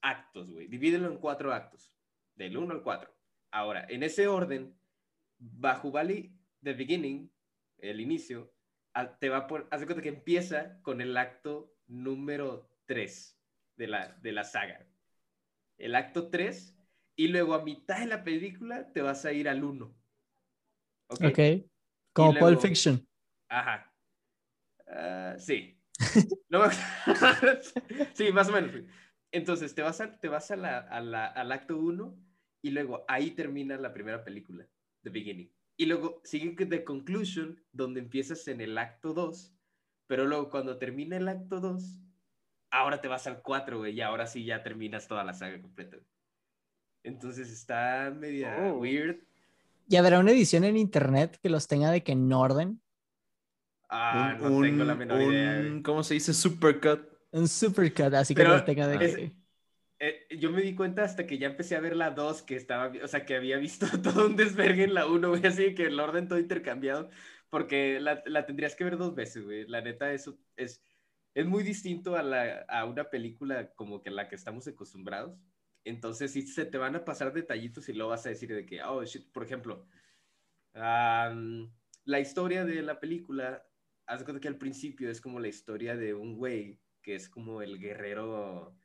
actos, 0.00 0.50
güey. 0.50 0.66
Divídelo 0.66 1.08
en 1.08 1.18
cuatro 1.18 1.52
actos, 1.52 1.92
del 2.34 2.56
uno 2.56 2.72
al 2.72 2.82
cuatro. 2.82 3.14
Ahora, 3.50 3.84
en 3.90 4.04
ese 4.04 4.28
orden, 4.28 4.74
Bali, 5.38 6.34
The 6.62 6.72
Beginning, 6.72 7.30
el 7.76 8.00
inicio, 8.00 8.50
te 9.20 9.28
va 9.28 9.46
por, 9.46 9.68
haz 9.70 9.80
de 9.80 9.86
cuenta 9.86 10.02
que 10.02 10.08
empieza 10.08 10.80
con 10.80 11.02
el 11.02 11.14
acto 11.18 11.76
número 11.86 12.70
tres 12.86 13.38
de 13.76 13.88
la, 13.88 14.08
de 14.22 14.32
la 14.32 14.44
saga 14.44 14.86
el 15.78 15.94
acto 15.94 16.28
3, 16.30 16.76
y 17.16 17.28
luego 17.28 17.54
a 17.54 17.64
mitad 17.64 18.00
de 18.00 18.06
la 18.06 18.24
película 18.24 18.92
te 18.92 19.02
vas 19.02 19.24
a 19.24 19.32
ir 19.32 19.48
al 19.48 19.64
1. 19.64 19.94
¿Ok? 21.08 21.24
okay. 21.24 21.66
Como 22.12 22.34
Pulp 22.34 22.60
Fiction. 22.60 23.06
Ajá. 23.48 23.92
Ah, 24.86 25.36
sí. 25.38 25.78
sí, 28.14 28.32
más 28.32 28.48
o 28.48 28.52
menos. 28.52 28.84
Entonces, 29.30 29.74
te 29.74 29.82
vas, 29.82 30.00
a, 30.00 30.18
te 30.18 30.28
vas 30.28 30.50
a 30.50 30.56
la, 30.56 30.78
al 30.78 31.52
acto 31.52 31.78
1 31.78 32.18
y 32.62 32.70
luego 32.70 33.04
ahí 33.08 33.30
termina 33.32 33.76
la 33.76 33.92
primera 33.92 34.24
película, 34.24 34.68
The 35.02 35.10
Beginning. 35.10 35.52
Y 35.78 35.86
luego 35.86 36.20
sigue 36.24 36.66
The 36.66 36.84
Conclusion, 36.84 37.64
donde 37.72 38.00
empiezas 38.00 38.46
en 38.48 38.60
el 38.60 38.76
acto 38.76 39.14
2, 39.14 39.54
pero 40.06 40.26
luego 40.26 40.50
cuando 40.50 40.78
termina 40.78 41.16
el 41.16 41.28
acto 41.28 41.60
2, 41.60 41.98
ahora 42.72 43.00
te 43.00 43.06
vas 43.06 43.26
al 43.26 43.42
4, 43.42 43.78
güey, 43.78 43.94
y 43.94 44.00
ahora 44.00 44.26
sí 44.26 44.44
ya 44.44 44.62
terminas 44.62 45.06
toda 45.06 45.22
la 45.22 45.34
saga 45.34 45.60
completa. 45.60 45.98
Entonces 47.04 47.50
está 47.50 48.12
media 48.16 48.56
oh. 48.58 48.78
weird. 48.78 49.18
¿Y 49.88 49.96
habrá 49.96 50.18
una 50.18 50.32
edición 50.32 50.64
en 50.64 50.76
internet 50.76 51.38
que 51.40 51.50
los 51.50 51.68
tenga 51.68 51.90
de 51.90 52.02
que 52.02 52.12
en 52.12 52.32
orden? 52.32 52.80
Ah, 53.88 54.36
no 54.40 54.60
tengo 54.62 54.84
la 54.84 54.94
menor 54.94 55.20
idea. 55.20 55.82
¿Cómo 55.84 56.02
se 56.02 56.14
dice? 56.14 56.32
Supercut. 56.32 57.06
Un 57.30 57.46
supercut, 57.46 58.14
así 58.14 58.34
que 58.34 58.44
los 58.44 58.64
tenga 58.64 58.88
de 58.88 58.98
que... 58.98 59.32
Eh, 59.98 60.26
yo 60.36 60.50
me 60.50 60.62
di 60.62 60.74
cuenta 60.74 61.04
hasta 61.04 61.26
que 61.26 61.38
ya 61.38 61.46
empecé 61.46 61.76
a 61.76 61.80
ver 61.80 61.94
la 61.94 62.10
2, 62.10 62.42
que 62.42 62.56
estaba, 62.56 62.90
o 63.04 63.06
sea, 63.06 63.24
que 63.24 63.36
había 63.36 63.58
visto 63.58 63.86
todo 64.02 64.26
un 64.26 64.34
desvergue 64.34 64.84
en 64.84 64.94
la 64.94 65.06
1, 65.06 65.28
güey, 65.28 65.46
así 65.46 65.74
que 65.74 65.84
el 65.84 66.00
orden 66.00 66.26
todo 66.26 66.40
intercambiado, 66.40 67.08
porque 67.50 68.00
la, 68.00 68.20
la 68.26 68.44
tendrías 68.44 68.74
que 68.74 68.82
ver 68.82 68.96
dos 68.96 69.14
veces, 69.14 69.44
güey. 69.44 69.66
La 69.68 69.80
neta, 69.80 70.12
eso 70.12 70.36
es 70.56 70.82
es 71.34 71.46
muy 71.46 71.62
distinto 71.62 72.16
a, 72.16 72.22
la, 72.22 72.64
a 72.68 72.84
una 72.84 73.08
película 73.08 73.72
como 73.74 74.02
que 74.02 74.10
la 74.10 74.28
que 74.28 74.36
estamos 74.36 74.66
acostumbrados. 74.68 75.38
Entonces, 75.84 76.32
si 76.32 76.42
se 76.42 76.64
te 76.64 76.78
van 76.78 76.94
a 76.94 77.04
pasar 77.04 77.32
detallitos 77.32 77.88
y 77.88 77.92
lo 77.92 78.08
vas 78.08 78.26
a 78.26 78.28
decir 78.28 78.54
de 78.54 78.66
que, 78.66 78.82
oh, 78.82 79.04
shit, 79.04 79.30
por 79.32 79.44
ejemplo, 79.44 79.86
la 80.74 82.20
historia 82.20 82.64
de 82.64 82.82
la 82.82 83.00
película, 83.00 83.66
haz 84.06 84.22
cuenta 84.24 84.40
que 84.40 84.48
al 84.48 84.58
principio 84.58 85.10
es 85.10 85.20
como 85.20 85.40
la 85.40 85.48
historia 85.48 85.96
de 85.96 86.14
un 86.14 86.36
güey 86.36 86.78
que 87.02 87.16
es 87.16 87.28
como 87.28 87.62
el 87.62 87.80
guerrero 87.80 88.76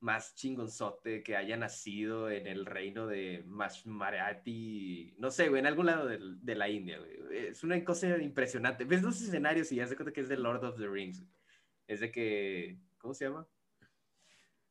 más 0.00 0.34
chingonzote 0.34 1.22
que 1.22 1.34
haya 1.34 1.56
nacido 1.56 2.30
en 2.30 2.46
el 2.46 2.66
reino 2.66 3.06
de 3.06 3.42
Marathi, 3.86 5.14
no 5.18 5.30
sé, 5.30 5.48
güey, 5.48 5.60
en 5.60 5.66
algún 5.66 5.86
lado 5.86 6.06
de, 6.06 6.18
de 6.20 6.54
la 6.54 6.68
India. 6.68 7.00
Es 7.30 7.64
una 7.64 7.82
cosa 7.82 8.18
impresionante. 8.18 8.84
Ves 8.84 9.02
los 9.02 9.22
escenarios 9.22 9.72
y 9.72 9.76
ya 9.76 9.86
cuenta 9.86 10.12
que 10.12 10.20
es 10.20 10.28
de 10.28 10.36
Lord 10.36 10.62
of 10.62 10.76
the 10.76 10.86
Rings 10.86 11.24
es 11.86 12.00
de 12.00 12.10
que, 12.10 12.78
¿cómo 12.98 13.14
se 13.14 13.26
llama? 13.26 13.46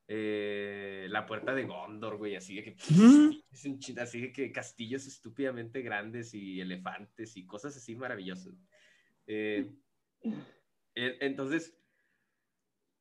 Eh, 0.06 1.06
la 1.08 1.24
puerta 1.24 1.54
de 1.54 1.64
Gondor, 1.64 2.18
güey, 2.18 2.36
así 2.36 2.56
de 2.56 2.62
que, 2.62 2.76
así 4.00 4.20
de 4.20 4.32
que 4.32 4.52
castillos 4.52 5.06
estúpidamente 5.06 5.80
grandes 5.80 6.34
y 6.34 6.60
elefantes 6.60 7.36
y 7.36 7.46
cosas 7.46 7.76
así 7.76 7.94
maravillosas. 7.94 8.54
Eh, 9.26 9.72
entonces, 10.94 11.76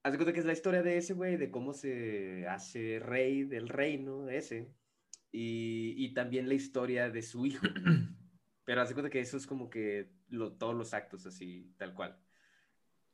haz 0.03 0.14
de 0.14 0.18
cuenta 0.18 0.34
que 0.34 0.39
es 0.39 0.45
la 0.45 0.53
historia 0.53 0.82
de 0.82 0.97
ese 0.97 1.14
güey, 1.14 1.38
de 1.38 1.51
cómo 1.51 1.74
se 1.74 2.47
hace 2.47 2.99
rey 2.99 3.43
del 3.43 3.68
reino 3.68 4.30
ese, 4.30 4.74
y, 5.32 5.95
y 5.97 6.14
también 6.14 6.47
la 6.47 6.53
historia 6.53 7.09
de 7.09 7.22
su 7.22 7.45
hijo. 7.45 7.66
Pero 8.66 8.82
haz 8.82 8.89
de 8.89 8.95
cuenta 8.95 9.09
que 9.09 9.20
eso 9.20 9.36
es 9.36 9.45
como 9.45 9.70
que 9.70 10.14
lo, 10.30 10.53
todos 10.53 10.76
los 10.76 10.93
actos 10.93 11.26
así, 11.26 11.74
tal 11.78 11.93
cual. 11.93 12.23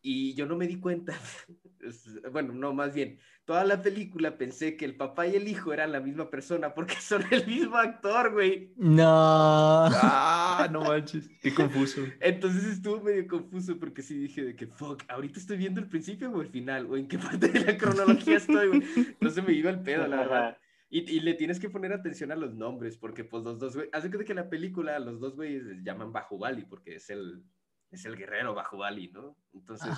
Y 0.02 0.34
yo 0.34 0.46
no 0.46 0.56
me 0.56 0.68
di 0.68 0.80
cuenta, 0.80 1.14
bueno, 2.32 2.54
no, 2.54 2.74
más 2.74 2.94
bien, 2.94 3.20
toda 3.46 3.64
la 3.64 3.82
película 3.82 4.38
pensé 4.38 4.78
que 4.78 4.86
el 4.86 4.96
papá 4.96 5.28
y 5.28 5.36
el 5.36 5.48
hijo 5.48 5.74
eran 5.74 5.92
la 5.92 6.00
misma 6.00 6.30
persona 6.30 6.74
porque 6.74 6.96
son 7.02 7.24
el 7.32 7.46
mismo 7.48 7.76
actor, 7.76 8.32
güey. 8.34 8.74
No. 8.78 9.06
Ah, 9.08 10.70
no 10.72 10.82
manches, 10.88 11.30
qué 11.42 11.54
confuso. 11.54 12.02
Entonces 12.20 12.66
estuvo 12.66 13.02
medio 13.02 13.28
confuso 13.28 13.78
porque 13.80 14.02
sí 14.02 14.18
dije 14.18 14.44
de 14.44 14.56
que, 14.56 14.68
fuck, 14.68 15.04
ahorita 15.08 15.40
estoy 15.40 15.58
viendo 15.58 15.82
el 15.82 15.88
principio 15.88 16.32
o 16.32 16.42
el 16.42 16.50
final, 16.50 16.86
o 16.86 16.96
en 16.96 17.08
qué 17.08 17.18
parte 17.18 17.50
de 17.50 17.60
la 17.60 17.78
cronología 17.78 18.38
estoy, 18.38 18.68
güey. 18.68 18.84
No 19.20 19.30
se 19.30 19.42
me 19.42 19.54
iba 19.54 19.70
el 19.70 19.82
pedo, 19.82 20.08
la 20.08 20.18
verdad. 20.18 20.58
Y, 20.92 21.00
y, 21.12 21.20
le 21.20 21.36
tienes 21.36 21.60
que 21.60 21.70
poner 21.70 21.94
atención 21.94 22.32
a 22.32 22.36
los 22.36 22.56
nombres, 22.56 22.98
porque 22.98 23.24
pues 23.24 23.44
los 23.44 23.60
dos, 23.60 23.76
güey, 23.76 23.90
hace 23.94 24.10
que 24.10 24.34
la 24.34 24.50
película, 24.50 24.98
los 24.98 25.20
dos 25.20 25.36
güeyes 25.36 25.64
se 25.64 25.84
llaman 25.84 26.12
Bali 26.12 26.66
porque 26.66 26.96
es 26.96 27.12
el, 27.12 27.44
es 27.92 28.06
el 28.06 28.16
guerrero 28.16 28.54
Bajubali, 28.54 29.10
¿no? 29.12 29.36
Entonces, 29.54 29.96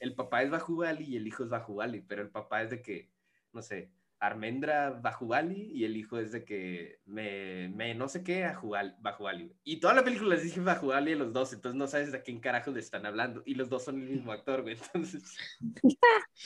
el 0.00 0.14
papá 0.14 0.42
es 0.42 0.50
Bajubali 0.50 1.04
y 1.04 1.16
el 1.16 1.26
hijo 1.26 1.44
es 1.44 1.50
Bajubali, 1.50 2.00
pero 2.00 2.22
el 2.22 2.30
papá 2.30 2.62
es 2.62 2.70
de 2.70 2.82
que, 2.82 3.10
no 3.52 3.62
sé, 3.62 3.90
Armendra 4.18 4.90
Bajubali 4.90 5.70
y 5.74 5.84
el 5.84 5.96
hijo 5.96 6.18
es 6.18 6.32
de 6.32 6.44
que 6.44 7.00
me, 7.04 7.68
me 7.68 7.94
no 7.94 8.08
sé 8.08 8.24
qué 8.24 8.44
a 8.44 8.58
Bajubali. 9.00 9.54
Y 9.62 9.78
toda 9.78 9.92
la 9.92 10.04
película 10.04 10.34
les 10.34 10.44
dije 10.44 10.60
Bajubali 10.60 11.12
a 11.12 11.16
los 11.16 11.32
dos, 11.32 11.52
entonces 11.52 11.78
no 11.78 11.86
sabes 11.86 12.12
de 12.12 12.22
quién 12.22 12.40
carajo 12.40 12.70
le 12.70 12.80
están 12.80 13.04
hablando. 13.04 13.42
Y 13.44 13.54
los 13.54 13.68
dos 13.68 13.84
son 13.84 14.00
el 14.00 14.08
mismo 14.08 14.32
actor, 14.32 14.62
güey, 14.62 14.76
entonces... 14.76 15.36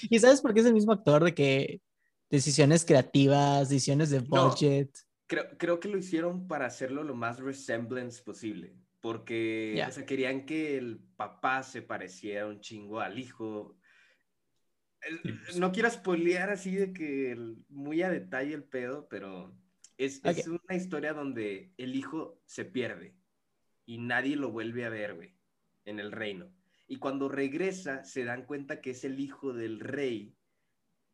¿Y 0.03 0.19
sabes 0.19 0.41
por 0.41 0.53
qué 0.53 0.61
es 0.61 0.67
el 0.67 0.75
mismo 0.75 0.93
actor? 0.93 1.23
De 1.23 1.35
que 1.35 1.81
decisiones 2.29 2.85
creativas, 2.85 3.69
decisiones 3.69 4.11
de 4.11 4.21
budget. 4.21 4.91
creo, 5.29 5.45
creo 5.57 5.79
que 5.79 5.89
lo 5.89 5.99
hicieron 5.99 6.49
para 6.49 6.67
hacerlo 6.67 7.05
lo 7.05 7.15
más 7.15 7.39
resemblance 7.39 8.21
posible 8.23 8.75
porque 9.01 9.83
querían 10.07 10.45
que 10.47 10.77
el 10.77 10.99
papá 11.17 11.63
se 11.63 11.83
pareciera 11.83 12.47
un 12.47 12.61
chingo 12.61 13.01
al 13.01 13.19
hijo. 13.19 13.79
Pues. 15.23 15.57
No 15.57 15.73
quiero 15.73 15.91
spoilear 15.91 16.51
así 16.51 16.75
de 16.75 16.93
que 16.93 17.37
muy 17.69 18.03
a 18.03 18.11
detalle 18.11 18.55
el 18.55 18.65
pedo, 18.65 19.09
pero 19.09 19.57
es, 19.97 20.21
es, 20.25 20.47
una 20.47 20.75
historia 20.75 21.15
donde 21.15 21.73
el 21.79 21.95
hijo 21.95 22.43
se 22.45 22.65
pierde 22.65 23.17
y 23.87 23.99
nadie 23.99 24.37
lo 24.37 24.51
vuelve 24.51 24.85
a 24.85 24.91
ver, 24.91 25.15
güey, 25.15 25.35
en 25.85 25.99
el 25.99 26.13
reino. 26.13 26.53
Y 26.87 26.97
cuando 26.97 27.29
regresa, 27.29 28.05
se 28.05 28.25
dan 28.25 28.45
cuenta 28.45 28.81
que 28.81 28.91
es 28.91 29.05
el 29.05 29.21
hijo 29.21 29.53
del 29.53 29.81
rey 29.81 30.37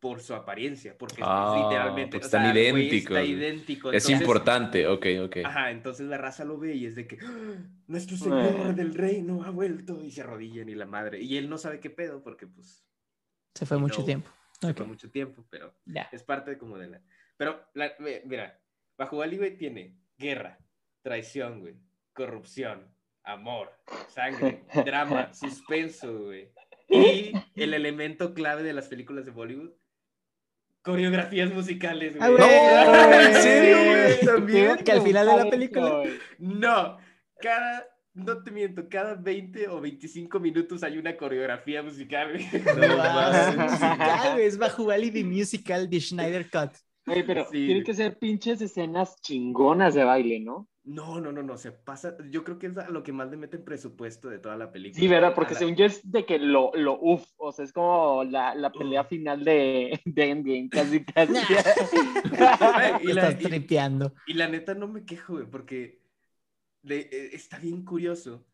por 0.06 0.20
su 0.20 0.34
apariencia, 0.34 0.96
porque 0.96 1.20
ah, 1.20 1.64
literalmente 1.64 2.18
están 2.18 2.56
idénticos. 2.56 3.16
Está 3.16 3.24
idéntico. 3.24 3.90
es 3.90 4.08
importante, 4.08 4.86
ok, 4.86 5.04
ok. 5.24 5.36
Ajá, 5.44 5.72
entonces 5.72 6.06
la 6.06 6.16
raza 6.16 6.44
lo 6.44 6.58
ve 6.58 6.76
y 6.76 6.86
es 6.86 6.94
de 6.94 7.08
que 7.08 7.18
¡Ah! 7.20 7.56
nuestro 7.88 8.16
señor 8.16 8.76
del 8.76 8.94
reino 8.94 9.42
ha 9.42 9.50
vuelto 9.50 10.04
y 10.04 10.12
se 10.12 10.20
arrodillan 10.20 10.68
y 10.68 10.76
la 10.76 10.86
madre. 10.86 11.20
Y 11.20 11.36
él 11.36 11.48
no 11.48 11.58
sabe 11.58 11.80
qué 11.80 11.90
pedo 11.90 12.22
porque 12.22 12.46
pues... 12.46 12.86
Se 13.56 13.66
fue 13.66 13.78
mucho 13.78 14.04
tiempo. 14.04 14.30
Se 14.60 14.72
fue 14.74 14.86
mucho 14.86 15.10
tiempo, 15.10 15.44
pero 15.50 15.74
es 16.12 16.22
parte 16.22 16.52
de 16.52 16.58
como 16.58 16.78
de 16.78 16.86
la... 16.86 17.02
Pero, 17.36 17.68
la, 17.74 17.90
mira, 18.26 18.60
bajo 18.96 19.20
Ali, 19.22 19.38
güey, 19.38 19.56
tiene 19.56 19.98
guerra, 20.16 20.56
traición, 21.02 21.58
güey, 21.62 21.74
corrupción, 22.12 22.94
amor, 23.24 23.72
sangre, 24.06 24.62
drama, 24.84 25.34
suspenso, 25.34 26.26
güey. 26.26 26.52
Y 26.88 27.32
el 27.56 27.74
elemento 27.74 28.32
clave 28.32 28.62
de 28.62 28.72
las 28.72 28.86
películas 28.86 29.24
de 29.24 29.32
Bollywood, 29.32 29.72
coreografías 30.86 31.52
musicales, 31.52 32.14
ah, 32.20 32.28
güey. 32.28 32.38
no, 32.38 33.12
¿En 33.20 33.34
serio, 33.34 33.76
güey? 33.84 34.20
También. 34.24 34.76
Que 34.76 34.92
al 34.92 35.02
final 35.02 35.26
de 35.26 35.44
la 35.44 35.50
película. 35.50 36.02
No, 36.38 36.96
cada, 37.40 37.84
no 38.14 38.42
te 38.44 38.52
miento, 38.52 38.88
cada 38.88 39.14
20 39.14 39.68
o 39.68 39.80
25 39.80 40.38
minutos 40.38 40.84
hay 40.84 40.96
una 40.96 41.16
coreografía 41.16 41.82
musical. 41.82 42.38
No, 42.76 43.62
musical, 43.64 44.40
es 44.40 44.56
Bajubali 44.56 45.10
the 45.10 45.24
Musical 45.24 45.90
de 45.90 46.00
Schneider 46.00 46.48
Cut. 46.48 46.70
Oye, 47.06 47.24
pero 47.24 47.46
tiene 47.46 47.84
que 47.84 47.94
ser 47.94 48.18
pinches 48.18 48.60
escenas 48.60 49.20
chingonas 49.20 49.94
de 49.94 50.04
baile, 50.04 50.40
¿no? 50.40 50.68
No, 50.86 51.20
no, 51.20 51.32
no, 51.32 51.42
no, 51.42 51.56
se 51.56 51.72
pasa. 51.72 52.16
Yo 52.30 52.44
creo 52.44 52.60
que 52.60 52.68
es 52.68 52.74
lo 52.90 53.02
que 53.02 53.12
más 53.12 53.28
le 53.28 53.36
mete 53.36 53.56
en 53.56 53.64
presupuesto 53.64 54.28
de 54.28 54.38
toda 54.38 54.56
la 54.56 54.70
película. 54.70 55.00
Sí, 55.00 55.08
¿verdad? 55.08 55.34
Porque 55.34 55.56
según 55.56 55.74
yo 55.74 55.84
es 55.84 56.00
de 56.08 56.24
que 56.24 56.38
lo, 56.38 56.70
lo 56.74 56.96
uff, 57.00 57.24
o 57.38 57.50
sea, 57.50 57.64
es 57.64 57.72
como 57.72 58.22
la, 58.22 58.54
la 58.54 58.70
pelea 58.70 59.02
final 59.04 59.44
de, 59.44 60.00
de 60.04 60.30
Endgame, 60.30 60.68
casi, 60.68 61.04
casi. 61.04 61.32
y, 63.02 63.12
la, 63.12 63.28
Estás 63.28 63.38
tripeando. 63.38 64.12
Y, 64.28 64.34
la 64.34 64.48
neta 64.48 64.74
no 64.74 64.86
me 64.86 65.04
quejo, 65.04 65.34
güey, 65.34 65.46
porque 65.46 66.00
e, 66.84 67.30
está 67.32 67.58
bien 67.58 67.84
curioso. 67.84 68.46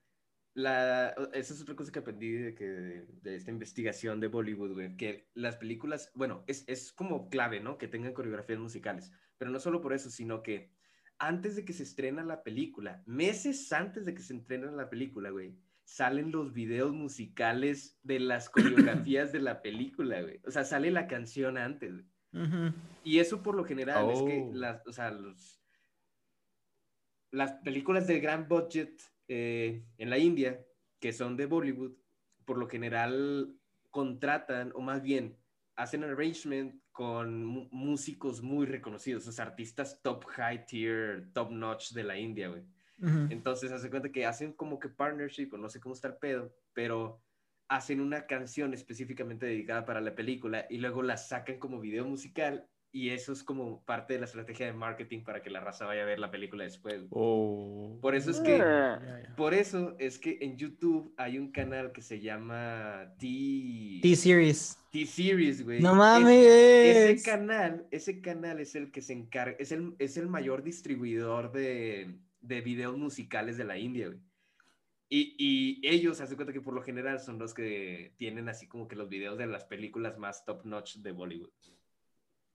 La, 0.54 1.10
esa 1.32 1.54
es 1.54 1.62
otra 1.62 1.74
cosa 1.74 1.90
que 1.90 2.00
aprendí 2.00 2.30
de, 2.30 2.54
que, 2.54 2.64
de 2.64 3.36
esta 3.36 3.50
investigación 3.50 4.20
de 4.20 4.28
Bollywood, 4.28 4.74
güey, 4.74 4.96
que 4.96 5.30
las 5.34 5.56
películas, 5.56 6.10
bueno, 6.14 6.44
es, 6.46 6.64
es 6.68 6.92
como 6.92 7.30
clave, 7.30 7.60
¿no? 7.60 7.78
Que 7.78 7.88
tengan 7.88 8.12
coreografías 8.12 8.58
musicales, 8.58 9.10
pero 9.38 9.50
no 9.50 9.58
solo 9.60 9.80
por 9.80 9.94
eso, 9.94 10.10
sino 10.10 10.42
que 10.42 10.70
antes 11.18 11.56
de 11.56 11.64
que 11.64 11.72
se 11.72 11.84
estrena 11.84 12.22
la 12.22 12.42
película, 12.42 13.02
meses 13.06 13.72
antes 13.72 14.04
de 14.04 14.14
que 14.14 14.22
se 14.22 14.36
estrena 14.36 14.70
la 14.70 14.90
película, 14.90 15.30
güey, 15.30 15.56
salen 15.84 16.32
los 16.32 16.52
videos 16.52 16.92
musicales 16.92 17.98
de 18.02 18.20
las 18.20 18.48
coreografías 18.50 19.32
de 19.32 19.40
la 19.40 19.62
película, 19.62 20.20
güey. 20.22 20.40
O 20.44 20.50
sea, 20.50 20.64
sale 20.64 20.90
la 20.90 21.06
canción 21.06 21.58
antes. 21.58 22.04
Y 23.04 23.18
eso 23.18 23.42
por 23.42 23.54
lo 23.54 23.64
general 23.64 24.10
es 24.10 24.22
que 24.22 24.40
oh. 24.40 24.54
las, 24.54 24.86
o 24.86 24.92
sea, 24.92 25.10
los, 25.10 25.60
las 27.30 27.52
películas 27.62 28.06
de 28.06 28.20
gran 28.20 28.48
budget 28.48 29.02
eh, 29.34 29.82
en 29.96 30.10
la 30.10 30.18
India, 30.18 30.62
que 31.00 31.10
son 31.10 31.38
de 31.38 31.46
Bollywood, 31.46 31.92
por 32.44 32.58
lo 32.58 32.68
general 32.68 33.56
contratan, 33.90 34.72
o 34.74 34.82
más 34.82 35.02
bien, 35.02 35.38
hacen 35.74 36.04
arrangement 36.04 36.82
con 36.92 37.46
músicos 37.70 38.42
muy 38.42 38.66
reconocidos, 38.66 39.22
esos 39.22 39.40
artistas 39.40 40.02
top 40.02 40.26
high 40.26 40.66
tier, 40.66 41.32
top 41.32 41.50
notch 41.50 41.92
de 41.92 42.04
la 42.04 42.18
India, 42.18 42.48
güey. 42.48 42.62
Entonces, 43.30 43.72
hace 43.72 43.90
cuenta 43.90 44.12
que 44.12 44.26
hacen 44.26 44.52
como 44.52 44.78
que 44.78 44.88
partnership, 44.88 45.48
o 45.52 45.56
no 45.56 45.68
sé 45.68 45.80
cómo 45.80 45.94
está 45.94 46.08
el 46.08 46.18
pedo, 46.18 46.54
pero 46.74 47.20
hacen 47.68 48.00
una 48.00 48.26
canción 48.26 48.74
específicamente 48.74 49.46
dedicada 49.46 49.86
para 49.86 50.02
la 50.02 50.14
película 50.14 50.66
y 50.68 50.76
luego 50.76 51.02
la 51.02 51.16
sacan 51.16 51.58
como 51.58 51.80
video 51.80 52.04
musical 52.04 52.68
y 52.92 53.08
eso 53.08 53.32
es 53.32 53.42
como 53.42 53.82
parte 53.84 54.12
de 54.12 54.20
la 54.20 54.26
estrategia 54.26 54.66
de 54.66 54.74
marketing 54.74 55.24
para 55.24 55.42
que 55.42 55.48
la 55.48 55.60
raza 55.60 55.86
vaya 55.86 56.02
a 56.02 56.06
ver 56.06 56.18
la 56.18 56.30
película 56.30 56.64
después. 56.64 57.06
Oh. 57.10 57.98
Por 58.02 58.14
eso 58.14 58.30
es 58.30 58.40
que, 58.40 58.60
ah. 58.60 59.11
Por 59.36 59.54
eso 59.54 59.96
es 59.98 60.18
que 60.18 60.38
en 60.40 60.56
YouTube 60.56 61.12
hay 61.16 61.38
un 61.38 61.52
canal 61.52 61.92
que 61.92 62.02
se 62.02 62.20
llama 62.20 63.14
T... 63.18 64.00
T-Series. 64.02 64.78
T-Series, 64.90 65.64
güey. 65.64 65.80
No 65.80 65.94
mames. 65.94 66.46
ese 66.46 67.22
canal, 67.22 67.86
ese 67.90 68.20
canal 68.20 68.60
es 68.60 68.74
el 68.74 68.90
que 68.90 69.02
se 69.02 69.12
encarga, 69.12 69.56
es 69.58 69.72
el, 69.72 69.94
es 69.98 70.16
el 70.16 70.28
mayor 70.28 70.62
distribuidor 70.62 71.52
de, 71.52 72.16
de 72.40 72.60
videos 72.60 72.96
musicales 72.96 73.56
de 73.56 73.64
la 73.64 73.78
India, 73.78 74.08
güey. 74.08 74.20
Y, 75.08 75.34
y, 75.38 75.86
ellos, 75.86 76.16
se 76.16 76.22
hacen 76.22 76.36
cuenta 76.36 76.54
que 76.54 76.62
por 76.62 76.72
lo 76.72 76.82
general 76.82 77.20
son 77.20 77.38
los 77.38 77.52
que 77.52 78.14
tienen 78.16 78.48
así 78.48 78.66
como 78.66 78.88
que 78.88 78.96
los 78.96 79.10
videos 79.10 79.36
de 79.36 79.46
las 79.46 79.64
películas 79.64 80.16
más 80.16 80.46
top 80.46 80.64
notch 80.64 80.96
de 80.96 81.12
Bollywood 81.12 81.50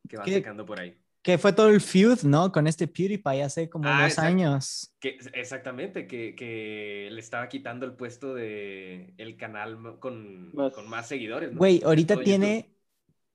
que 0.08 0.18
van 0.18 0.32
sacando 0.32 0.66
por 0.66 0.80
ahí. 0.80 0.98
Que 1.22 1.38
fue 1.38 1.52
todo 1.52 1.70
el 1.70 1.82
feud, 1.82 2.22
¿no? 2.24 2.52
Con 2.52 2.68
este 2.68 2.88
PewDiePie 2.88 3.44
hace 3.44 3.70
como 3.70 3.90
ah, 3.90 4.04
dos 4.04 4.18
años. 4.20 4.94
Que, 5.00 5.18
exactamente, 5.34 6.08
que, 6.08 6.36
que, 6.36 7.10
le 7.12 7.20
estaba 7.20 7.50
quitando 7.50 7.86
el 7.86 7.94
puesto 7.94 8.34
de 8.34 9.14
el 9.18 9.36
canal 9.36 10.00
con 10.00 10.56
más, 10.56 10.74
con 10.74 10.88
más 10.88 11.08
seguidores. 11.08 11.54
Güey, 11.54 11.82
ahorita 11.84 12.22
tiene, 12.24 12.72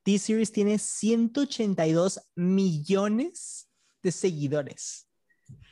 T-Series 0.04 0.52
tiene 0.52 0.78
182 0.78 2.20
millones 2.34 3.68
de 4.02 4.12
seguidores. 4.12 5.06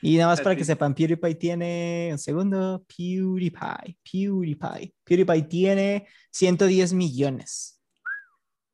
Y 0.03 0.17
nada 0.17 0.31
más 0.31 0.41
para 0.41 0.57
que 0.57 0.65
sepan, 0.65 0.95
PewDiePie 0.95 1.35
tiene, 1.35 2.09
un 2.13 2.19
segundo, 2.19 2.85
PewDiePie, 2.87 3.99
PewDiePie, 4.03 4.95
PewDiePie 5.05 5.43
tiene 5.43 6.07
110 6.31 6.93
millones. 6.93 7.80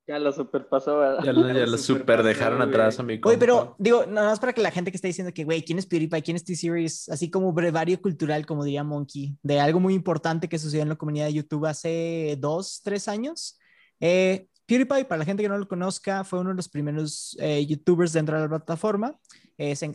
Ya 0.09 0.21
lo 0.21 0.31
superpasó, 0.31 0.99
¿verdad? 0.99 1.25
Ya 1.25 1.33
lo, 1.33 1.49
ya 1.49 1.67
lo 1.67 1.79
super 1.79 2.23
dejaron 2.23 2.63
atrás 2.63 3.01
a 3.01 3.03
mi 3.03 3.19
Oye, 3.25 3.39
pero 3.39 3.75
digo, 3.79 4.07
nada 4.07 4.31
más 4.31 4.39
para 4.39 4.53
que 4.53 4.61
la 4.61 4.71
gente 4.71 4.93
que 4.93 4.97
está 4.97 5.09
diciendo 5.09 5.35
que, 5.35 5.45
güey, 5.45 5.65
¿quién 5.65 5.79
es 5.79 5.87
PewDiePie? 5.87 6.23
¿Quién 6.23 6.37
es 6.37 6.45
T-Series? 6.45 7.09
Así 7.09 7.29
como 7.29 7.53
brevario 7.53 8.01
cultural, 8.01 8.47
como 8.47 8.63
diría 8.63 8.85
Monkey, 8.85 9.37
de 9.43 9.59
algo 9.59 9.81
muy 9.81 9.95
importante 9.95 10.49
que 10.49 10.59
sucedió 10.61 10.83
en 10.83 10.91
la 10.91 10.97
comunidad 10.97 11.27
de 11.27 11.35
YouTube 11.35 11.67
hace 11.67 12.37
dos, 12.39 12.81
tres 12.85 13.09
años. 13.09 13.59
Eh, 13.99 14.47
PewDiePie, 14.67 15.07
para 15.07 15.19
la 15.19 15.25
gente 15.25 15.43
que 15.43 15.49
no 15.49 15.59
lo 15.59 15.67
conozca, 15.67 16.23
fue 16.23 16.39
uno 16.39 16.51
de 16.51 16.57
los 16.57 16.69
primeros 16.69 17.37
eh, 17.41 17.67
YouTubers 17.67 18.13
dentro 18.13 18.37
de 18.37 18.43
la 18.43 18.49
plataforma. 18.49 19.19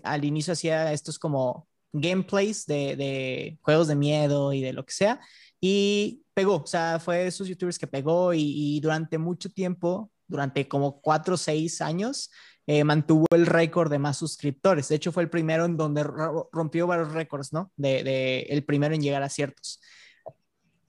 al 0.03 0.25
inicio 0.25 0.53
hacía 0.53 0.91
estos 0.91 1.17
como 1.19 1.69
gameplays 1.93 2.65
de, 2.65 2.95
de 2.95 3.57
juegos 3.61 3.87
de 3.87 3.95
miedo 3.95 4.51
y 4.51 4.61
de 4.61 4.73
lo 4.73 4.85
que 4.85 4.93
sea 4.93 5.21
y 5.61 6.25
pegó, 6.33 6.57
o 6.63 6.67
sea, 6.67 6.99
fue 6.99 7.19
de 7.19 7.27
esos 7.27 7.47
youtubers 7.47 7.77
que 7.77 7.87
pegó 7.87 8.33
y, 8.33 8.79
durante 8.81 9.17
mucho 9.19 9.49
tiempo, 9.51 10.11
durante 10.27 10.67
como 10.67 10.99
cuatro 11.01 11.35
o 11.35 11.37
seis 11.37 11.81
años, 11.81 12.31
eh, 12.65 12.83
mantuvo 12.83 13.27
el 13.31 13.45
récord 13.45 13.91
de 13.91 13.99
más 13.99 14.17
suscriptores. 14.17 14.87
De 14.89 14.95
hecho, 14.95 15.11
fue 15.11 15.23
el 15.23 15.29
primero 15.29 15.65
en 15.65 15.77
donde 15.77 16.03
rompió 16.51 16.87
varios 16.87 17.11
récords, 17.13 17.53
¿no? 17.53 17.71
De, 17.75 18.03
de, 18.03 18.41
el 18.49 18.63
primero 18.65 18.95
en 18.95 19.01
llegar 19.01 19.23
a 19.23 19.29
ciertos. 19.29 19.79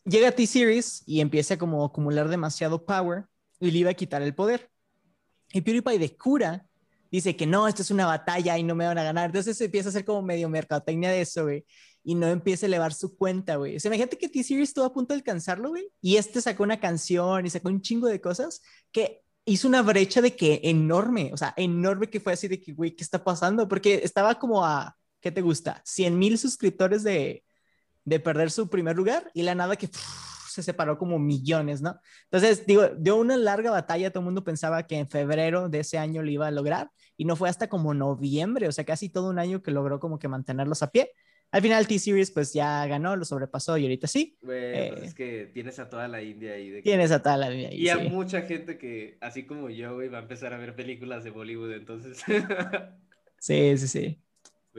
llega 0.05 0.33
T-Series 0.33 1.03
y 1.07 1.21
empieza 1.21 1.59
como 1.59 1.83
a 1.83 1.87
acumular 1.89 2.29
demasiado 2.29 2.85
power 2.85 3.27
y 3.61 3.71
le 3.71 3.79
iba 3.79 3.91
a 3.91 3.95
quitar 3.95 4.23
el 4.23 4.35
poder. 4.35 4.71
Y 5.53 5.61
PewDiePie 5.61 5.99
de 5.99 6.17
cura 6.17 6.67
dice 7.11 7.37
que 7.37 7.47
no, 7.47 7.69
esto 7.69 7.83
es 7.83 7.91
una 7.91 8.07
batalla 8.07 8.57
y 8.57 8.63
no 8.63 8.75
me 8.75 8.87
van 8.87 8.99
a 8.99 9.05
ganar. 9.05 9.27
Entonces 9.27 9.61
empieza 9.61 9.89
a 9.89 9.91
hacer 9.91 10.05
como 10.05 10.23
medio 10.23 10.49
mercadotecnia 10.49 11.11
de 11.11 11.21
eso, 11.21 11.45
güey. 11.45 11.65
Y 12.05 12.15
no 12.15 12.27
empieza 12.27 12.67
a 12.67 12.69
elevar 12.69 12.95
su 12.95 13.17
cuenta, 13.17 13.57
güey. 13.57 13.77
O 13.77 13.81
sea, 13.81 13.89
imagínate 13.89 14.19
que 14.19 14.29
T-Series 14.29 14.71
estuvo 14.71 14.85
a 14.85 14.93
punto 14.93 15.15
de 15.15 15.19
alcanzarlo, 15.19 15.71
güey. 15.71 15.89
Y 16.01 16.17
este 16.17 16.41
sacó 16.41 16.63
una 16.65 16.81
canción 16.81 17.47
y 17.47 17.51
sacó 17.51 17.69
un 17.69 17.81
chingo 17.81 18.09
de 18.09 18.21
cosas 18.21 18.61
que 18.91 19.23
hizo 19.45 19.69
una 19.69 19.83
brecha 19.83 20.21
de 20.21 20.37
que 20.37 20.61
enorme, 20.65 21.31
o 21.33 21.37
sea, 21.37 21.55
enorme 21.57 22.11
que 22.11 22.21
fue 22.21 22.33
así 22.33 22.49
de 22.49 22.61
que, 22.61 22.73
güey, 22.73 22.95
¿qué 22.95 23.03
está 23.03 23.23
pasando? 23.25 23.69
Porque 23.69 24.01
estaba 24.05 24.39
como 24.39 24.65
a, 24.65 24.97
¿qué 25.21 25.33
te 25.33 25.41
gusta? 25.41 25.83
100 25.85 26.19
mil 26.19 26.39
suscriptores 26.39 27.03
de, 27.03 27.45
de 28.05 28.21
perder 28.21 28.51
su 28.51 28.69
primer 28.69 28.97
lugar 28.97 29.31
y 29.35 29.43
la 29.43 29.55
nada 29.55 29.77
que 29.77 29.89
se 30.53 30.63
separó 30.63 30.99
como 30.99 31.19
millones, 31.19 31.81
¿no? 31.81 31.99
Entonces, 32.25 32.67
digo, 32.67 32.89
dio 32.99 33.17
una 33.17 33.37
larga 33.37 33.71
batalla, 33.71 34.11
todo 34.11 34.21
el 34.21 34.27
mundo 34.27 34.45
pensaba 34.45 34.87
que 34.87 34.99
en 34.99 35.09
febrero 35.09 35.69
de 35.69 35.81
ese 35.81 35.99
año 35.99 36.23
lo 36.23 36.31
iba 36.31 36.47
a 36.47 36.51
lograr 36.51 36.91
y 37.17 37.25
no 37.25 37.37
fue 37.37 37.49
hasta 37.49 37.69
como 37.69 37.95
noviembre, 37.95 38.69
o 38.69 38.73
sea, 38.73 38.85
casi 38.85 39.09
todo 39.09 39.31
un 39.31 39.39
año 39.39 39.63
que 39.63 39.71
logró 39.71 39.99
como 39.99 40.19
que 40.19 40.29
mantenerlos 40.29 40.83
a 40.83 40.91
pie. 40.91 41.13
Al 41.53 41.61
final 41.61 41.87
T-Series 41.87 42.31
pues 42.31 42.55
ya 42.55 42.87
ganó, 42.87 43.15
lo 43.15 43.27
sobrepasó 43.27 43.77
y 43.77 43.83
ahorita 43.83 44.07
sí. 44.07 44.39
Pues 44.41 44.57
eh, 44.59 44.95
es 45.05 45.15
que 45.15 45.51
tienes 45.53 45.79
a 45.79 45.91
toda 45.91 46.09
la 46.09 46.23
India 46.23 46.55
ahí. 46.55 46.71
De 46.71 46.81
Tienes 46.81 47.13
a 47.13 47.23
toda 47.23 47.37
la 47.37 47.53
India 47.53 47.69
ahí. 47.69 47.77
Y 47.77 47.89
a 47.91 47.99
mucha 47.99 48.41
gente 48.43 48.79
que, 48.79 49.19
así 49.21 49.45
como 49.45 49.69
yo, 49.69 49.95
güey, 49.95 50.09
va 50.09 50.19
a 50.19 50.23
empezar 50.23 50.55
a 50.55 50.57
ver 50.57 50.75
películas 50.75 51.25
de 51.25 51.31
Bollywood, 51.31 51.73
entonces. 51.73 52.23
sí, 53.39 53.77
sí, 53.77 53.87
sí. 53.87 54.19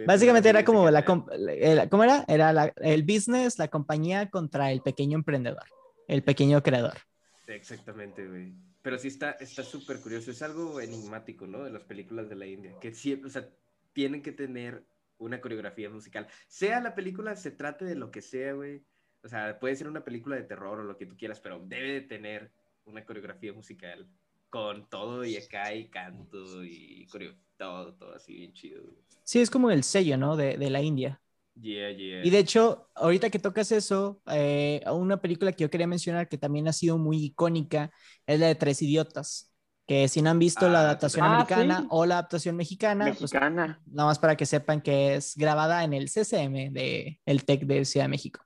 Básicamente 0.07 0.49
era 0.49 0.65
como 0.65 0.89
la, 0.89 1.05
¿cómo 1.89 2.03
era? 2.03 2.25
Era 2.27 2.73
el 2.77 3.03
business, 3.03 3.59
la 3.59 3.67
compañía 3.67 4.31
contra 4.31 4.71
el 4.71 4.81
pequeño 4.81 5.15
emprendedor, 5.15 5.65
el 6.07 6.23
pequeño 6.23 6.63
creador. 6.63 6.97
Exactamente, 7.45 8.27
güey. 8.27 8.51
Pero 8.81 8.97
sí 8.97 9.09
está 9.09 9.37
súper 9.63 9.99
curioso. 9.99 10.31
Es 10.31 10.41
algo 10.41 10.81
enigmático, 10.81 11.45
¿no? 11.45 11.63
De 11.63 11.69
las 11.69 11.83
películas 11.83 12.29
de 12.29 12.35
la 12.35 12.47
India. 12.47 12.73
Que 12.81 12.95
siempre, 12.95 13.27
o 13.27 13.31
sea, 13.31 13.47
tienen 13.93 14.23
que 14.23 14.31
tener 14.31 14.83
una 15.23 15.41
coreografía 15.41 15.89
musical. 15.89 16.27
Sea 16.47 16.79
la 16.81 16.95
película, 16.95 17.35
se 17.35 17.51
trate 17.51 17.85
de 17.85 17.95
lo 17.95 18.11
que 18.11 18.21
sea, 18.21 18.53
güey. 18.53 18.83
O 19.23 19.27
sea, 19.27 19.59
puede 19.59 19.75
ser 19.75 19.87
una 19.87 20.03
película 20.03 20.35
de 20.35 20.43
terror 20.43 20.79
o 20.79 20.83
lo 20.83 20.97
que 20.97 21.05
tú 21.05 21.15
quieras, 21.17 21.39
pero 21.39 21.59
debe 21.59 21.93
de 21.93 22.01
tener 22.01 22.51
una 22.85 23.05
coreografía 23.05 23.53
musical 23.53 24.07
con 24.49 24.87
todo 24.89 25.23
y 25.25 25.37
acá 25.37 25.73
y 25.73 25.87
canto 25.89 26.63
y 26.63 27.07
coreo, 27.07 27.33
todo, 27.57 27.95
todo 27.95 28.13
así 28.13 28.33
bien 28.33 28.53
chido. 28.53 28.83
Sí, 29.23 29.39
es 29.39 29.49
como 29.49 29.71
el 29.71 29.83
sello, 29.83 30.17
¿no? 30.17 30.35
De, 30.35 30.57
de 30.57 30.69
la 30.69 30.81
India. 30.81 31.21
Yeah, 31.55 31.91
yeah. 31.91 32.25
Y 32.25 32.29
de 32.29 32.39
hecho, 32.39 32.89
ahorita 32.95 33.29
que 33.29 33.39
tocas 33.39 33.71
eso, 33.71 34.21
eh, 34.27 34.83
una 34.91 35.21
película 35.21 35.51
que 35.51 35.63
yo 35.63 35.69
quería 35.69 35.87
mencionar 35.87 36.27
que 36.27 36.37
también 36.37 36.67
ha 36.67 36.73
sido 36.73 36.97
muy 36.97 37.23
icónica 37.25 37.91
es 38.25 38.39
la 38.39 38.47
de 38.47 38.55
Tres 38.55 38.81
Idiotas 38.81 39.52
que 39.87 40.07
si 40.07 40.21
no 40.21 40.29
han 40.29 40.39
visto 40.39 40.69
la 40.69 40.79
ah, 40.79 40.83
adaptación 40.83 41.25
ah, 41.25 41.33
americana 41.33 41.87
o 41.89 42.05
la 42.05 42.15
adaptación 42.15 42.55
mexicana, 42.55 43.05
pues, 43.05 43.21
mexicana. 43.21 43.81
nada 43.85 44.07
más 44.07 44.19
para 44.19 44.37
que 44.37 44.45
sepan 44.45 44.81
que 44.81 45.15
es 45.15 45.35
grabada 45.35 45.83
en 45.83 45.93
el 45.93 46.09
CCM 46.09 46.71
de 46.71 47.19
el 47.25 47.43
TEC 47.45 47.65
de 47.65 47.85
Ciudad 47.85 48.05
de 48.05 48.09
México. 48.09 48.39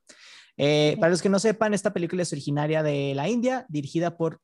Eh, 0.58 0.98
para 1.00 1.12
los 1.12 1.22
que 1.22 1.30
no 1.30 1.38
sepan, 1.38 1.74
esta 1.76 1.94
película 1.94 2.24
es 2.24 2.34
originaria 2.34 2.82
de 2.82 3.14
la 3.14 3.30
India, 3.30 3.66
dirigida 3.70 4.18
por 4.18 4.42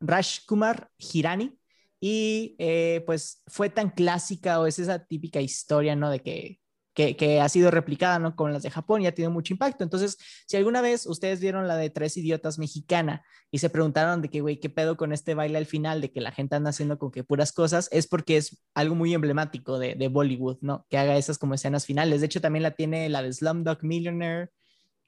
Raj 0.00 0.44
Kumar 0.46 0.90
Hirani, 0.98 1.56
y 2.00 2.56
eh, 2.58 3.02
pues 3.06 3.42
fue 3.46 3.70
tan 3.70 3.90
clásica 3.90 4.60
o 4.60 4.66
es 4.66 4.78
esa 4.78 5.04
típica 5.04 5.40
historia, 5.40 5.96
¿no? 5.96 6.10
De 6.10 6.20
que 6.20 6.60
que, 7.16 7.40
ha 7.40 7.48
sido 7.48 7.70
replicada 7.70 8.18
¿no? 8.18 8.34
con 8.34 8.52
las 8.52 8.62
de 8.62 8.70
Japón 8.70 9.02
y 9.02 9.06
ha 9.06 9.14
tenido 9.14 9.30
mucho 9.30 9.54
impacto. 9.54 9.84
Entonces, 9.84 10.18
si 10.46 10.56
alguna 10.56 10.80
vez 10.80 11.06
ustedes 11.06 11.40
vieron 11.40 11.68
la 11.68 11.76
de 11.76 11.90
Tres 11.90 12.16
Idiotas 12.16 12.58
Mexicana 12.58 13.22
y 13.50 13.58
se 13.58 13.70
preguntaron 13.70 14.20
de 14.20 14.28
que, 14.28 14.40
güey, 14.40 14.58
¿qué 14.58 14.68
pedo 14.68 14.96
con 14.96 15.12
este 15.12 15.34
baile 15.34 15.58
al 15.58 15.66
final? 15.66 16.00
De 16.00 16.10
que 16.10 16.20
la 16.20 16.32
gente 16.32 16.56
anda 16.56 16.70
haciendo 16.70 16.98
con 16.98 17.12
que 17.12 17.22
puras 17.22 17.52
cosas, 17.52 17.88
es 17.92 18.08
porque 18.08 18.36
es 18.36 18.64
algo 18.74 18.96
muy 18.96 19.14
emblemático 19.14 19.78
de, 19.78 19.94
de 19.94 20.08
Bollywood, 20.08 20.58
¿no? 20.60 20.86
Que 20.88 20.98
haga 20.98 21.16
esas 21.16 21.38
como 21.38 21.54
escenas 21.54 21.86
finales. 21.86 22.20
De 22.20 22.26
hecho, 22.26 22.40
también 22.40 22.64
la 22.64 22.72
tiene 22.72 23.08
la 23.08 23.22
de 23.22 23.32
Slumdog 23.32 23.84
Millionaire, 23.84 24.50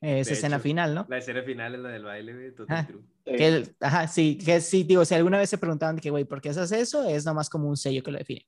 eh, 0.00 0.20
esa 0.20 0.32
escena 0.32 0.60
final, 0.60 0.94
¿no? 0.94 1.06
La 1.08 1.18
escena 1.18 1.42
final 1.42 1.74
es 1.74 1.80
la 1.80 1.88
del 1.90 2.04
baile, 2.04 2.32
güey, 2.32 2.68
ajá, 2.68 2.88
que, 3.24 3.64
ajá, 3.80 4.08
sí, 4.08 4.38
que 4.38 4.60
sí, 4.60 4.84
digo, 4.84 5.04
si 5.04 5.14
alguna 5.14 5.38
vez 5.38 5.50
se 5.50 5.58
preguntaban 5.58 5.96
de 5.96 6.02
que, 6.02 6.10
güey, 6.10 6.24
¿por 6.24 6.40
qué 6.40 6.50
haces 6.50 6.72
eso? 6.72 7.06
Es 7.06 7.26
nomás 7.26 7.50
como 7.50 7.68
un 7.68 7.76
sello 7.76 8.02
que 8.02 8.10
lo 8.10 8.18
define. 8.18 8.46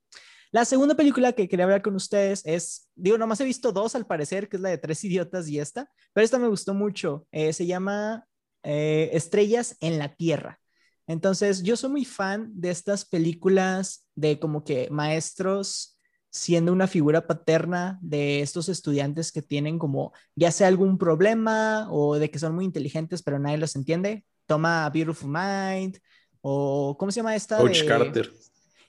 La 0.52 0.66
segunda 0.66 0.94
película 0.94 1.32
que 1.32 1.48
quería 1.48 1.64
hablar 1.64 1.80
con 1.80 1.94
ustedes 1.94 2.42
es, 2.44 2.90
digo, 2.94 3.16
nomás 3.16 3.40
he 3.40 3.44
visto 3.44 3.72
dos 3.72 3.94
al 3.94 4.06
parecer, 4.06 4.50
que 4.50 4.56
es 4.56 4.62
la 4.62 4.68
de 4.68 4.76
Tres 4.76 5.02
Idiotas 5.02 5.48
y 5.48 5.58
esta, 5.58 5.90
pero 6.12 6.24
esta 6.24 6.38
me 6.38 6.46
gustó 6.46 6.74
mucho. 6.74 7.26
Eh, 7.32 7.54
se 7.54 7.64
llama 7.64 8.26
eh, 8.62 9.08
Estrellas 9.14 9.78
en 9.80 9.98
la 9.98 10.14
Tierra. 10.14 10.60
Entonces, 11.06 11.62
yo 11.62 11.74
soy 11.74 11.90
muy 11.90 12.04
fan 12.04 12.50
de 12.52 12.70
estas 12.70 13.06
películas 13.06 14.06
de 14.14 14.38
como 14.38 14.62
que 14.62 14.88
maestros 14.90 15.98
siendo 16.28 16.72
una 16.72 16.86
figura 16.86 17.26
paterna 17.26 17.98
de 18.02 18.42
estos 18.42 18.68
estudiantes 18.68 19.32
que 19.32 19.42
tienen 19.42 19.78
como 19.78 20.12
ya 20.34 20.50
sea 20.50 20.68
algún 20.68 20.96
problema 20.98 21.88
o 21.90 22.18
de 22.18 22.30
que 22.30 22.38
son 22.38 22.54
muy 22.54 22.64
inteligentes 22.64 23.22
pero 23.22 23.38
nadie 23.38 23.58
los 23.58 23.76
entiende. 23.76 24.24
Toma 24.46 24.88
Beautiful 24.90 25.30
Mind 25.30 25.98
o 26.40 26.96
¿cómo 26.98 27.10
se 27.10 27.20
llama 27.20 27.36
esta? 27.36 27.58
Coach 27.58 27.84
Carter. 27.86 28.32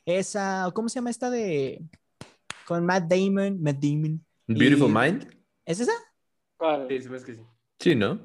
Esa, 0.05 0.69
¿cómo 0.73 0.89
se 0.89 0.95
llama 0.95 1.09
esta 1.09 1.29
de 1.29 1.81
con 2.65 2.85
Matt 2.85 3.09
Damon? 3.09 3.61
Matt 3.61 3.77
Damon. 3.77 4.23
Beautiful 4.47 4.91
Mind. 4.91 5.27
¿Es 5.65 5.79
esa? 5.79 5.93
Sí, 6.87 6.95
es 6.95 7.23
que 7.23 7.35
sí. 7.35 7.41
Sí, 7.79 7.95
¿no? 7.95 8.19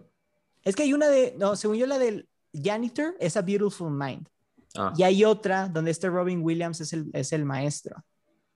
Es 0.64 0.76
que 0.76 0.82
hay 0.82 0.92
una 0.92 1.08
de, 1.08 1.34
no, 1.38 1.56
según 1.56 1.76
yo 1.76 1.86
la 1.86 1.98
del 1.98 2.28
Janitor 2.52 3.14
es 3.20 3.36
a 3.36 3.42
Beautiful 3.42 3.90
Mind. 3.90 4.28
Ah. 4.76 4.92
Y 4.96 5.02
hay 5.02 5.24
otra 5.24 5.68
donde 5.68 5.90
este 5.90 6.08
Robin 6.08 6.42
Williams 6.42 6.80
es 6.80 6.92
el, 6.92 7.10
es 7.12 7.32
el 7.32 7.44
maestro. 7.44 7.96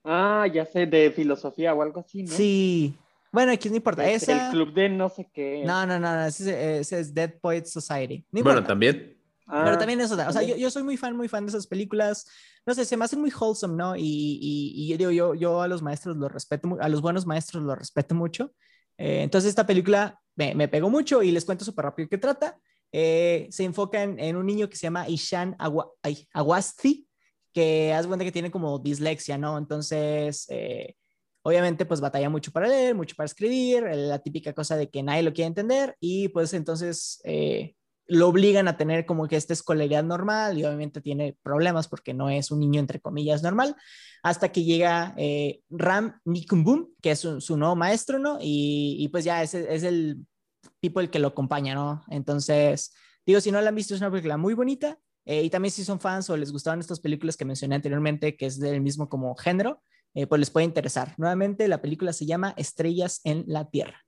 Ah, 0.04 0.46
ya 0.52 0.66
sé, 0.66 0.86
de 0.86 1.10
filosofía 1.10 1.74
o 1.74 1.82
algo 1.82 2.00
así, 2.00 2.24
¿no? 2.24 2.32
Sí. 2.32 2.94
Bueno, 3.30 3.52
aquí 3.52 3.70
no 3.70 3.76
importa. 3.76 4.08
Esa... 4.08 4.46
El 4.46 4.52
club 4.52 4.74
de 4.74 4.88
no 4.88 5.08
sé 5.08 5.30
qué. 5.32 5.62
No, 5.64 5.86
no, 5.86 5.98
no, 5.98 6.14
no. 6.14 6.26
Ese, 6.26 6.80
es 6.80 7.14
Dead 7.14 7.32
Poets 7.40 7.72
Society. 7.72 8.24
bueno, 8.30 8.62
también. 8.62 9.16
Pero 9.46 9.70
ah, 9.70 9.78
también 9.78 10.00
eso, 10.00 10.14
o 10.14 10.32
sea, 10.32 10.42
yo, 10.42 10.56
yo, 10.56 10.70
soy 10.70 10.82
muy 10.82 10.96
fan, 10.96 11.16
muy 11.16 11.28
fan 11.28 11.44
de 11.44 11.50
esas 11.50 11.66
películas. 11.66 12.26
No 12.64 12.74
sé, 12.74 12.84
se 12.84 12.96
me 12.96 13.04
hacen 13.04 13.20
muy 13.20 13.32
wholesome, 13.32 13.74
¿no? 13.76 13.96
Y, 13.96 14.02
y, 14.02 14.92
y 14.92 14.96
digo, 14.96 15.10
yo, 15.10 15.34
yo 15.34 15.62
a 15.62 15.68
los 15.68 15.82
maestros 15.82 16.16
los 16.16 16.30
respeto, 16.30 16.76
a 16.80 16.88
los 16.88 17.00
buenos 17.00 17.26
maestros 17.26 17.62
los 17.62 17.76
respeto 17.76 18.14
mucho. 18.14 18.52
Eh, 18.96 19.22
entonces, 19.22 19.50
esta 19.50 19.66
película 19.66 20.20
me, 20.36 20.54
me, 20.54 20.68
pegó 20.68 20.90
mucho 20.90 21.22
y 21.22 21.32
les 21.32 21.44
cuento 21.44 21.64
súper 21.64 21.86
rápido 21.86 22.08
qué 22.08 22.18
trata. 22.18 22.56
Eh, 22.92 23.48
se 23.50 23.64
enfoca 23.64 24.02
en, 24.02 24.18
en, 24.20 24.36
un 24.36 24.46
niño 24.46 24.68
que 24.68 24.76
se 24.76 24.82
llama 24.82 25.08
Ishan 25.08 25.56
Awasti, 26.32 27.08
que 27.52 27.92
haz 27.92 28.06
cuenta 28.06 28.24
que 28.24 28.32
tiene 28.32 28.50
como 28.50 28.78
dislexia, 28.78 29.38
¿no? 29.38 29.58
Entonces, 29.58 30.46
eh, 30.50 30.94
obviamente, 31.42 31.84
pues 31.84 32.00
batalla 32.00 32.30
mucho 32.30 32.52
para 32.52 32.68
leer, 32.68 32.94
mucho 32.94 33.16
para 33.16 33.26
escribir, 33.26 33.82
la 33.82 34.20
típica 34.20 34.52
cosa 34.52 34.76
de 34.76 34.88
que 34.88 35.02
nadie 35.02 35.22
lo 35.22 35.32
quiere 35.32 35.48
entender 35.48 35.96
y 36.00 36.28
pues 36.28 36.54
entonces 36.54 37.20
lo 38.06 38.28
obligan 38.28 38.68
a 38.68 38.76
tener 38.76 39.06
como 39.06 39.28
que 39.28 39.36
esta 39.36 39.52
escolaridad 39.52 40.04
normal 40.04 40.58
y 40.58 40.64
obviamente 40.64 41.00
tiene 41.00 41.36
problemas 41.42 41.88
porque 41.88 42.14
no 42.14 42.28
es 42.30 42.50
un 42.50 42.60
niño 42.60 42.80
entre 42.80 43.00
comillas 43.00 43.42
normal, 43.42 43.76
hasta 44.22 44.50
que 44.50 44.64
llega 44.64 45.14
eh, 45.16 45.62
Ram 45.70 46.20
Nikumbum, 46.24 46.88
que 47.00 47.12
es 47.12 47.20
su, 47.20 47.56
nuevo 47.56 47.76
maestro, 47.76 48.18
¿no? 48.18 48.38
Y, 48.40 49.08
pues 49.08 49.24
ya 49.24 49.42
es, 49.42 49.54
es 49.54 49.82
el 49.82 50.26
tipo 50.80 51.00
el 51.00 51.10
que 51.10 51.18
lo 51.18 51.28
acompaña, 51.28 51.74
¿no? 51.74 52.04
Entonces, 52.08 52.94
digo, 53.26 53.40
si 53.40 53.50
no 53.50 53.60
la 53.60 53.70
han 53.70 53.74
visto, 53.74 53.94
es 53.94 54.00
una 54.00 54.10
película 54.10 54.36
muy 54.36 54.54
bonita. 54.54 54.98
Eh, 55.24 55.42
y 55.44 55.50
también 55.50 55.70
si 55.70 55.84
son 55.84 56.00
fans 56.00 56.28
o 56.30 56.36
les 56.36 56.50
gustaban 56.50 56.80
estas 56.80 57.00
películas 57.00 57.36
que 57.36 57.44
mencioné 57.44 57.76
anteriormente, 57.76 58.36
que 58.36 58.46
es 58.46 58.58
del 58.58 58.80
mismo 58.80 59.08
como 59.08 59.34
género, 59.36 59.82
eh, 60.14 60.26
pues 60.26 60.40
les 60.40 60.50
puede 60.50 60.66
interesar. 60.66 61.14
Nuevamente, 61.16 61.68
la 61.68 61.80
película 61.80 62.12
se 62.12 62.26
llama 62.26 62.54
Estrellas 62.56 63.20
en 63.24 63.44
la 63.46 63.70
Tierra. 63.70 64.04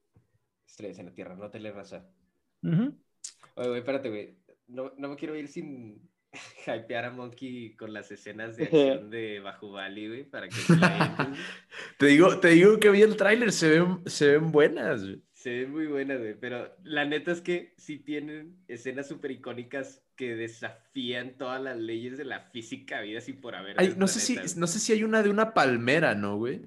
Estrellas 0.66 0.98
en 0.98 1.06
la 1.06 1.14
Tierra, 1.14 1.36
no 1.36 1.50
te 1.50 1.60
le 1.60 1.70
vas 1.70 1.92
a... 1.92 2.08
Uh 2.62 2.92
Oye, 3.54 3.68
güey, 3.68 3.78
espérate, 3.80 4.08
güey. 4.08 4.36
No, 4.66 4.92
no 4.96 5.08
me 5.08 5.16
quiero 5.16 5.36
ir 5.36 5.48
sin 5.48 6.00
hypear 6.66 7.06
a 7.06 7.10
Monkey 7.10 7.74
con 7.76 7.92
las 7.92 8.10
escenas 8.10 8.56
de 8.56 8.64
acción 8.64 9.10
de 9.10 9.40
Bajubali, 9.40 10.08
güey, 10.08 10.24
para 10.24 10.48
que 10.48 10.56
te 11.98 12.06
digo, 12.06 12.38
te 12.40 12.48
digo 12.48 12.78
que 12.78 12.90
vi 12.90 13.02
el 13.02 13.16
tráiler, 13.16 13.52
se 13.52 13.70
ven, 13.70 14.02
se 14.06 14.32
ven 14.32 14.52
buenas, 14.52 15.02
Se 15.32 15.50
ven 15.50 15.72
muy 15.72 15.86
buenas, 15.86 16.18
güey, 16.18 16.34
pero 16.34 16.74
la 16.82 17.04
neta 17.04 17.32
es 17.32 17.40
que 17.40 17.74
sí 17.76 17.98
tienen 17.98 18.56
escenas 18.68 19.08
súper 19.08 19.30
icónicas 19.30 20.02
que 20.16 20.36
desafían 20.36 21.36
todas 21.36 21.60
las 21.60 21.76
leyes 21.76 22.16
de 22.16 22.24
la 22.24 22.40
física 22.40 23.00
vida 23.00 23.18
así 23.18 23.32
por 23.32 23.54
haber. 23.54 23.96
no, 23.96 24.08
sé 24.08 24.20
si, 24.20 24.36
no 24.56 24.66
sé 24.66 24.78
si 24.78 24.92
hay 24.92 25.04
una 25.04 25.22
de 25.22 25.30
una 25.30 25.54
palmera, 25.54 26.14
¿no, 26.14 26.36
güey? 26.36 26.62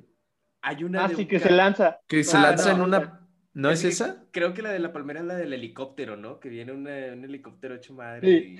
Hay 0.61 0.83
una 0.83 1.05
ah, 1.05 1.09
sí, 1.09 1.25
que 1.27 1.39
se 1.39 1.51
lanza. 1.51 2.01
Que 2.07 2.23
se 2.23 2.37
lanza 2.37 2.71
en 2.71 2.81
una 2.81 3.16
¿No 3.57 3.71
es, 3.71 3.83
esa? 3.83 4.23
Creo 4.29 4.53
que 4.53 4.61
la 4.61 4.71
de 4.71 4.77
la 4.77 4.93
palmera 4.93 5.21
es 5.21 5.25
la 5.25 5.35
del 5.35 5.51
helicóptero, 5.51 6.15
¿no? 6.15 6.39
Que 6.39 6.47
viene 6.47 6.73
un 6.73 6.87
helicóptero 6.87 7.73
hecho 7.73 7.91
madre. 7.91 8.55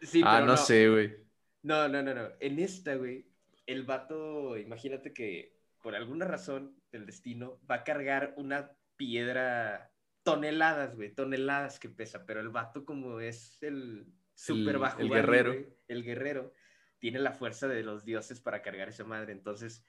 Sí. 0.00 0.22
ah, 0.24 0.40
no, 0.40 0.56
sé, 0.56 0.88
güey. 0.88 1.14
No, 1.62 1.86
no, 1.86 2.02
no, 2.02 2.14
no. 2.14 2.30
En 2.40 2.58
esta, 2.58 2.94
güey, 2.94 3.30
el 3.66 3.82
vato, 3.82 4.56
imagínate 4.56 5.12
que 5.12 5.58
por 5.82 5.94
alguna 5.94 6.24
razón 6.24 6.80
del 6.90 7.04
destino 7.04 7.60
va 7.70 7.76
a 7.76 7.84
cargar 7.84 8.32
una 8.38 8.72
piedra 8.96 9.92
toneladas, 10.22 10.96
güey, 10.96 11.14
toneladas 11.14 11.78
que 11.78 11.90
pesa, 11.90 12.24
pero 12.24 12.40
el 12.40 12.48
vato 12.48 12.86
como 12.86 13.20
es 13.20 13.62
el 13.62 14.06
super 14.32 14.78
bajo. 14.78 15.02
El 15.02 15.10
guerrero. 15.10 15.54
el 15.86 16.02
guerrero 16.02 16.54
tiene 16.98 17.18
la 17.18 17.32
fuerza 17.32 17.68
de 17.68 17.82
los 17.82 18.06
dioses 18.06 18.40
para 18.40 18.62
cargar 18.62 18.88
esa 18.88 19.04
madre. 19.04 19.32
Entonces, 19.32 19.84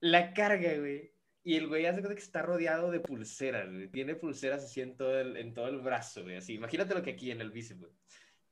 la 0.00 0.32
carga, 0.32 0.78
güey. 0.78 1.17
Y 1.48 1.56
el 1.56 1.66
güey 1.66 1.86
hace 1.86 2.02
que 2.02 2.12
está 2.12 2.42
rodeado 2.42 2.90
de 2.90 3.00
pulseras, 3.00 3.72
güey. 3.72 3.88
Tiene 3.88 4.14
pulseras 4.14 4.64
así 4.64 4.82
en 4.82 4.98
todo 4.98 5.18
el, 5.18 5.34
en 5.38 5.54
todo 5.54 5.68
el 5.68 5.78
brazo, 5.78 6.22
güey. 6.22 6.36
Así, 6.36 6.52
imagínate 6.52 6.94
lo 6.94 7.02
que 7.02 7.12
aquí 7.12 7.30
en 7.30 7.40
el 7.40 7.50
bíceps, 7.50 7.80
güey. 7.80 7.92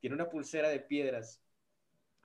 Tiene 0.01 0.17
una 0.17 0.31
pulsera 0.31 0.71
de 0.71 0.81
piedras. 0.81 1.45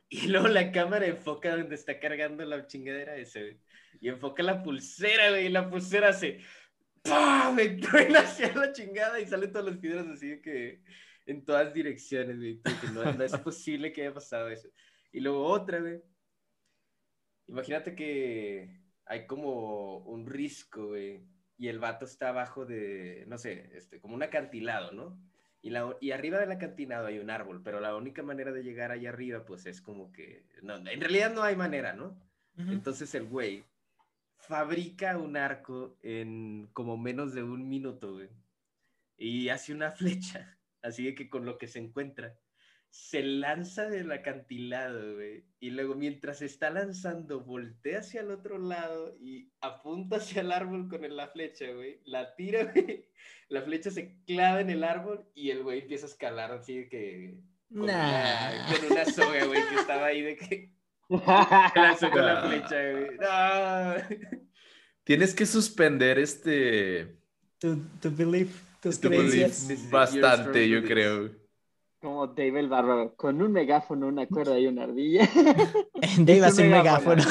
Y 0.08 0.28
luego 0.30 0.48
la 0.48 0.72
cámara 0.72 1.06
enfoca 1.08 1.58
donde 1.58 1.76
está 1.76 2.00
cargando 2.00 2.46
la 2.46 2.68
chingadera 2.68 3.18
ese, 3.18 3.42
güey. 3.42 3.60
Y 4.00 4.08
enfoca 4.08 4.44
la 4.44 4.64
pulsera, 4.64 5.32
güey. 5.32 5.48
Y 5.48 5.50
la 5.50 5.70
pulsera 5.70 6.14
se... 6.14 6.40
¡Pah! 7.02 7.52
Me 7.54 7.68
truena 7.68 8.22
hacia 8.22 8.56
la 8.56 8.72
chingada 8.72 9.20
y 9.20 9.26
salen 9.26 9.52
todas 9.52 9.68
las 9.68 9.78
piedras 9.78 10.08
así 10.08 10.40
que 10.42 10.84
en 11.26 11.44
todas 11.44 11.74
direcciones, 11.74 12.38
güey. 12.38 12.62
No, 12.94 13.12
no 13.12 13.24
es 13.26 13.38
posible 13.40 13.92
que 13.92 14.04
haya 14.04 14.14
pasado 14.14 14.48
eso. 14.48 14.70
Y 15.12 15.20
luego 15.20 15.44
otra, 15.44 15.82
güey. 15.82 16.02
Imagínate 17.50 17.94
que 17.94 18.81
hay 19.06 19.26
como 19.26 19.98
un 20.00 20.26
risco, 20.26 20.88
güey, 20.88 21.26
y 21.58 21.68
el 21.68 21.80
vato 21.80 22.06
está 22.06 22.30
abajo 22.30 22.66
de, 22.66 23.26
no 23.28 23.38
sé, 23.38 23.70
este, 23.78 24.00
como 24.00 24.16
un 24.16 24.24
acantilado, 24.24 24.92
¿no? 24.92 25.20
Y, 25.62 25.70
la, 25.70 25.96
y 26.02 26.12
arriba 26.12 26.40
del 26.40 26.52
acantilado 26.52 27.08
hay 27.08 27.20
un 27.20 27.30
árbol, 27.30 27.62
pero 27.64 27.80
la 27.80 27.96
única 27.96 28.24
manera 28.24 28.52
de 28.52 28.64
llegar 28.64 28.92
allá 28.92 29.10
arriba, 29.10 29.46
pues 29.46 29.68
es 29.68 29.80
como 29.80 30.12
que, 30.12 30.48
no, 30.64 30.78
en 30.78 31.00
realidad 31.00 31.34
no 31.34 31.44
hay 31.44 31.56
manera, 31.56 31.94
¿no? 31.94 32.20
Entonces 32.58 33.14
el 33.16 33.26
güey 33.26 33.64
fabrica 34.38 35.18
un 35.18 35.38
arco 35.38 35.98
en 36.02 36.68
como 36.74 36.98
menos 36.98 37.34
de 37.34 37.44
un 37.44 37.70
minuto, 37.70 38.14
güey, 38.14 38.30
y 39.18 39.50
hace 39.50 39.74
una 39.74 39.92
flecha, 39.92 40.58
así 40.82 41.14
que 41.14 41.30
con 41.30 41.46
lo 41.46 41.58
que 41.58 41.68
se 41.68 41.80
encuentra 41.80 42.36
se 42.92 43.24
lanza 43.24 43.90
del 43.90 44.12
acantilado, 44.12 45.16
güey. 45.16 45.46
Y 45.62 45.70
luego 45.70 45.96
mientras 45.96 46.42
está 46.42 46.70
lanzando, 46.70 47.40
voltea 47.40 48.00
hacia 48.00 48.20
el 48.20 48.32
otro 48.32 48.58
lado 48.58 49.16
y 49.20 49.50
apunta 49.62 50.18
hacia 50.18 50.42
el 50.42 50.52
árbol 50.52 50.90
con 50.90 51.02
la 51.16 51.28
flecha, 51.30 51.72
güey. 51.72 52.02
La 52.04 52.36
tira, 52.36 52.66
güey. 52.74 53.06
La 53.48 53.62
flecha 53.62 53.92
se 53.92 54.18
clava 54.26 54.60
en 54.60 54.70
el 54.70 54.84
árbol 54.84 55.26
y 55.34 55.52
el 55.52 55.64
güey 55.64 55.80
empieza 55.80 56.06
a 56.06 56.10
escalar 56.10 56.52
así 56.52 56.88
que... 56.90 57.40
Con, 57.70 57.84
una, 57.84 58.68
con 58.70 58.92
una 58.92 59.06
soga, 59.06 59.46
güey, 59.46 59.62
que 59.70 59.76
estaba 59.76 60.08
ahí 60.08 60.22
de 60.22 60.36
que... 60.36 60.74
Lanzó 61.76 62.12
con 62.12 62.26
la 62.26 62.44
flecha, 62.44 62.92
güey. 62.92 64.20
Tienes 65.06 65.34
que 65.34 65.46
suspender 65.46 66.20
este... 66.20 67.16
Tu, 67.58 67.78
tu 68.02 68.14
belief, 68.14 68.50
tus 68.82 69.00
creencias. 69.00 69.90
Bastante, 69.90 70.68
yo 70.68 70.84
creo. 70.84 71.41
Como 72.02 72.26
Dave 72.28 72.60
el 72.60 72.68
Barro, 72.68 73.16
con 73.16 73.40
un 73.44 73.52
megáfono, 73.52 74.08
una 74.08 74.26
cuerda 74.26 74.58
y 74.58 74.66
una 74.66 74.86
ardilla. 74.86 75.30
Dave 76.18 76.46
hace 76.46 76.64
un 76.64 76.72
megáfono. 76.72 77.22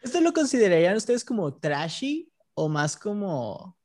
¿Esto 0.00 0.20
lo 0.22 0.32
considerarían 0.32 0.96
ustedes 0.96 1.22
como 1.22 1.54
trashy 1.54 2.32
o 2.54 2.70
más 2.70 2.96
como... 2.96 3.76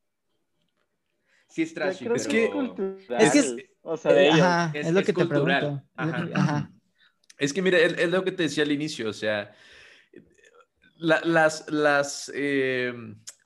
Sí 1.50 1.64
es 1.64 1.74
trashy, 1.74 2.06
pero... 2.06 2.16
Es 2.16 2.28
que 2.28 2.46
es, 2.46 3.32
que 3.32 3.40
es, 3.40 3.56
o 3.82 3.98
sea, 3.98 4.14
de 4.14 4.30
ajá, 4.30 4.72
es, 4.74 4.88
es, 4.88 4.94
lo 4.94 5.04
que 5.04 5.12
te 5.12 5.26
pregunto. 5.26 5.84
Ajá. 5.96 6.30
Ajá. 6.34 6.72
Es 7.38 7.52
que 7.52 7.62
mira, 7.62 7.78
es, 7.78 8.10
lo 8.10 8.24
que 8.24 8.32
te 8.32 8.44
decía 8.44 8.64
al 8.64 8.72
inicio, 8.72 9.10
o 9.10 9.14
sea, 9.14 9.54
la, 10.96 11.20
las, 11.24 11.70
las, 11.70 12.32
eh, 12.34 12.94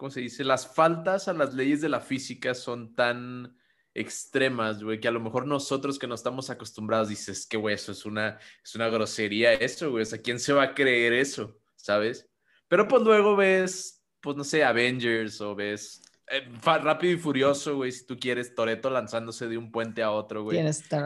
¿cómo 0.02 0.10
se 0.10 0.22
dice? 0.22 0.44
Las 0.44 0.66
faltas 0.66 1.28
a 1.28 1.34
las 1.34 1.54
leyes 1.54 1.80
de 1.80 1.88
la 1.88 2.00
física 2.00 2.56
son 2.56 2.96
tan 2.96 3.56
extremas, 3.94 4.84
güey, 4.84 5.00
que 5.00 5.08
a 5.08 5.12
lo 5.12 5.20
mejor 5.20 5.46
nosotros 5.46 6.00
que 6.00 6.08
no 6.08 6.16
estamos 6.16 6.50
acostumbrados 6.50 7.08
dices 7.08 7.46
que, 7.46 7.56
güey, 7.56 7.76
eso 7.76 7.92
es 7.92 8.04
una, 8.04 8.40
es 8.64 8.74
una 8.74 8.90
grosería 8.90 9.54
eso, 9.54 9.92
güey, 9.92 10.02
o 10.02 10.06
sea, 10.06 10.20
¿quién 10.20 10.40
se 10.40 10.54
va 10.54 10.64
a 10.64 10.74
creer 10.74 11.14
eso? 11.14 11.56
¿Sabes? 11.76 12.28
Pero 12.68 12.88
pues 12.88 13.04
luego 13.04 13.36
ves, 13.36 14.04
pues 14.22 14.36
no 14.36 14.44
sé, 14.44 14.64
Avengers 14.64 15.40
o 15.40 15.54
ves 15.54 16.02
eh, 16.32 16.50
Rápido 16.64 17.14
y 17.14 17.18
Furioso, 17.18 17.76
güey, 17.76 17.92
si 17.92 18.08
tú 18.08 18.18
quieres, 18.18 18.56
Toreto 18.56 18.90
lanzándose 18.90 19.48
de 19.48 19.60
un 19.60 19.72
puente 19.72 20.02
a 20.02 20.10
otro, 20.10 20.42
güey. 20.42 20.58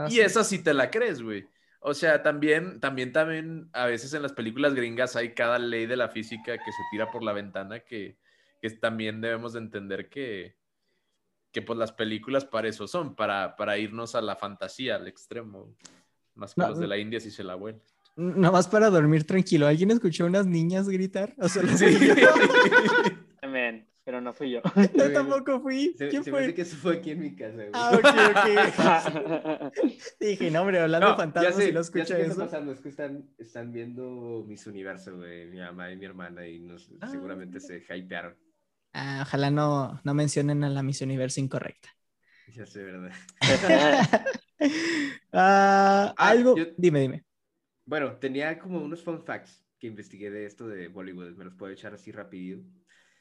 Y 0.10 0.22
esa 0.22 0.46
sí 0.46 0.64
te 0.64 0.74
la 0.74 0.90
crees, 0.90 1.22
güey. 1.22 1.46
O 1.82 1.94
sea, 1.94 2.24
también, 2.24 2.80
también, 2.80 3.12
también, 3.12 3.70
a 3.74 3.88
veces 3.88 4.14
en 4.14 4.22
las 4.22 4.32
películas 4.32 4.74
gringas 4.74 5.18
hay 5.18 5.34
cada 5.34 5.60
ley 5.60 5.86
de 5.86 5.98
la 5.98 6.08
física 6.08 6.58
que 6.58 6.72
se 6.72 6.84
tira 6.92 7.12
por 7.12 7.24
la 7.24 7.34
ventana 7.34 7.82
que, 7.82 8.18
que 8.62 8.70
también 8.72 9.22
debemos 9.22 9.54
de 9.54 9.60
entender 9.60 10.10
que, 10.10 10.58
que 11.52 11.62
pues 11.62 11.78
las 11.78 11.92
películas 11.92 12.46
para 12.46 12.68
eso 12.68 12.88
son, 12.88 13.16
para, 13.16 13.56
para 13.56 13.78
irnos 13.78 14.16
a 14.16 14.22
la 14.22 14.36
fantasía, 14.36 14.96
al 14.96 15.08
extremo. 15.08 15.76
Más 16.34 16.54
que 16.54 16.62
los 16.62 16.80
de 16.80 16.88
la 16.88 16.98
India 16.98 17.20
si 17.20 17.32
se 17.32 17.44
la 17.44 17.56
vuelven. 17.56 17.82
Nada 18.18 18.52
más 18.52 18.68
para 18.68 18.90
dormir 18.90 19.26
tranquilo. 19.26 19.68
¿Alguien 19.68 19.92
escuchó 19.92 20.26
a 20.26 20.28
unas 20.28 20.46
niñas 20.46 20.88
gritar? 20.88 21.34
O 21.38 21.48
sea, 21.50 21.66
sí. 21.78 21.86
pero 24.06 24.22
no 24.22 24.34
fui 24.34 24.52
yo. 24.52 24.62
Yo 24.94 25.12
tampoco 25.12 25.60
fui. 25.60 25.96
¿Quién 25.98 26.24
se 26.24 26.30
fue? 26.30 26.48
Me 26.48 26.54
que 26.54 26.62
eso 26.62 26.78
fue 26.78 26.98
aquí 26.98 27.12
en 27.12 27.20
mi 27.20 27.36
casa, 27.36 27.56
güey. 27.56 27.72
Ah, 27.74 27.92
ok, 27.92 28.06
ok. 29.64 29.74
Dije, 30.20 30.52
no, 30.52 30.62
hombre, 30.62 30.80
hablando 30.80 31.10
de 31.10 31.16
fantasmas, 31.16 31.56
si 31.56 31.72
lo 31.72 31.82
escucha 31.82 32.04
ya 32.04 32.16
sé 32.16 32.22
eso. 32.22 32.26
¿Qué 32.26 32.32
está 32.32 32.46
pasando? 32.46 32.72
Es 32.72 32.82
que 32.82 32.90
están, 32.90 33.28
están 33.40 33.74
viendo 33.74 34.46
mis 34.48 34.68
universos, 34.68 35.16
güey, 35.18 35.48
mi 35.48 35.58
mamá 35.58 35.92
y 35.92 35.98
mi 35.98 36.06
hermana, 36.06 36.48
y 36.48 36.60
nos, 36.60 36.92
ah. 37.02 37.08
seguramente 37.10 37.60
se 37.60 37.84
hypearon. 37.90 38.36
Ah, 38.96 39.20
ojalá 39.24 39.52
no, 39.52 40.00
no 40.04 40.14
mencionen 40.16 40.64
a 40.64 40.70
la 40.70 40.82
Miss 40.84 41.02
Universo 41.02 41.40
incorrecta. 41.42 41.90
Ya 42.48 42.66
sé, 42.66 42.84
¿verdad? 42.84 43.12
ah, 45.34 46.14
algo. 46.18 46.56
Dime, 46.78 47.00
dime. 47.02 47.24
Bueno, 47.86 48.18
tenía 48.20 48.58
como 48.60 48.80
unos 48.84 49.04
fun 49.04 49.24
facts 49.24 49.64
que 49.80 49.88
investigué 49.88 50.30
de 50.32 50.46
esto 50.46 50.68
de 50.68 50.88
Bollywood. 50.88 51.36
Me 51.36 51.46
los 51.46 51.56
puedo 51.56 51.72
echar 51.74 51.94
así 51.94 52.12
rapidito. 52.12 52.64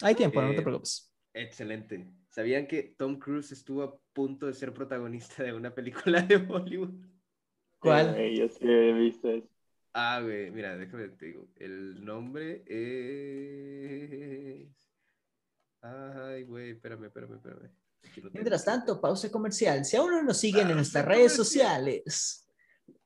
Hay 0.03 0.15
tiempo, 0.15 0.41
no 0.43 0.55
te 0.55 0.61
Eh, 0.61 0.63
preocupes. 0.63 1.11
Excelente. 1.35 2.07
¿Sabían 2.31 2.69
que 2.69 2.95
Tom 2.99 3.19
Cruise 3.19 3.53
estuvo 3.53 3.83
a 3.85 3.99
punto 4.15 4.47
de 4.47 4.55
ser 4.55 4.75
protagonista 4.75 5.45
de 5.45 5.55
una 5.55 5.75
película 5.75 6.23
de 6.23 6.39
Bollywood? 6.39 6.95
¿Cuál? 7.79 8.17
Eh, 8.17 8.37
yo 8.39 8.49
sí 8.49 8.65
he 8.69 8.93
visto 8.93 9.31
eso. 9.31 9.49
Ah, 9.95 10.21
güey, 10.23 10.51
mira, 10.51 10.77
déjame 10.77 11.09
te 11.11 11.27
digo. 11.27 11.49
El 11.57 12.05
nombre 12.05 12.65
es. 12.67 14.84
Ay, 15.85 16.45
güey, 16.45 16.71
espérame, 16.71 17.05
espérame, 17.05 17.35
espérame. 17.35 17.71
Mientras 18.33 18.65
tanto, 18.65 18.99
pausa 19.01 19.31
comercial. 19.31 19.85
Si 19.85 19.97
aún 19.97 20.13
no 20.13 20.23
nos 20.23 20.39
siguen 20.39 20.63
en 20.63 20.67
Pausa 20.69 20.77
nuestras 20.77 21.05
redes 21.05 21.33
comercial. 21.33 21.45
sociales, 21.85 22.49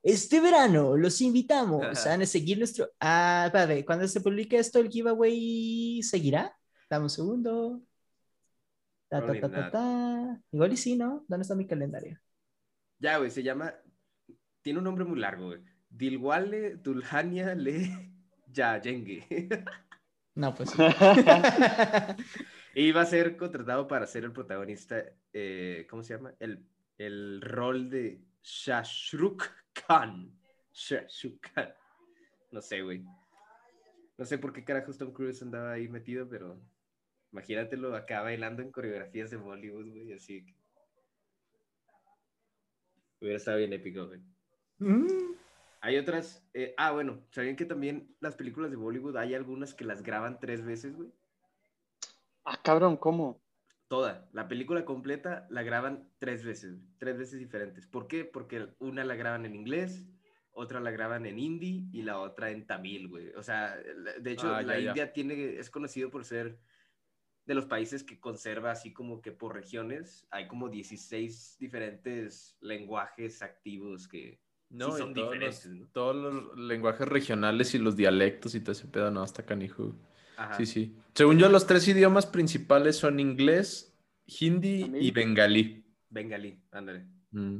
este 0.01 0.39
verano 0.39 0.95
los 0.95 1.19
invitamos 1.19 1.83
Ajá. 1.83 2.13
a 2.13 2.25
seguir 2.25 2.57
nuestro. 2.57 2.89
Ah, 2.99 3.43
espérate, 3.47 3.83
cuando 3.83 4.07
se 4.07 4.21
publique 4.21 4.57
esto, 4.57 4.79
el 4.79 4.89
giveaway 4.89 6.01
seguirá. 6.03 6.55
Dame 6.89 7.03
un 7.03 7.09
segundo. 7.09 7.81
Ta, 9.09 9.25
ta, 9.25 9.39
ta, 9.41 9.71
ta. 9.71 10.41
Igual 10.51 10.71
y 10.71 10.77
sí, 10.77 10.95
¿no? 10.95 11.25
¿Dónde 11.27 11.41
está 11.41 11.55
mi 11.55 11.67
calendario? 11.67 12.17
Ya, 12.97 13.17
güey, 13.17 13.29
se 13.29 13.43
llama. 13.43 13.73
Tiene 14.61 14.79
un 14.79 14.85
nombre 14.85 15.03
muy 15.03 15.19
largo, 15.19 15.47
güey. 15.47 15.61
Dilwale 15.89 16.77
Dulhania 16.77 17.55
Le 17.55 18.13
Yayenge. 18.47 19.49
No, 20.35 20.55
pues. 20.55 20.69
va 22.95 23.01
a 23.01 23.05
ser 23.05 23.35
contratado 23.37 23.87
para 23.87 24.05
ser 24.07 24.23
el 24.23 24.31
protagonista. 24.31 25.03
eh, 25.33 25.85
¿Cómo 25.89 26.03
se 26.03 26.15
llama? 26.15 26.33
El, 26.39 26.65
el 26.97 27.41
rol 27.41 27.89
de 27.89 28.21
Shashrukh 28.43 29.43
Khan. 29.73 30.31
Shashrukh 30.73 31.39
Khan. 31.53 31.73
No 32.51 32.61
sé, 32.61 32.81
güey. 32.81 33.03
No 34.17 34.25
sé 34.25 34.37
por 34.37 34.51
qué 34.53 34.63
carajos 34.63 34.97
Tom 34.97 35.13
Cruise 35.13 35.41
andaba 35.41 35.71
ahí 35.71 35.87
metido, 35.87 36.27
pero 36.27 36.59
imagínatelo 37.31 37.95
acá 37.95 38.21
bailando 38.21 38.61
en 38.61 38.71
coreografías 38.71 39.29
de 39.31 39.37
Bollywood, 39.37 39.89
güey, 39.89 40.13
así. 40.13 40.45
que- 40.45 40.55
Hubiera 43.21 43.37
estado 43.37 43.57
bien 43.57 43.73
épico, 43.73 44.07
güey. 44.07 44.21
Mm, 44.79 45.35
Hay 45.81 45.97
otras. 45.97 46.45
eh, 46.53 46.73
ah, 46.77 46.91
bueno, 46.91 47.25
¿sabían 47.31 47.55
que 47.55 47.65
también 47.65 48.15
las 48.19 48.35
películas 48.35 48.71
de 48.71 48.77
Bollywood 48.77 49.15
hay 49.17 49.35
algunas 49.35 49.73
que 49.73 49.85
las 49.85 50.03
graban 50.03 50.39
tres 50.39 50.63
veces, 50.65 50.95
güey? 50.95 51.11
Ah, 52.45 52.59
cabrón, 52.63 52.97
¿cómo? 52.97 53.41
Toda. 53.87 54.29
La 54.33 54.47
película 54.47 54.85
completa 54.85 55.47
la 55.49 55.63
graban 55.63 56.09
tres 56.19 56.43
veces, 56.43 56.79
tres 56.97 57.17
veces 57.17 57.39
diferentes. 57.39 57.87
¿Por 57.87 58.07
qué? 58.07 58.23
Porque 58.25 58.69
una 58.79 59.03
la 59.03 59.15
graban 59.15 59.45
en 59.45 59.55
inglés, 59.55 60.07
otra 60.51 60.79
la 60.79 60.91
graban 60.91 61.25
en 61.25 61.39
hindi 61.39 61.89
y 61.91 62.03
la 62.03 62.19
otra 62.19 62.51
en 62.51 62.67
tamil, 62.67 63.07
güey. 63.07 63.29
O 63.35 63.41
sea, 63.43 63.75
de 63.75 64.31
hecho, 64.31 64.53
Ah, 64.53 64.61
la 64.61 64.75
ya, 64.75 64.79
ya. 64.79 64.89
India 64.89 65.13
tiene, 65.13 65.55
es 65.57 65.69
conocido 65.69 66.09
por 66.11 66.23
ser 66.25 66.59
de 67.45 67.55
los 67.55 67.65
países 67.65 68.03
que 68.03 68.19
conserva 68.19 68.71
así 68.71 68.93
como 68.93 69.21
que 69.23 69.31
por 69.31 69.55
regiones 69.55 70.27
hay 70.29 70.47
como 70.47 70.69
16 70.69 71.57
diferentes 71.59 72.57
lenguajes 72.61 73.41
activos 73.41 74.07
que 74.07 74.39
No, 74.69 74.91
sí 74.91 74.99
son 74.99 75.15
todos 75.15 75.31
diferentes, 75.33 75.65
los, 75.65 75.75
¿no? 75.75 75.87
todos 75.91 76.15
los 76.15 76.57
lenguajes 76.59 77.07
regionales 77.07 77.73
y 77.73 77.79
los 77.79 77.95
dialectos 77.95 78.53
y 78.53 78.61
todo 78.61 78.73
ese 78.73 78.87
pedo, 78.87 79.09
no, 79.09 79.23
hasta 79.23 79.47
canijo. 79.47 79.95
Sí, 80.57 80.65
sí. 80.65 80.95
Según 81.13 81.37
yo, 81.37 81.49
los 81.49 81.67
tres 81.67 81.87
idiomas 81.87 82.25
principales 82.25 82.97
son 82.97 83.19
inglés, 83.19 83.93
hindi 84.25 84.91
y 84.99 85.11
bengalí. 85.11 85.83
Bengalí, 86.09 86.59
ándale. 86.71 87.05
Mm. 87.31 87.59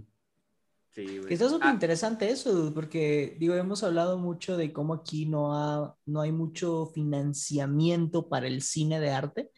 Sí, 0.91 1.21
está 1.29 1.49
súper 1.49 1.67
ah. 1.67 1.73
interesante 1.73 2.29
eso, 2.29 2.71
porque 2.73 3.37
digo, 3.39 3.53
hemos 3.53 3.83
hablado 3.83 4.17
mucho 4.17 4.57
de 4.57 4.73
cómo 4.73 4.95
aquí 4.95 5.25
no, 5.27 5.97
no 6.05 6.21
hay 6.21 6.31
mucho 6.31 6.87
financiamiento 6.87 8.27
para 8.27 8.47
el 8.47 8.61
cine 8.61 8.99
de 8.99 9.11
arte. 9.11 9.51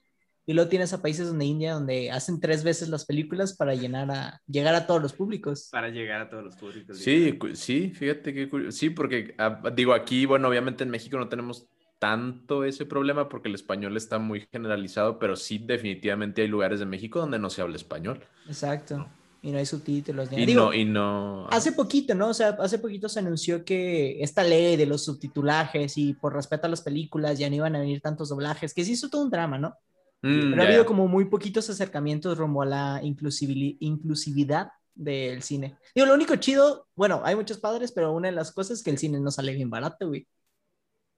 Y 0.46 0.54
luego 0.54 0.70
tienes 0.70 0.92
a 0.92 1.02
países 1.02 1.28
donde 1.28 1.46
India, 1.46 1.74
donde 1.74 2.12
hacen 2.12 2.40
tres 2.40 2.64
veces 2.64 2.90
las 2.90 3.06
películas 3.06 3.56
para 3.56 3.76
llenar 3.76 4.12
a, 4.12 4.42
llegar 4.48 4.76
a 4.76 4.88
todos 4.88 5.02
los 5.02 5.14
públicos. 5.14 5.70
Para 5.72 5.90
llegar 5.90 6.22
a 6.22 6.30
todos 6.30 6.44
los 6.44 6.56
públicos. 6.56 6.98
Sí, 6.98 7.38
sí, 7.54 7.92
fíjate 7.92 8.34
que 8.34 8.72
sí, 8.72 8.90
porque 8.90 9.36
ah, 9.38 9.62
digo, 9.74 9.94
aquí, 9.94 10.26
bueno, 10.26 10.50
obviamente 10.50 10.84
en 10.84 10.90
México 10.90 11.18
no 11.18 11.30
tenemos 11.30 11.70
tanto 12.02 12.64
ese 12.64 12.88
problema 12.88 13.30
porque 13.30 13.48
el 13.48 13.54
español 13.54 13.96
está 13.96 14.18
muy 14.18 14.48
generalizado, 14.52 15.20
pero 15.20 15.36
sí 15.36 15.60
definitivamente 15.60 16.42
hay 16.42 16.48
lugares 16.48 16.80
de 16.80 16.88
México 16.88 17.20
donde 17.20 17.38
no 17.38 17.52
se 17.52 17.62
habla 17.62 17.76
español. 17.76 18.24
Exacto. 18.48 19.08
Y 19.44 19.52
no 19.52 19.60
hay 19.60 19.68
subtítulos. 19.68 20.28
y, 20.32 20.52
no, 20.56 20.74
y 20.74 20.84
no... 20.84 21.48
Hace 21.52 21.74
poquito, 21.74 22.16
¿no? 22.16 22.30
O 22.30 22.34
sea, 22.34 22.58
hace 22.60 22.80
poquito 22.80 23.08
se 23.08 23.20
anunció 23.20 23.64
que 23.64 24.20
esta 24.24 24.44
ley 24.44 24.78
de 24.78 24.88
los 24.88 25.06
subtitulajes 25.06 25.96
y 26.00 26.14
por 26.14 26.34
respeto 26.34 26.66
a 26.66 26.72
las 26.72 26.82
películas 26.82 27.38
ya 27.38 27.48
no 27.52 27.58
iban 27.58 27.76
a 27.76 27.80
venir 27.80 28.02
tantos 28.02 28.30
doblajes, 28.30 28.74
que 28.74 28.84
sí 28.84 28.94
hizo 28.94 29.08
todo 29.08 29.22
un 29.22 29.30
drama, 29.30 29.60
¿no? 29.60 29.76
Mm, 30.24 30.50
pero 30.50 30.64
ha 30.64 30.66
habido 30.66 30.86
como 30.88 31.08
muy 31.08 31.26
poquitos 31.26 31.70
acercamientos 31.70 32.36
rumbo 32.36 32.64
a 32.64 32.66
la 32.66 33.00
inclusividad 33.04 34.72
del 34.96 35.44
cine. 35.44 35.78
Digo, 35.94 36.08
lo 36.08 36.16
único 36.16 36.36
chido, 36.38 36.88
bueno, 36.96 37.22
hay 37.24 37.36
muchos 37.36 37.60
padres, 37.60 37.92
pero 37.92 38.12
una 38.12 38.30
de 38.30 38.36
las 38.36 38.52
cosas 38.52 38.80
es 38.80 38.84
que 38.84 38.90
el 38.90 38.98
cine 38.98 39.20
no 39.20 39.30
sale 39.30 39.54
bien 39.54 39.70
barato, 39.70 40.08
güey. 40.08 40.28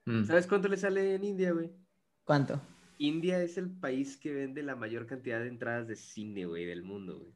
Mm. 0.05 0.25
¿Sabes 0.25 0.47
cuánto 0.47 0.67
le 0.67 0.77
sale 0.77 1.15
en 1.15 1.23
India, 1.23 1.51
güey? 1.51 1.71
¿Cuánto? 2.23 2.61
India 2.97 3.41
es 3.41 3.57
el 3.57 3.69
país 3.69 4.17
que 4.17 4.33
vende 4.33 4.63
la 4.63 4.75
mayor 4.75 5.05
cantidad 5.05 5.39
de 5.39 5.47
entradas 5.47 5.87
de 5.87 5.95
cine, 5.95 6.45
güey, 6.45 6.65
del 6.65 6.83
mundo, 6.83 7.19
güey. 7.19 7.33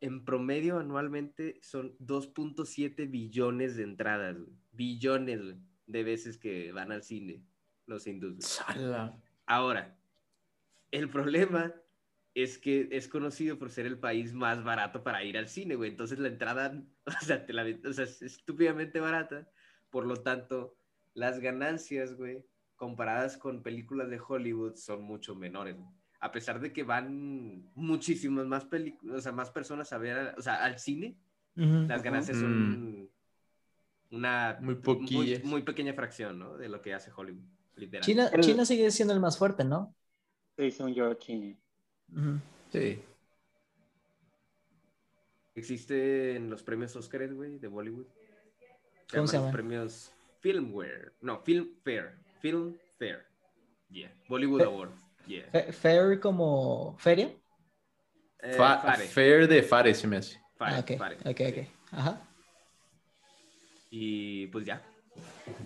En 0.00 0.24
promedio 0.24 0.78
anualmente 0.78 1.58
son 1.62 1.96
2.7 1.98 3.10
billones 3.10 3.76
de 3.76 3.82
entradas, 3.82 4.38
güey. 4.38 4.52
Billones, 4.72 5.42
güey, 5.42 5.56
de 5.86 6.04
veces 6.04 6.38
que 6.38 6.72
van 6.72 6.92
al 6.92 7.02
cine 7.02 7.44
los 7.86 8.06
hindúes. 8.06 8.62
Ahora, 9.46 9.98
el 10.90 11.08
problema 11.10 11.74
es 12.34 12.58
que 12.58 12.88
es 12.92 13.08
conocido 13.08 13.58
por 13.58 13.70
ser 13.70 13.86
el 13.86 13.98
país 13.98 14.32
más 14.32 14.62
barato 14.62 15.02
para 15.02 15.24
ir 15.24 15.36
al 15.36 15.48
cine, 15.48 15.74
güey. 15.74 15.90
Entonces 15.90 16.18
la 16.18 16.28
entrada, 16.28 16.82
o 17.06 17.24
sea, 17.24 17.44
te 17.44 17.52
la, 17.52 17.66
o 17.84 17.92
sea, 17.92 18.04
es 18.04 18.22
estúpidamente 18.22 19.00
barata. 19.00 19.50
Por 19.90 20.06
lo 20.06 20.16
tanto, 20.16 20.76
las 21.14 21.40
ganancias, 21.40 22.14
güey, 22.14 22.44
comparadas 22.76 23.36
con 23.36 23.62
películas 23.62 24.10
de 24.10 24.20
Hollywood, 24.26 24.76
son 24.76 25.02
mucho 25.02 25.34
menores. 25.34 25.76
A 26.20 26.32
pesar 26.32 26.60
de 26.60 26.72
que 26.72 26.82
van 26.82 27.70
muchísimas 27.74 28.46
más 28.46 28.64
películas, 28.64 29.18
o 29.18 29.20
sea, 29.20 29.32
más 29.32 29.50
personas 29.50 29.92
a 29.92 29.98
ver, 29.98 30.34
o 30.36 30.42
sea, 30.42 30.64
al 30.64 30.78
cine, 30.78 31.16
las 31.54 32.02
ganancias 32.02 32.38
son 32.38 33.02
mm. 33.02 33.08
una 34.12 34.58
muy, 34.60 35.40
muy, 35.44 35.62
pequeña 35.62 35.92
fracción, 35.92 36.38
¿no? 36.38 36.56
De 36.56 36.68
lo 36.68 36.80
que 36.80 36.94
hace 36.94 37.10
Hollywood. 37.14 37.44
China, 38.00 38.30
China 38.40 38.64
sigue 38.64 38.90
siendo 38.90 39.14
el 39.14 39.20
más 39.20 39.38
fuerte, 39.38 39.64
¿no? 39.64 39.94
Sí, 40.56 40.70
son 40.70 40.94
yo, 40.94 41.14
China. 41.14 41.56
Sí. 42.70 43.02
Existen 45.54 46.50
los 46.50 46.62
premios 46.62 46.94
Oscar, 46.96 47.32
güey, 47.34 47.58
de 47.58 47.68
Bollywood. 47.68 48.06
¿Cómo 49.12 49.26
se 49.26 49.36
llaman? 49.36 49.48
Los 49.48 49.52
premios 49.52 50.12
Filmware. 50.40 51.12
No, 51.20 51.40
Film 51.42 51.68
Fair. 51.84 52.18
Film 52.40 52.76
Fair. 52.98 53.26
Yeah. 53.90 54.10
Bollywood 54.28 54.62
Awards. 54.62 54.96
Yeah. 55.26 55.72
¿Fair 55.72 56.18
como 56.18 56.96
feria? 56.98 57.30
Eh, 58.42 58.56
fair 59.12 59.46
de 59.46 59.62
Fare, 59.62 59.94
se 59.94 60.06
me 60.06 60.16
hace. 60.16 60.40
Fare, 60.56 60.76
ah, 60.76 60.80
okay. 60.80 60.96
ok, 60.96 61.40
ok. 61.48 61.68
Ajá. 61.92 62.28
Y 63.90 64.46
pues 64.46 64.64
ya. 64.64 64.82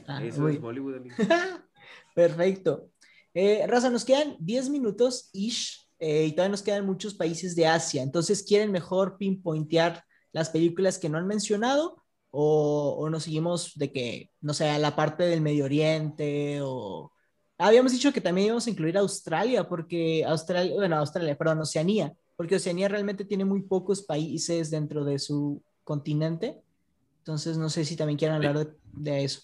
Ah, 0.06 0.22
Eso 0.24 0.48
es 0.48 0.60
Bollywood, 0.60 0.96
amigo. 0.96 1.14
Perfecto. 2.14 2.90
Eh, 3.32 3.64
Raza, 3.66 3.90
nos 3.90 4.04
quedan 4.04 4.36
10 4.38 4.70
minutos 4.70 5.30
ish 5.32 5.88
eh, 5.98 6.26
y 6.26 6.32
todavía 6.32 6.50
nos 6.50 6.62
quedan 6.62 6.86
muchos 6.86 7.14
países 7.14 7.54
de 7.54 7.66
Asia. 7.66 8.02
Entonces, 8.02 8.42
¿quieren 8.42 8.72
mejor 8.72 9.18
pinpointear 9.18 10.04
las 10.32 10.50
películas 10.50 10.98
que 10.98 11.08
no 11.08 11.18
han 11.18 11.26
mencionado? 11.26 12.03
O, 12.36 12.96
o 12.98 13.08
nos 13.10 13.22
seguimos 13.22 13.72
de 13.76 13.92
que, 13.92 14.30
no 14.40 14.52
sé, 14.54 14.76
la 14.78 14.96
parte 14.96 15.24
del 15.24 15.40
Medio 15.40 15.64
Oriente 15.64 16.58
o... 16.62 17.12
Habíamos 17.56 17.92
dicho 17.92 18.12
que 18.12 18.20
también 18.20 18.48
íbamos 18.48 18.66
a 18.66 18.70
incluir 18.70 18.98
Australia, 18.98 19.68
porque 19.68 20.24
Australia, 20.24 20.74
bueno, 20.74 20.96
Australia, 20.96 21.38
perdón, 21.38 21.60
Oceanía, 21.60 22.12
porque 22.34 22.56
Oceanía 22.56 22.88
realmente 22.88 23.24
tiene 23.24 23.44
muy 23.44 23.62
pocos 23.62 24.02
países 24.02 24.70
dentro 24.70 25.04
de 25.04 25.20
su 25.20 25.62
continente. 25.84 26.60
Entonces, 27.18 27.56
no 27.56 27.70
sé 27.70 27.84
si 27.84 27.96
también 27.96 28.18
quieren 28.18 28.34
hablar 28.34 28.58
de, 28.58 28.74
de 28.92 29.24
eso. 29.24 29.40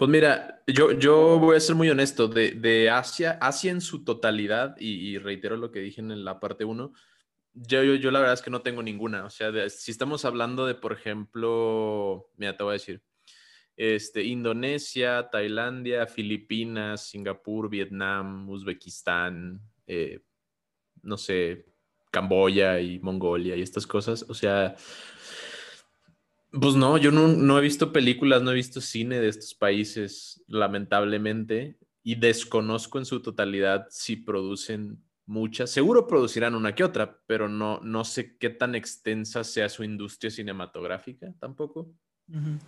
Pues 0.00 0.10
mira, 0.10 0.62
yo, 0.66 0.92
yo 0.92 1.38
voy 1.38 1.58
a 1.58 1.60
ser 1.60 1.76
muy 1.76 1.90
honesto, 1.90 2.26
de, 2.26 2.88
Asia, 2.90 3.32
Asia 3.32 3.70
en 3.70 3.82
su 3.82 4.02
totalidad, 4.02 4.74
y, 4.78 5.18
reitero 5.18 5.58
lo 5.58 5.70
que 5.70 5.80
dije 5.80 6.00
en 6.00 6.24
la 6.24 6.40
parte 6.40 6.64
1, 6.64 6.94
yo, 7.54 7.82
yo, 7.82 8.10
la 8.10 8.20
verdad 8.20 8.34
es 8.34 8.42
que 8.42 8.50
no 8.50 8.62
tengo 8.62 8.82
ninguna. 8.82 9.24
O 9.24 9.30
sea, 9.30 9.50
si 9.68 9.90
estamos 9.90 10.24
hablando 10.24 10.66
de, 10.66 10.74
por 10.74 10.92
ejemplo, 10.92 12.28
mira, 12.36 12.56
te 12.56 12.62
voy 12.62 12.70
a 12.70 12.72
decir, 12.74 13.02
este, 13.76 14.24
Indonesia, 14.24 15.30
Tailandia, 15.30 16.06
Filipinas, 16.06 17.06
Singapur, 17.06 17.70
Vietnam, 17.70 18.48
Uzbekistán, 18.48 19.60
eh, 19.86 20.20
no 21.02 21.16
sé, 21.16 21.66
Camboya 22.10 22.80
y 22.80 22.98
Mongolia 22.98 23.56
y 23.56 23.62
estas 23.62 23.86
cosas. 23.86 24.26
O 24.28 24.34
sea, 24.34 24.76
pues 26.52 26.74
no, 26.74 26.98
yo 26.98 27.10
no, 27.12 27.58
he 27.58 27.62
visto 27.62 27.92
películas, 27.92 28.42
no 28.42 28.50
he 28.50 28.56
visto 28.56 28.80
cine 28.80 29.20
de 29.20 29.28
estos 29.28 29.54
países, 29.54 30.42
lamentablemente, 30.48 31.78
y 32.02 32.16
desconozco 32.16 32.98
en 32.98 33.04
su 33.04 33.22
totalidad 33.22 33.86
si 33.90 34.16
producen 34.16 35.02
muchas. 35.30 35.70
Seguro 35.70 36.06
producirán 36.06 36.54
una 36.54 36.74
que 36.74 36.84
otra, 36.84 37.20
pero 37.26 37.48
no, 37.48 37.80
no 37.80 38.04
sé 38.04 38.36
qué 38.36 38.50
tan 38.50 38.74
extensa 38.74 39.44
sea 39.44 39.68
su 39.68 39.84
industria 39.84 40.30
cinematográfica 40.30 41.32
tampoco. 41.38 41.94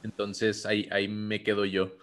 Entonces 0.02 0.66
ahí, 0.66 0.88
ahí 0.90 1.06
me 1.06 1.44
quedo 1.44 1.64
yo 1.64 1.96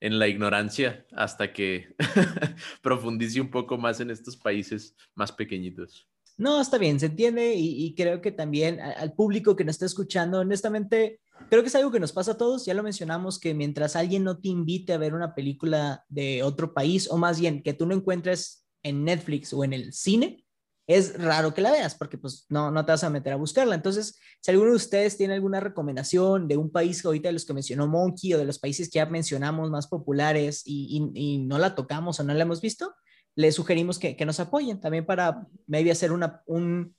en 0.00 0.18
la 0.18 0.26
ignorancia 0.26 1.04
hasta 1.12 1.52
que 1.52 1.94
profundice 2.82 3.42
un 3.42 3.50
poco 3.50 3.76
más 3.76 4.00
en 4.00 4.10
estos 4.10 4.36
países 4.36 4.96
más 5.14 5.30
pequeñitos. 5.32 6.08
No, 6.36 6.60
está 6.60 6.78
bien, 6.78 6.98
se 6.98 7.06
entiende 7.06 7.54
y, 7.54 7.94
creo 7.94 8.20
que 8.20 8.32
también 8.32 8.80
al 8.80 9.12
público 9.12 9.54
que 9.54 9.64
nos 9.64 9.74
está 9.74 9.86
escuchando, 9.86 10.40
honestamente, 10.40 11.20
creo 11.48 11.62
que 11.62 11.68
es 11.68 11.74
algo 11.74 11.92
que 11.92 12.00
nos 12.00 12.12
pasa 12.12 12.32
a 12.32 12.36
todos, 12.36 12.64
ya 12.66 12.74
lo 12.74 12.82
mencionamos, 12.82 13.38
que 13.38 13.54
mientras 13.54 13.94
alguien 13.96 14.24
no 14.24 14.38
te 14.38 14.48
invite 14.48 14.92
a 14.92 14.98
ver 14.98 15.14
una 15.14 15.34
película 15.34 16.04
de 16.08 16.42
otro 16.42 16.74
país, 16.74 17.08
o 17.10 17.18
más 17.18 17.38
bien 17.38 17.62
que 17.62 17.74
tú 17.74 17.86
no 17.86 17.94
encuentres 17.94 18.63
en 18.84 19.04
Netflix 19.04 19.52
o 19.52 19.64
en 19.64 19.72
el 19.72 19.92
cine, 19.92 20.44
es 20.86 21.20
raro 21.20 21.54
que 21.54 21.62
la 21.62 21.72
veas 21.72 21.94
porque 21.94 22.18
pues 22.18 22.46
no, 22.48 22.70
no 22.70 22.84
te 22.84 22.92
vas 22.92 23.04
a 23.04 23.10
meter 23.10 23.32
a 23.32 23.36
buscarla. 23.36 23.74
Entonces, 23.74 24.20
si 24.40 24.50
alguno 24.50 24.70
de 24.70 24.76
ustedes 24.76 25.16
tiene 25.16 25.34
alguna 25.34 25.58
recomendación 25.58 26.46
de 26.46 26.56
un 26.56 26.70
país 26.70 27.04
ahorita 27.04 27.28
de 27.28 27.32
los 27.32 27.44
que 27.44 27.54
mencionó 27.54 27.86
Monkey 27.88 28.34
o 28.34 28.38
de 28.38 28.44
los 28.44 28.58
países 28.58 28.88
que 28.90 28.98
ya 28.98 29.06
mencionamos 29.06 29.70
más 29.70 29.86
populares 29.86 30.62
y, 30.64 31.10
y 31.14 31.38
no 31.38 31.58
la 31.58 31.74
tocamos 31.74 32.20
o 32.20 32.24
no 32.24 32.34
la 32.34 32.42
hemos 32.42 32.60
visto, 32.60 32.94
les 33.34 33.54
sugerimos 33.54 33.98
que, 33.98 34.16
que, 34.16 34.26
nos 34.26 34.38
apoyen 34.40 34.80
también 34.80 35.06
para 35.06 35.46
maybe 35.66 35.90
hacer 35.90 36.12
una, 36.12 36.42
un, 36.46 36.94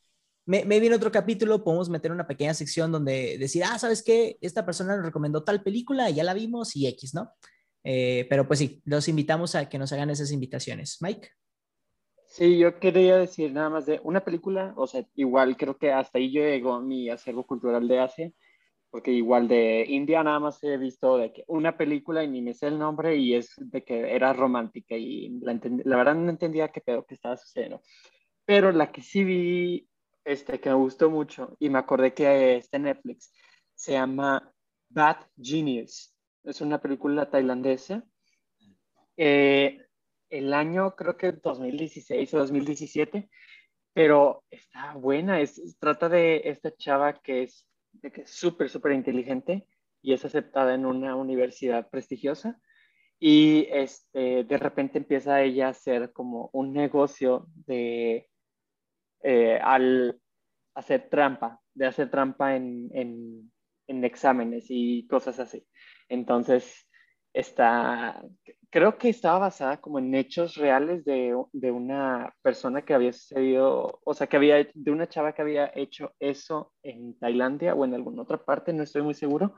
maybe 0.46 0.88
en 0.88 0.94
otro 0.94 1.12
capítulo 1.12 1.64
podemos 1.64 1.90
meter 1.90 2.12
una 2.12 2.28
pequeña 2.28 2.54
sección 2.54 2.92
donde 2.92 3.38
decir, 3.38 3.64
ah, 3.64 3.80
¿sabes 3.80 4.04
qué? 4.04 4.38
Esta 4.42 4.66
persona 4.66 4.96
nos 4.96 5.06
recomendó 5.06 5.44
tal 5.44 5.64
película, 5.64 6.10
y 6.10 6.16
ya 6.16 6.24
la 6.24 6.34
vimos 6.34 6.76
y 6.76 6.88
X, 6.88 7.14
¿no? 7.14 7.32
Eh, 7.84 8.26
pero 8.30 8.48
pues 8.48 8.60
sí, 8.60 8.82
los 8.86 9.08
invitamos 9.08 9.56
a 9.56 9.70
que 9.70 9.78
nos 9.78 9.92
hagan 9.94 10.10
esas 10.10 10.32
invitaciones. 10.32 10.98
Mike. 11.02 11.30
Sí, 12.36 12.58
yo 12.58 12.80
quería 12.82 13.16
decir 13.18 13.54
nada 13.54 13.70
más 13.70 13.86
de 13.86 14.02
una 14.04 14.20
película, 14.26 14.74
o 14.76 14.88
sea, 14.88 15.06
igual 15.16 15.56
creo 15.56 15.78
que 15.78 15.94
hasta 15.94 16.18
ahí 16.18 16.30
llegó 16.32 16.82
mi 16.82 17.10
acervo 17.10 17.46
cultural 17.48 17.88
de 17.88 18.00
Asia, 18.00 18.32
porque 18.90 19.12
igual 19.12 19.48
de 19.48 19.86
India 19.88 20.24
nada 20.24 20.40
más 20.42 20.64
he 20.64 20.78
visto 20.78 21.18
de 21.18 21.34
que 21.34 21.46
una 21.48 21.78
película 21.78 22.24
y 22.26 22.30
ni 22.30 22.42
me 22.42 22.54
sé 22.54 22.68
el 22.68 22.80
nombre 22.80 23.16
y 23.18 23.36
es 23.36 23.54
de 23.58 23.84
que 23.86 24.16
era 24.16 24.34
romántica 24.34 24.98
y 24.98 25.30
la, 25.42 25.60
la 25.86 25.98
verdad 25.98 26.16
no 26.16 26.30
entendía 26.30 26.70
qué 26.74 26.82
pedo 26.82 27.06
que 27.06 27.16
estaba 27.16 27.38
sucediendo. 27.38 27.82
Pero 28.46 28.72
la 28.74 28.92
que 28.92 29.02
sí 29.02 29.24
vi, 29.24 29.90
este, 30.26 30.60
que 30.60 30.70
me 30.70 30.76
gustó 30.76 31.10
mucho 31.10 31.56
y 31.60 31.70
me 31.70 31.80
acordé 31.80 32.14
que 32.14 32.58
está 32.58 32.78
en 32.78 32.84
Netflix, 32.84 33.34
se 33.76 33.94
llama 33.94 34.54
Bad 34.90 35.18
Genius. 35.42 36.14
Es 36.44 36.62
una 36.62 36.82
película 36.82 37.30
tailandesa. 37.30 38.04
Eh, 39.18 39.85
el 40.38 40.54
año 40.54 40.96
creo 40.96 41.18
que 41.18 41.32
2016 41.32 42.34
o 42.34 42.40
2017, 42.40 43.30
pero 43.94 44.44
está 44.50 44.94
buena. 44.96 45.40
Es, 45.42 45.78
trata 45.80 46.10
de 46.10 46.42
esta 46.46 46.76
chava 46.76 47.22
que 47.22 47.44
es 47.44 47.68
súper, 48.26 48.70
súper 48.70 48.94
inteligente 48.94 49.68
y 50.02 50.14
es 50.14 50.26
aceptada 50.26 50.74
en 50.76 50.86
una 50.86 51.16
universidad 51.16 51.90
prestigiosa. 51.90 52.60
y 53.20 53.68
este, 53.72 54.44
de 54.44 54.58
repente 54.58 54.98
empieza 54.98 55.42
ella 55.42 55.68
a 55.68 55.70
hacer 55.70 56.12
como 56.12 56.50
un 56.54 56.74
negocio 56.74 57.48
de, 57.66 58.30
eh, 59.24 59.60
al 59.64 60.20
hacer 60.76 61.10
trampa, 61.10 61.62
de 61.74 61.88
hacer 61.88 62.12
trampa 62.12 62.56
en, 62.56 62.90
en, 62.94 63.52
en 63.88 64.04
exámenes 64.04 64.66
y 64.70 65.08
cosas 65.08 65.40
así. 65.40 65.66
Entonces, 66.10 66.85
está, 67.36 68.24
creo 68.70 68.98
que 68.98 69.10
estaba 69.10 69.40
basada 69.40 69.82
como 69.82 70.00
en 70.00 70.16
hechos 70.16 70.56
reales 70.56 71.04
de, 71.04 71.36
de, 71.52 71.72
una 71.72 72.34
persona 72.42 72.82
que 72.84 72.94
había 72.94 73.12
sucedido, 73.12 74.00
o 74.04 74.14
sea, 74.14 74.28
que 74.28 74.38
había, 74.38 74.66
de 74.74 74.92
una 74.92 75.08
chava 75.08 75.34
que 75.34 75.42
había 75.42 75.70
hecho 75.76 76.14
eso 76.20 76.72
en 76.82 77.20
Tailandia 77.20 77.76
o 77.76 77.84
en 77.84 77.94
alguna 77.94 78.22
otra 78.22 78.38
parte, 78.38 78.72
no 78.72 78.84
estoy 78.84 79.02
muy 79.02 79.14
seguro, 79.14 79.56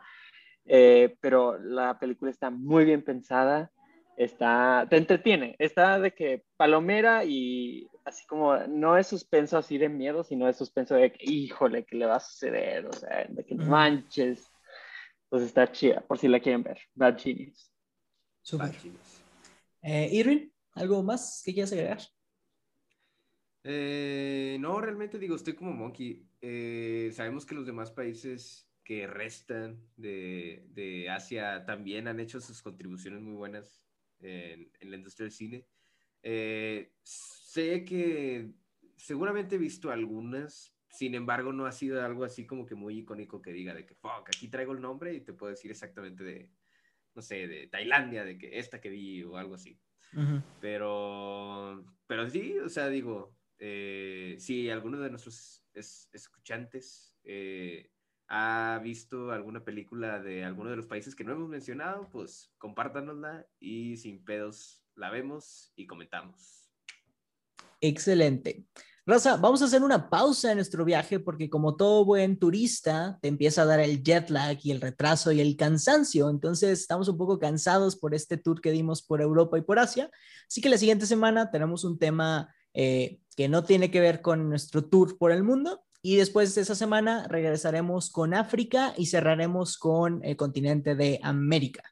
eh, 0.65 1.15
pero 1.21 1.59
la 1.59 1.99
película 1.99 2.31
está 2.31 2.49
muy 2.49 2.83
bien 2.83 3.03
pensada, 3.03 3.71
está, 4.17 4.87
te 4.89 4.97
entretiene, 4.97 5.55
está 5.59 5.99
de 5.99 6.11
que 6.11 6.43
palomera 6.57 7.25
y 7.25 7.87
así 8.05 8.25
como, 8.25 8.57
no 8.67 8.97
es 8.97 9.05
suspenso 9.05 9.55
así 9.55 9.77
de 9.77 9.89
miedo, 9.89 10.23
sino 10.23 10.49
es 10.49 10.57
suspenso 10.57 10.95
de 10.95 11.11
que, 11.11 11.31
híjole, 11.31 11.85
que 11.85 11.95
le 11.95 12.07
va 12.07 12.15
a 12.15 12.21
suceder, 12.21 12.87
o 12.87 12.93
sea, 12.93 13.27
de 13.29 13.45
que 13.45 13.53
manches 13.53 14.51
pues 15.29 15.43
está 15.43 15.71
chida, 15.71 16.01
por 16.01 16.17
si 16.17 16.27
la 16.27 16.39
quieren 16.39 16.63
ver. 16.63 16.79
Bad 16.93 17.17
Genius. 17.19 17.71
Super. 18.41 18.75
Eh, 19.81 20.09
Irwin, 20.11 20.51
¿algo 20.73 21.03
más 21.03 21.41
que 21.43 21.53
quieras 21.53 21.71
agregar? 21.71 22.01
Eh, 23.63 24.57
no, 24.59 24.79
realmente 24.79 25.19
digo, 25.19 25.35
estoy 25.35 25.53
como 25.53 25.73
Monkey. 25.73 26.25
Eh, 26.41 27.11
sabemos 27.13 27.45
que 27.45 27.55
los 27.55 27.65
demás 27.65 27.91
países 27.91 28.69
que 28.83 29.05
restan 29.05 29.83
de, 29.97 30.65
de, 30.69 31.09
Asia 31.09 31.65
también 31.65 32.07
han 32.07 32.21
hecho 32.21 32.39
sus 32.39 32.61
contribuciones 32.61 33.21
muy 33.21 33.33
buenas 33.33 33.85
en, 34.19 34.71
en 34.79 34.89
la 34.89 34.95
industria 34.95 35.25
del 35.25 35.33
cine. 35.33 35.67
Eh, 36.23 36.93
sé 37.03 37.85
que 37.85 38.51
seguramente 38.95 39.55
he 39.55 39.59
visto 39.59 39.91
algunas, 39.91 40.75
sin 40.89 41.15
embargo, 41.15 41.53
no 41.53 41.65
ha 41.65 41.71
sido 41.71 42.03
algo 42.03 42.23
así 42.23 42.45
como 42.45 42.65
que 42.65 42.75
muy 42.75 42.99
icónico 42.99 43.41
que 43.41 43.53
diga 43.53 43.73
de 43.73 43.85
que, 43.85 43.95
fuck, 43.95 44.27
aquí 44.27 44.47
traigo 44.47 44.73
el 44.73 44.81
nombre 44.81 45.13
y 45.13 45.21
te 45.21 45.33
puedo 45.33 45.51
decir 45.51 45.71
exactamente 45.71 46.23
de, 46.23 46.49
no 47.13 47.21
sé, 47.21 47.47
de 47.47 47.67
Tailandia, 47.67 48.23
de 48.23 48.37
que 48.37 48.57
esta 48.57 48.79
que 48.79 48.89
vi 48.89 49.23
o 49.23 49.37
algo 49.37 49.55
así. 49.55 49.79
Pero, 50.61 51.85
pero 52.07 52.29
sí, 52.29 52.57
o 52.59 52.69
sea, 52.69 52.87
digo, 52.87 53.35
eh, 53.59 54.37
si 54.39 54.69
alguno 54.69 54.99
de 54.99 55.09
nuestros 55.09 55.63
escuchantes 55.73 57.15
eh, 57.23 57.91
ha 58.29 58.79
visto 58.81 59.31
alguna 59.31 59.63
película 59.63 60.19
de 60.19 60.43
alguno 60.43 60.69
de 60.69 60.77
los 60.77 60.87
países 60.87 61.15
que 61.15 61.23
no 61.23 61.33
hemos 61.33 61.49
mencionado, 61.49 62.09
pues 62.09 62.53
compártanosla 62.57 63.47
y 63.59 63.97
sin 63.97 64.23
pedos 64.23 64.83
la 64.95 65.09
vemos 65.09 65.71
y 65.75 65.85
comentamos. 65.85 66.69
Excelente. 67.81 68.65
Rosa, 69.07 69.37
vamos 69.37 69.61
a 69.61 69.65
hacer 69.65 69.83
una 69.83 70.09
pausa 70.09 70.51
en 70.51 70.57
nuestro 70.57 70.83
viaje 70.83 71.21
porque 71.21 71.49
como 71.49 71.77
todo 71.77 72.03
buen 72.03 72.37
turista, 72.37 73.17
te 73.21 73.29
empieza 73.29 73.61
a 73.61 73.65
dar 73.65 73.79
el 73.79 74.03
jet 74.03 74.29
lag 74.29 74.57
y 74.61 74.71
el 74.71 74.81
retraso 74.81 75.31
y 75.31 75.39
el 75.39 75.55
cansancio. 75.55 76.29
Entonces, 76.29 76.81
estamos 76.81 77.07
un 77.07 77.17
poco 77.17 77.39
cansados 77.39 77.95
por 77.95 78.13
este 78.13 78.35
tour 78.35 78.59
que 78.59 78.71
dimos 78.71 79.01
por 79.01 79.21
Europa 79.21 79.57
y 79.57 79.61
por 79.61 79.79
Asia. 79.79 80.11
Así 80.45 80.59
que 80.59 80.67
la 80.67 80.77
siguiente 80.77 81.05
semana 81.05 81.51
tenemos 81.51 81.85
un 81.85 81.97
tema 81.97 82.53
eh, 82.73 83.21
que 83.37 83.47
no 83.47 83.63
tiene 83.63 83.91
que 83.91 84.01
ver 84.01 84.21
con 84.21 84.49
nuestro 84.49 84.83
tour 84.83 85.17
por 85.17 85.31
el 85.31 85.41
mundo. 85.41 85.85
Y 86.01 86.17
después 86.17 86.53
de 86.53 86.63
esa 86.63 86.75
semana 86.75 87.29
regresaremos 87.29 88.09
con 88.09 88.33
África 88.33 88.93
y 88.97 89.05
cerraremos 89.05 89.77
con 89.77 90.19
el 90.25 90.35
continente 90.35 90.95
de 90.95 91.21
América. 91.23 91.83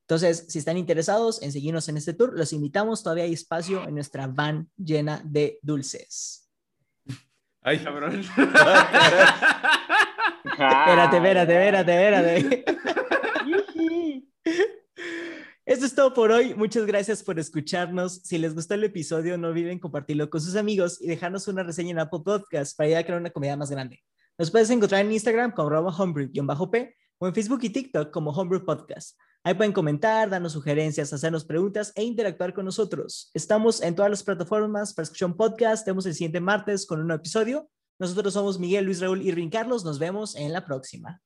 Entonces, 0.00 0.46
si 0.48 0.58
están 0.58 0.76
interesados 0.76 1.40
en 1.40 1.52
seguirnos 1.52 1.88
en 1.88 1.98
este 1.98 2.14
tour, 2.14 2.36
los 2.36 2.52
invitamos. 2.52 3.04
Todavía 3.04 3.22
hay 3.22 3.32
espacio 3.32 3.86
en 3.86 3.94
nuestra 3.94 4.26
van 4.26 4.68
llena 4.76 5.22
de 5.24 5.60
dulces. 5.62 6.43
Ay, 7.66 7.78
cabrón. 7.84 8.20
espérate, 10.52 11.16
espérate, 11.16 11.52
espérate, 11.54 11.92
espérate. 11.92 12.64
Esto 15.64 15.86
es 15.86 15.94
todo 15.94 16.12
por 16.12 16.30
hoy. 16.30 16.54
Muchas 16.54 16.84
gracias 16.84 17.22
por 17.22 17.38
escucharnos. 17.38 18.20
Si 18.22 18.36
les 18.36 18.54
gustó 18.54 18.74
el 18.74 18.84
episodio, 18.84 19.38
no 19.38 19.48
olviden 19.48 19.78
compartirlo 19.78 20.28
con 20.28 20.42
sus 20.42 20.56
amigos 20.56 21.00
y 21.00 21.06
dejarnos 21.06 21.48
una 21.48 21.62
reseña 21.62 21.92
en 21.92 22.00
Apple 22.00 22.20
Podcast 22.22 22.76
para 22.76 22.88
ayudar 22.88 23.00
a 23.00 23.06
crear 23.06 23.20
una 23.20 23.30
comunidad 23.30 23.56
más 23.56 23.70
grande. 23.70 24.02
Nos 24.36 24.50
puedes 24.50 24.68
encontrar 24.68 25.00
en 25.00 25.12
Instagram 25.12 25.52
como 25.52 25.70
homebrew-p 25.70 26.94
o 27.18 27.26
en 27.26 27.34
Facebook 27.34 27.60
y 27.62 27.70
TikTok 27.70 28.10
como 28.10 28.30
Homebrew 28.30 28.64
Podcast. 28.64 29.18
Ahí 29.46 29.54
pueden 29.54 29.72
comentar, 29.72 30.30
darnos 30.30 30.52
sugerencias, 30.52 31.12
hacernos 31.12 31.44
preguntas 31.44 31.92
e 31.96 32.02
interactuar 32.02 32.54
con 32.54 32.64
nosotros. 32.64 33.30
Estamos 33.34 33.82
en 33.82 33.94
todas 33.94 34.10
las 34.10 34.22
plataformas 34.22 34.94
para 34.94 35.04
escuchar 35.04 35.36
podcast. 35.36 35.84
Tenemos 35.84 36.06
el 36.06 36.14
siguiente 36.14 36.40
martes 36.40 36.86
con 36.86 37.00
un 37.00 37.08
nuevo 37.08 37.20
episodio. 37.20 37.68
Nosotros 37.98 38.32
somos 38.32 38.58
Miguel, 38.58 38.86
Luis 38.86 39.00
Raúl 39.00 39.20
y 39.20 39.32
Rin 39.32 39.50
Carlos. 39.50 39.84
Nos 39.84 39.98
vemos 39.98 40.34
en 40.34 40.52
la 40.52 40.64
próxima. 40.64 41.20